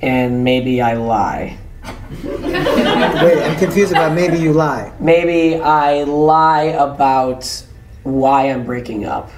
and 0.00 0.44
maybe 0.44 0.80
I 0.80 0.94
lie. 0.94 1.58
Wait, 2.24 3.42
I'm 3.42 3.58
confused 3.58 3.92
about 3.92 4.12
maybe 4.14 4.38
you 4.38 4.52
lie. 4.52 4.92
Maybe 5.00 5.56
I 5.60 6.04
lie 6.04 6.74
about 6.78 7.64
why 8.04 8.50
I'm 8.50 8.64
breaking 8.64 9.04
up. 9.04 9.30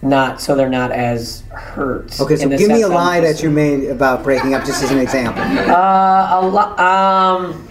Not 0.00 0.40
so 0.40 0.54
they're 0.54 0.68
not 0.68 0.92
as 0.92 1.42
hurt. 1.50 2.20
Okay, 2.20 2.36
so 2.36 2.48
give 2.48 2.68
me 2.68 2.82
a 2.82 2.88
lie 2.88 3.18
that 3.20 3.42
you 3.42 3.50
made 3.50 3.90
about 3.90 4.22
breaking 4.22 4.54
up, 4.54 4.64
just 4.64 4.80
as 4.84 4.92
an 4.92 4.98
example. 4.98 5.42
Uh, 5.42 6.40
a 6.40 6.46
lot. 6.46 6.78
Um, 6.78 7.68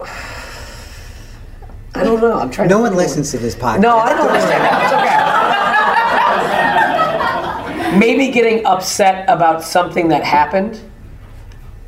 I 1.94 2.02
don't 2.04 2.20
know. 2.20 2.38
I'm 2.38 2.50
trying. 2.50 2.68
No 2.68 2.80
one 2.80 2.94
listens 2.94 3.30
to 3.30 3.38
this 3.38 3.54
podcast. 3.54 3.80
No, 3.80 3.96
I 3.96 4.10
don't 4.10 4.26
understand 4.26 4.64
that. 4.64 4.82
It's 4.82 4.92
okay. 4.92 5.03
Maybe 7.98 8.30
getting 8.30 8.66
upset 8.66 9.28
about 9.28 9.62
something 9.62 10.08
that 10.08 10.24
happened 10.24 10.80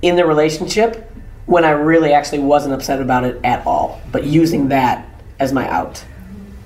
in 0.02 0.16
the 0.16 0.24
relationship 0.24 1.10
when 1.46 1.64
I 1.64 1.70
really 1.70 2.12
actually 2.12 2.40
wasn't 2.40 2.74
upset 2.74 3.00
about 3.00 3.24
it 3.24 3.40
at 3.44 3.66
all, 3.66 4.00
but 4.12 4.24
using 4.24 4.68
that 4.68 5.08
as 5.38 5.52
my 5.52 5.68
out. 5.68 6.04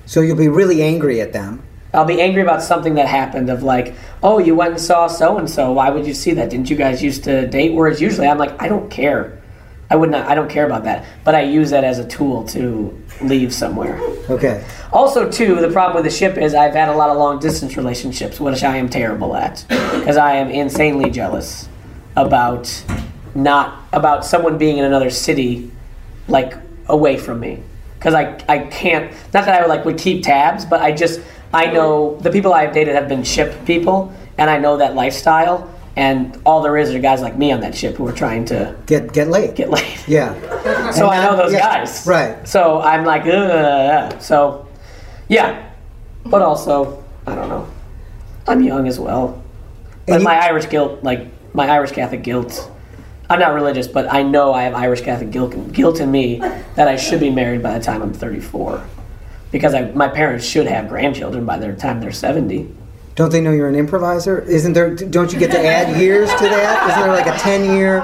So 0.05 0.21
you'll 0.21 0.37
be 0.37 0.49
really 0.49 0.81
angry 0.81 1.21
at 1.21 1.33
them. 1.33 1.63
I'll 1.93 2.05
be 2.05 2.21
angry 2.21 2.41
about 2.41 2.63
something 2.63 2.95
that 2.95 3.07
happened 3.07 3.49
of 3.49 3.63
like, 3.63 3.95
oh, 4.23 4.39
you 4.39 4.55
went 4.55 4.71
and 4.71 4.81
saw 4.81 5.07
so 5.07 5.37
and 5.37 5.49
so. 5.49 5.73
Why 5.73 5.89
would 5.89 6.07
you 6.07 6.13
see 6.13 6.33
that? 6.33 6.49
Didn't 6.49 6.69
you 6.69 6.75
guys 6.75 7.03
used 7.03 7.23
to 7.25 7.47
date? 7.47 7.73
Whereas 7.73 8.01
usually 8.01 8.27
I'm 8.27 8.37
like, 8.37 8.61
I 8.61 8.67
don't 8.67 8.89
care. 8.89 9.41
I 9.89 9.95
would 9.95 10.09
not. 10.09 10.25
I 10.25 10.35
don't 10.35 10.49
care 10.49 10.65
about 10.65 10.85
that. 10.85 11.05
But 11.25 11.35
I 11.35 11.41
use 11.41 11.69
that 11.71 11.83
as 11.83 11.99
a 11.99 12.07
tool 12.07 12.45
to 12.49 13.00
leave 13.23 13.53
somewhere. 13.53 13.99
Okay. 14.29 14.65
Also, 14.91 15.29
too, 15.29 15.55
the 15.55 15.69
problem 15.69 15.95
with 15.95 16.11
the 16.11 16.15
ship 16.17 16.37
is 16.37 16.53
I've 16.53 16.73
had 16.73 16.89
a 16.89 16.95
lot 16.95 17.09
of 17.09 17.17
long 17.17 17.39
distance 17.39 17.77
relationships, 17.77 18.39
which 18.39 18.63
I 18.63 18.77
am 18.77 18.89
terrible 18.89 19.35
at, 19.35 19.65
because 19.67 20.17
I 20.17 20.35
am 20.35 20.49
insanely 20.49 21.09
jealous 21.09 21.69
about 22.15 22.83
not 23.33 23.83
about 23.93 24.25
someone 24.25 24.57
being 24.57 24.77
in 24.77 24.85
another 24.85 25.09
city, 25.09 25.71
like 26.27 26.55
away 26.87 27.17
from 27.17 27.39
me, 27.39 27.63
because 27.97 28.13
I 28.13 28.43
I 28.49 28.59
can't. 28.59 29.11
Not 29.33 29.45
that 29.45 29.49
I 29.49 29.61
would 29.61 29.69
like 29.69 29.85
would 29.85 29.97
keep 29.97 30.23
tabs, 30.23 30.65
but 30.65 30.81
I 30.81 30.91
just 30.91 31.21
I 31.53 31.67
know 31.67 32.17
the 32.17 32.31
people 32.31 32.53
I've 32.53 32.73
dated 32.73 32.95
have 32.95 33.07
been 33.07 33.23
ship 33.23 33.65
people, 33.65 34.13
and 34.37 34.49
I 34.49 34.57
know 34.57 34.77
that 34.77 34.95
lifestyle. 34.95 35.70
And 35.97 36.39
all 36.45 36.61
there 36.61 36.77
is 36.77 36.93
are 36.95 36.99
guys 36.99 37.21
like 37.21 37.37
me 37.37 37.51
on 37.51 37.59
that 37.61 37.75
ship 37.75 37.95
who 37.97 38.07
are 38.07 38.13
trying 38.13 38.45
to 38.45 38.75
Get 38.85 39.11
get 39.11 39.27
laid. 39.27 39.55
get 39.55 39.69
laid. 39.69 39.97
Yeah. 40.07 40.33
So 40.93 41.09
And 41.09 41.19
I 41.19 41.23
know 41.25 41.35
those 41.37 41.51
yeah, 41.53 41.59
guys. 41.79 42.05
Right. 42.07 42.47
So 42.47 42.81
I'm 42.81 43.03
like, 43.05 43.23
Ugh. 43.25 44.21
so 44.21 44.67
yeah. 45.27 45.69
But 46.25 46.41
also, 46.43 47.03
I 47.25 47.35
don't 47.35 47.49
know. 47.49 47.67
I'm 48.47 48.61
young 48.61 48.87
as 48.87 48.99
well. 48.99 49.41
But 50.07 50.19
you- 50.19 50.23
my 50.25 50.35
Irish 50.47 50.69
guilt, 50.69 51.03
like 51.03 51.27
my 51.53 51.67
Irish 51.67 51.91
Catholic 51.91 52.23
guilt, 52.23 52.69
I'm 53.29 53.39
not 53.39 53.53
religious, 53.53 53.87
but 53.87 54.11
I 54.11 54.23
know 54.23 54.53
I 54.53 54.63
have 54.63 54.75
Irish 54.75 55.01
Catholic 55.01 55.31
guilt, 55.31 55.71
guilt 55.73 55.99
in 55.99 56.11
me 56.11 56.37
that 56.75 56.87
I 56.87 56.95
should 56.97 57.19
be 57.21 57.29
married 57.29 57.63
by 57.63 57.77
the 57.77 57.83
time 57.83 58.01
I'm 58.01 58.13
34. 58.13 58.85
Because 59.51 59.73
I, 59.73 59.91
my 59.91 60.07
parents 60.09 60.45
should 60.45 60.67
have 60.67 60.89
grandchildren 60.89 61.45
by 61.45 61.57
the 61.57 61.73
time 61.73 61.99
they're 62.01 62.11
70. 62.11 62.69
Don't 63.21 63.29
they 63.29 63.39
know 63.39 63.51
you're 63.51 63.69
an 63.69 63.75
improviser? 63.75 64.41
Isn't 64.41 64.73
there? 64.73 64.95
Don't 64.95 65.31
you 65.31 65.37
get 65.37 65.51
to 65.51 65.63
add 65.63 66.01
years 66.01 66.27
to 66.31 66.43
that? 66.43 66.89
Isn't 66.89 67.03
there 67.03 67.13
like 67.13 67.27
a 67.27 67.37
ten 67.37 67.65
year? 67.65 68.03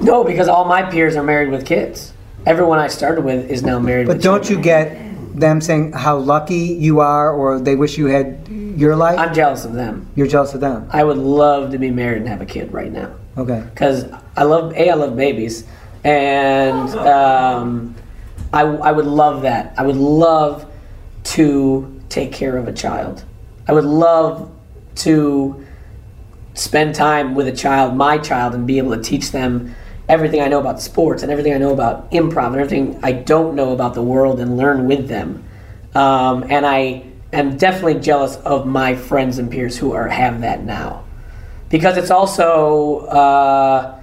No, 0.00 0.24
because 0.24 0.48
all 0.48 0.64
my 0.64 0.82
peers 0.82 1.14
are 1.14 1.22
married 1.22 1.50
with 1.52 1.64
kids. 1.64 2.12
Everyone 2.44 2.80
I 2.80 2.88
started 2.88 3.24
with 3.24 3.48
is 3.48 3.62
now 3.62 3.78
married 3.78 4.08
But 4.08 4.20
don't 4.20 4.42
children. 4.42 4.58
you 4.58 4.64
get 4.64 5.38
them 5.38 5.60
saying 5.60 5.92
how 5.92 6.18
lucky 6.18 6.56
you 6.56 6.98
are, 6.98 7.30
or 7.32 7.60
they 7.60 7.76
wish 7.76 7.96
you 7.96 8.06
had 8.06 8.48
your 8.48 8.96
life? 8.96 9.16
I'm 9.16 9.32
jealous 9.32 9.64
of 9.64 9.74
them. 9.74 10.08
You're 10.16 10.26
jealous 10.26 10.54
of 10.54 10.60
them. 10.60 10.88
I 10.90 11.04
would 11.04 11.18
love 11.18 11.70
to 11.70 11.78
be 11.78 11.92
married 11.92 12.22
and 12.22 12.28
have 12.28 12.40
a 12.40 12.46
kid 12.46 12.72
right 12.72 12.90
now. 12.90 13.14
Okay. 13.38 13.62
because 13.72 14.06
I 14.36 14.42
love 14.42 14.72
a 14.74 14.90
I 14.90 14.94
love 14.94 15.16
babies, 15.16 15.68
and 16.02 16.90
um, 16.96 17.94
I 18.52 18.62
I 18.62 18.90
would 18.90 19.06
love 19.06 19.42
that. 19.42 19.72
I 19.78 19.86
would 19.86 19.94
love 19.94 20.66
to 21.38 22.00
take 22.08 22.32
care 22.32 22.56
of 22.56 22.66
a 22.66 22.72
child. 22.72 23.22
I 23.66 23.72
would 23.72 23.84
love 23.84 24.50
to 24.96 25.64
spend 26.54 26.94
time 26.94 27.34
with 27.34 27.48
a 27.48 27.52
child, 27.52 27.96
my 27.96 28.18
child, 28.18 28.54
and 28.54 28.66
be 28.66 28.78
able 28.78 28.96
to 28.96 29.02
teach 29.02 29.30
them 29.30 29.74
everything 30.08 30.40
I 30.40 30.48
know 30.48 30.60
about 30.60 30.80
sports 30.80 31.22
and 31.22 31.32
everything 31.32 31.54
I 31.54 31.58
know 31.58 31.72
about 31.72 32.10
improv 32.10 32.48
and 32.48 32.56
everything 32.56 33.00
I 33.02 33.12
don't 33.12 33.54
know 33.54 33.72
about 33.72 33.94
the 33.94 34.02
world 34.02 34.40
and 34.40 34.56
learn 34.56 34.86
with 34.86 35.08
them. 35.08 35.44
Um, 35.94 36.44
and 36.48 36.66
I 36.66 37.04
am 37.32 37.56
definitely 37.56 38.00
jealous 38.00 38.36
of 38.36 38.66
my 38.66 38.94
friends 38.94 39.38
and 39.38 39.50
peers 39.50 39.78
who 39.78 39.92
are 39.92 40.08
have 40.08 40.40
that 40.42 40.64
now 40.64 41.04
because 41.70 41.96
it's 41.96 42.10
also 42.10 43.06
uh, 43.06 43.98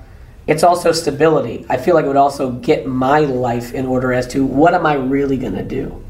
it's 0.48 0.64
also 0.64 0.92
stability. 0.92 1.66
I 1.70 1.78
feel 1.78 1.94
like 1.94 2.06
it 2.06 2.08
would 2.08 2.18
also 2.18 2.52
get 2.54 2.88
my 2.88 3.20
life 3.20 3.74
in 3.74 3.86
order 3.86 4.12
as 4.12 4.26
to 4.30 4.44
what 4.44 4.74
am 4.74 4.86
I 4.86 4.96
really 4.96 5.38
going 5.38 5.54
to 5.54 5.64
do? 5.64 6.04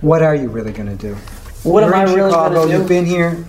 What 0.00 0.22
are 0.22 0.36
you 0.36 0.48
really 0.48 0.72
going 0.72 0.88
to 0.88 0.96
do? 0.96 1.16
What 1.62 1.84
You're 1.84 1.94
am 1.94 2.00
I 2.00 2.12
really 2.12 2.30
Chicago. 2.30 2.54
going 2.54 2.68
to 2.68 2.74
do? 2.74 2.78
You've 2.78 2.88
been 2.88 3.06
here 3.06 3.44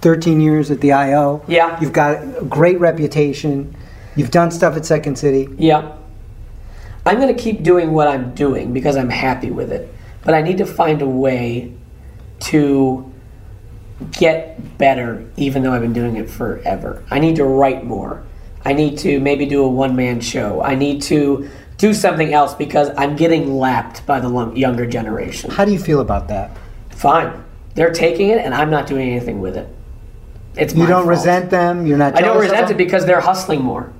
13 0.00 0.40
years 0.40 0.70
at 0.70 0.80
the 0.80 0.92
IO. 0.92 1.44
Yeah. 1.48 1.78
You've 1.80 1.92
got 1.92 2.22
a 2.22 2.44
great 2.44 2.80
reputation. 2.80 3.76
You've 4.16 4.30
done 4.30 4.50
stuff 4.50 4.76
at 4.76 4.86
Second 4.86 5.16
City. 5.18 5.48
Yeah. 5.58 5.96
I'm 7.04 7.16
going 7.20 7.34
to 7.34 7.40
keep 7.40 7.62
doing 7.62 7.92
what 7.92 8.08
I'm 8.08 8.34
doing 8.34 8.72
because 8.72 8.96
I'm 8.96 9.10
happy 9.10 9.50
with 9.50 9.70
it. 9.70 9.92
But 10.24 10.34
I 10.34 10.42
need 10.42 10.58
to 10.58 10.66
find 10.66 11.02
a 11.02 11.08
way 11.08 11.72
to 12.40 13.12
get 14.12 14.78
better 14.78 15.24
even 15.36 15.62
though 15.62 15.72
I've 15.72 15.82
been 15.82 15.92
doing 15.92 16.16
it 16.16 16.30
forever. 16.30 17.04
I 17.10 17.18
need 17.18 17.36
to 17.36 17.44
write 17.44 17.84
more. 17.84 18.22
I 18.64 18.72
need 18.72 18.98
to 18.98 19.20
maybe 19.20 19.46
do 19.46 19.62
a 19.62 19.68
one 19.68 19.96
man 19.96 20.20
show. 20.20 20.62
I 20.62 20.74
need 20.74 21.02
to 21.02 21.48
do 21.78 21.94
something 21.94 22.32
else 22.32 22.54
because 22.54 22.90
I'm 22.96 23.16
getting 23.16 23.56
lapped 23.56 24.04
by 24.04 24.20
the 24.20 24.52
younger 24.54 24.86
generation. 24.86 25.50
How 25.50 25.64
do 25.64 25.72
you 25.72 25.78
feel 25.78 26.00
about 26.00 26.28
that? 26.28 26.56
Fine. 26.90 27.44
They're 27.78 27.92
taking 27.92 28.30
it 28.30 28.38
and 28.38 28.52
I'm 28.52 28.70
not 28.70 28.88
doing 28.88 29.08
anything 29.08 29.40
with 29.40 29.56
it. 29.56 29.68
It's 30.56 30.74
You 30.74 30.84
don't 30.88 31.04
fault. 31.04 31.06
resent 31.06 31.48
them. 31.48 31.86
You're 31.86 31.96
not. 31.96 32.16
I 32.16 32.22
don't 32.22 32.40
resent 32.40 32.72
it 32.72 32.76
because 32.76 33.06
they're 33.06 33.20
hustling 33.20 33.62
more. 33.62 33.92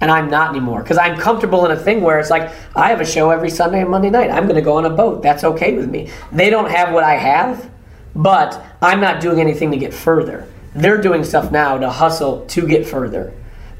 And 0.00 0.10
I'm 0.10 0.28
not 0.28 0.50
anymore. 0.50 0.82
Because 0.82 0.98
I'm 0.98 1.16
comfortable 1.16 1.64
in 1.64 1.70
a 1.70 1.76
thing 1.76 2.00
where 2.00 2.18
it's 2.18 2.30
like, 2.30 2.50
I 2.74 2.88
have 2.88 3.00
a 3.00 3.04
show 3.06 3.30
every 3.30 3.48
Sunday 3.48 3.80
and 3.80 3.88
Monday 3.88 4.10
night. 4.10 4.32
I'm 4.32 4.46
going 4.46 4.56
to 4.56 4.60
go 4.60 4.76
on 4.76 4.86
a 4.86 4.90
boat. 4.90 5.22
That's 5.22 5.44
okay 5.44 5.76
with 5.76 5.88
me. 5.88 6.10
They 6.32 6.50
don't 6.50 6.68
have 6.68 6.92
what 6.92 7.04
I 7.04 7.14
have, 7.14 7.70
but 8.16 8.60
I'm 8.82 9.00
not 9.00 9.20
doing 9.20 9.40
anything 9.40 9.70
to 9.70 9.76
get 9.76 9.94
further. 9.94 10.48
They're 10.74 11.00
doing 11.00 11.22
stuff 11.22 11.52
now 11.52 11.78
to 11.78 11.90
hustle 11.90 12.44
to 12.46 12.66
get 12.66 12.84
further. 12.88 13.32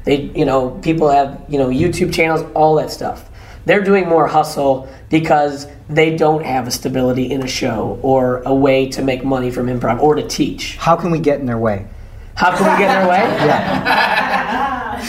They, 0.05 0.31
you 0.33 0.45
know, 0.45 0.69
people 0.69 1.09
have, 1.09 1.43
you 1.49 1.57
know, 1.57 1.67
YouTube 1.67 2.13
channels, 2.13 2.49
all 2.55 2.75
that 2.75 2.91
stuff. 2.91 3.29
They're 3.65 3.83
doing 3.83 4.07
more 4.07 4.27
hustle 4.27 4.87
because 5.09 5.67
they 5.95 6.15
don't 6.15 6.43
have 6.45 6.67
a 6.67 6.71
stability 6.71 7.31
in 7.31 7.43
a 7.43 7.47
show 7.47 7.99
or 8.01 8.41
a 8.43 8.53
way 8.53 8.89
to 8.89 9.01
make 9.01 9.23
money 9.23 9.51
from 9.51 9.67
improv 9.67 9.99
or 10.01 10.15
to 10.15 10.27
teach. 10.27 10.77
How 10.77 10.95
can 10.95 11.11
we 11.11 11.19
get 11.19 11.39
in 11.39 11.45
their 11.45 11.57
way? 11.57 11.85
How 12.35 12.55
can 12.55 12.71
we 12.71 12.77
get 12.77 12.89
in 12.89 13.07
their 13.07 13.09
way? 13.09 13.23
Yeah. 13.43 14.99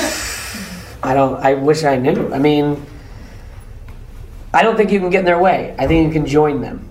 I 1.03 1.13
don't. 1.13 1.37
I 1.45 1.53
wish 1.55 1.85
I 1.85 1.97
knew. 1.97 2.33
I 2.33 2.39
mean, 2.39 2.83
I 4.55 4.63
don't 4.63 4.75
think 4.77 4.91
you 4.91 4.99
can 4.99 5.11
get 5.11 5.19
in 5.21 5.25
their 5.27 5.39
way. 5.39 5.75
I 5.79 5.87
think 5.87 6.07
you 6.07 6.13
can 6.13 6.27
join 6.27 6.63
them. 6.63 6.89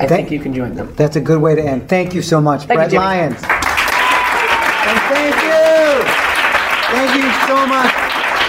I 0.00 0.06
think 0.06 0.32
you 0.32 0.40
can 0.40 0.52
join 0.52 0.74
them. 0.74 0.92
That's 0.96 1.14
a 1.16 1.20
good 1.20 1.40
way 1.40 1.54
to 1.54 1.62
end. 1.62 1.88
Thank 1.88 2.12
you 2.14 2.22
so 2.22 2.40
much, 2.40 2.64
Thank 2.64 2.78
Brett 2.78 2.90
Jimmy. 2.90 3.04
Lyons. 3.04 3.36
And 3.36 3.42
thank 5.14 5.36
you. 5.44 6.02
Thank 6.90 7.22
you 7.22 7.30
so 7.46 7.66
much. 7.66 7.99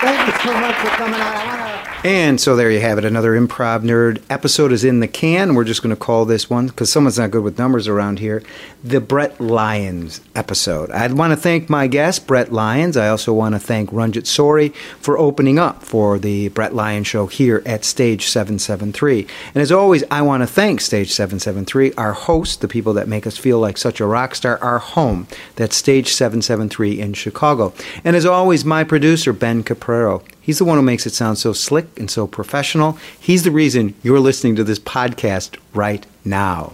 Thank 0.01 0.27
you 0.27 0.51
so 0.51 0.59
much 0.59 0.75
for 0.75 0.87
coming. 0.87 1.19
I. 1.21 1.61
And 2.03 2.41
so 2.41 2.55
there 2.55 2.71
you 2.71 2.79
have 2.79 2.97
it. 2.97 3.05
Another 3.05 3.39
Improv 3.39 3.81
Nerd 3.81 4.23
episode 4.27 4.71
is 4.71 4.83
in 4.83 5.01
the 5.01 5.07
can. 5.07 5.53
We're 5.53 5.63
just 5.63 5.83
going 5.83 5.95
to 5.95 5.99
call 5.99 6.25
this 6.25 6.49
one, 6.49 6.65
because 6.65 6.89
someone's 6.89 7.19
not 7.19 7.29
good 7.29 7.43
with 7.43 7.59
numbers 7.59 7.87
around 7.87 8.17
here, 8.17 8.41
the 8.83 8.99
Brett 8.99 9.39
Lyons 9.39 10.19
episode. 10.33 10.89
I'd 10.89 11.13
want 11.13 11.31
to 11.31 11.37
thank 11.37 11.69
my 11.69 11.85
guest, 11.85 12.25
Brett 12.25 12.51
Lyons. 12.51 12.97
I 12.97 13.07
also 13.09 13.33
want 13.33 13.53
to 13.53 13.59
thank 13.59 13.91
Ranjit 13.91 14.23
Souri 14.23 14.73
for 14.99 15.19
opening 15.19 15.59
up 15.59 15.83
for 15.83 16.17
the 16.17 16.47
Brett 16.47 16.73
Lyons 16.73 17.05
show 17.05 17.27
here 17.27 17.61
at 17.67 17.85
Stage 17.85 18.25
773. 18.25 19.27
And 19.53 19.61
as 19.61 19.71
always, 19.71 20.03
I 20.09 20.23
want 20.23 20.41
to 20.41 20.47
thank 20.47 20.81
Stage 20.81 21.11
773, 21.11 21.93
our 21.93 22.13
hosts, 22.13 22.55
the 22.55 22.67
people 22.67 22.93
that 22.93 23.07
make 23.07 23.27
us 23.27 23.37
feel 23.37 23.59
like 23.59 23.77
such 23.77 23.99
a 23.99 24.07
rock 24.07 24.33
star, 24.33 24.57
our 24.63 24.79
home. 24.79 25.27
That's 25.55 25.75
Stage 25.75 26.13
773 26.13 26.99
in 26.99 27.13
Chicago. 27.13 27.75
And 28.03 28.15
as 28.15 28.25
always, 28.25 28.65
my 28.65 28.83
producer, 28.83 29.33
Ben 29.33 29.61
Caprero. 29.91 30.23
He's 30.39 30.57
the 30.57 30.65
one 30.65 30.77
who 30.77 30.83
makes 30.83 31.05
it 31.05 31.13
sound 31.13 31.37
so 31.37 31.53
slick 31.53 31.99
and 31.99 32.09
so 32.09 32.27
professional. 32.27 32.97
He's 33.19 33.43
the 33.43 33.51
reason 33.51 33.93
you're 34.01 34.19
listening 34.19 34.55
to 34.55 34.63
this 34.63 34.79
podcast 34.79 35.57
right 35.73 36.05
now. 36.25 36.73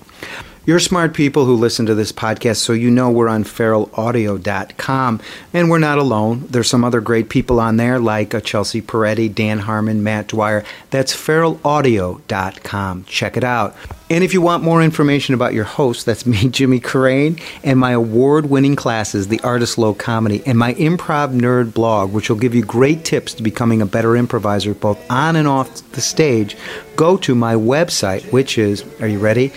You're 0.65 0.79
smart 0.79 1.13
people 1.13 1.45
who 1.45 1.55
listen 1.55 1.85
to 1.85 1.95
this 1.95 2.11
podcast, 2.11 2.57
so 2.57 2.73
you 2.73 2.91
know 2.91 3.09
we're 3.09 3.29
on 3.29 3.45
feralaudio.com. 3.45 5.21
And 5.53 5.69
we're 5.69 5.79
not 5.79 5.97
alone. 5.97 6.45
There's 6.49 6.69
some 6.69 6.83
other 6.83 6.99
great 6.99 7.29
people 7.29 7.61
on 7.61 7.77
there, 7.77 7.99
like 7.99 8.35
uh, 8.35 8.41
Chelsea 8.41 8.81
Peretti, 8.81 9.33
Dan 9.33 9.59
Harmon, 9.59 10.03
Matt 10.03 10.27
Dwyer. 10.27 10.65
That's 10.89 11.13
feralaudio.com. 11.15 13.05
Check 13.05 13.37
it 13.37 13.45
out. 13.45 13.75
And 14.09 14.23
if 14.23 14.33
you 14.33 14.41
want 14.41 14.63
more 14.63 14.81
information 14.81 15.33
about 15.33 15.53
your 15.53 15.65
host, 15.65 16.05
that's 16.05 16.25
me, 16.25 16.47
Jimmy 16.49 16.79
Carrane, 16.79 17.41
and 17.63 17.77
my 17.77 17.91
award 17.91 18.49
winning 18.49 18.75
classes, 18.75 19.27
The 19.27 19.41
Art 19.41 19.61
of 19.61 19.69
Slow 19.69 19.93
Comedy, 19.93 20.41
and 20.45 20.57
my 20.57 20.75
Improv 20.75 21.37
Nerd 21.37 21.73
blog, 21.73 22.13
which 22.13 22.29
will 22.29 22.37
give 22.37 22.55
you 22.55 22.63
great 22.63 23.03
tips 23.03 23.33
to 23.33 23.43
becoming 23.43 23.81
a 23.81 23.85
better 23.85 24.15
improviser 24.15 24.73
both 24.73 24.99
on 25.11 25.35
and 25.35 25.47
off 25.47 25.91
the 25.91 26.01
stage, 26.01 26.55
go 26.95 27.17
to 27.17 27.35
my 27.35 27.55
website, 27.55 28.31
which 28.31 28.57
is, 28.57 28.85
are 29.01 29.07
you 29.07 29.19
ready? 29.19 29.51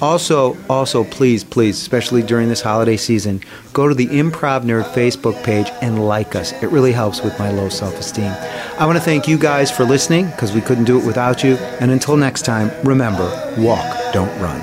Also, 0.00 0.56
also, 0.68 1.04
please, 1.04 1.42
please, 1.42 1.80
especially 1.80 2.22
during 2.22 2.48
this 2.48 2.60
holiday 2.60 2.96
season, 2.96 3.40
go 3.72 3.88
to 3.88 3.94
the 3.94 4.06
Improv 4.06 4.62
Nerd 4.62 4.84
Facebook 4.92 5.42
page 5.42 5.68
and 5.80 6.06
like 6.06 6.34
us. 6.34 6.52
It 6.62 6.66
really 6.66 6.92
helps 6.92 7.22
with 7.22 7.38
my 7.38 7.50
low 7.50 7.68
self 7.68 7.98
esteem. 7.98 8.32
I 8.78 8.84
want 8.86 8.98
to 8.98 9.04
thank 9.04 9.26
you 9.26 9.38
guys 9.38 9.70
for 9.70 9.84
listening 9.84 10.26
because 10.26 10.52
we 10.52 10.60
couldn't 10.60 10.84
do 10.84 10.98
it 10.98 11.06
without 11.06 11.42
you. 11.42 11.54
And 11.80 11.90
until 11.90 12.16
next 12.16 12.42
time, 12.44 12.70
remember 12.84 13.24
walk, 13.58 14.12
don't 14.12 14.30
run. 14.40 14.62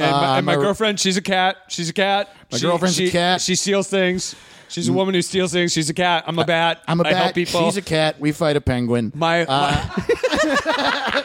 And, 0.00 0.10
my, 0.12 0.26
uh, 0.26 0.36
and 0.38 0.46
my 0.46 0.54
girlfriend, 0.56 0.98
she's 1.00 1.16
a 1.16 1.22
cat. 1.22 1.56
She's 1.68 1.88
a 1.88 1.92
cat. 1.92 2.34
My 2.50 2.58
She- 2.58 2.66
girlfriend's 2.66 2.98
a 3.00 3.10
cat. 3.10 3.40
She 3.40 3.54
steals 3.54 3.88
things. 3.88 4.34
She's 4.68 4.88
a 4.88 4.92
woman 4.92 5.14
who 5.14 5.22
steals 5.22 5.52
things. 5.52 5.72
She's 5.72 5.90
a 5.90 5.94
cat. 5.94 6.24
I'm 6.28 6.38
a 6.38 6.44
bat. 6.44 6.80
I'm 6.86 7.00
a 7.00 7.04
I 7.06 7.10
bat. 7.12 7.22
help 7.22 7.34
people. 7.34 7.60
She's 7.64 7.76
a 7.76 7.82
cat. 7.82 8.20
We 8.20 8.30
fight 8.32 8.56
a 8.56 8.60
penguin. 8.60 9.10
my, 9.16 9.44
my- 9.44 9.46
uh, 9.48 11.22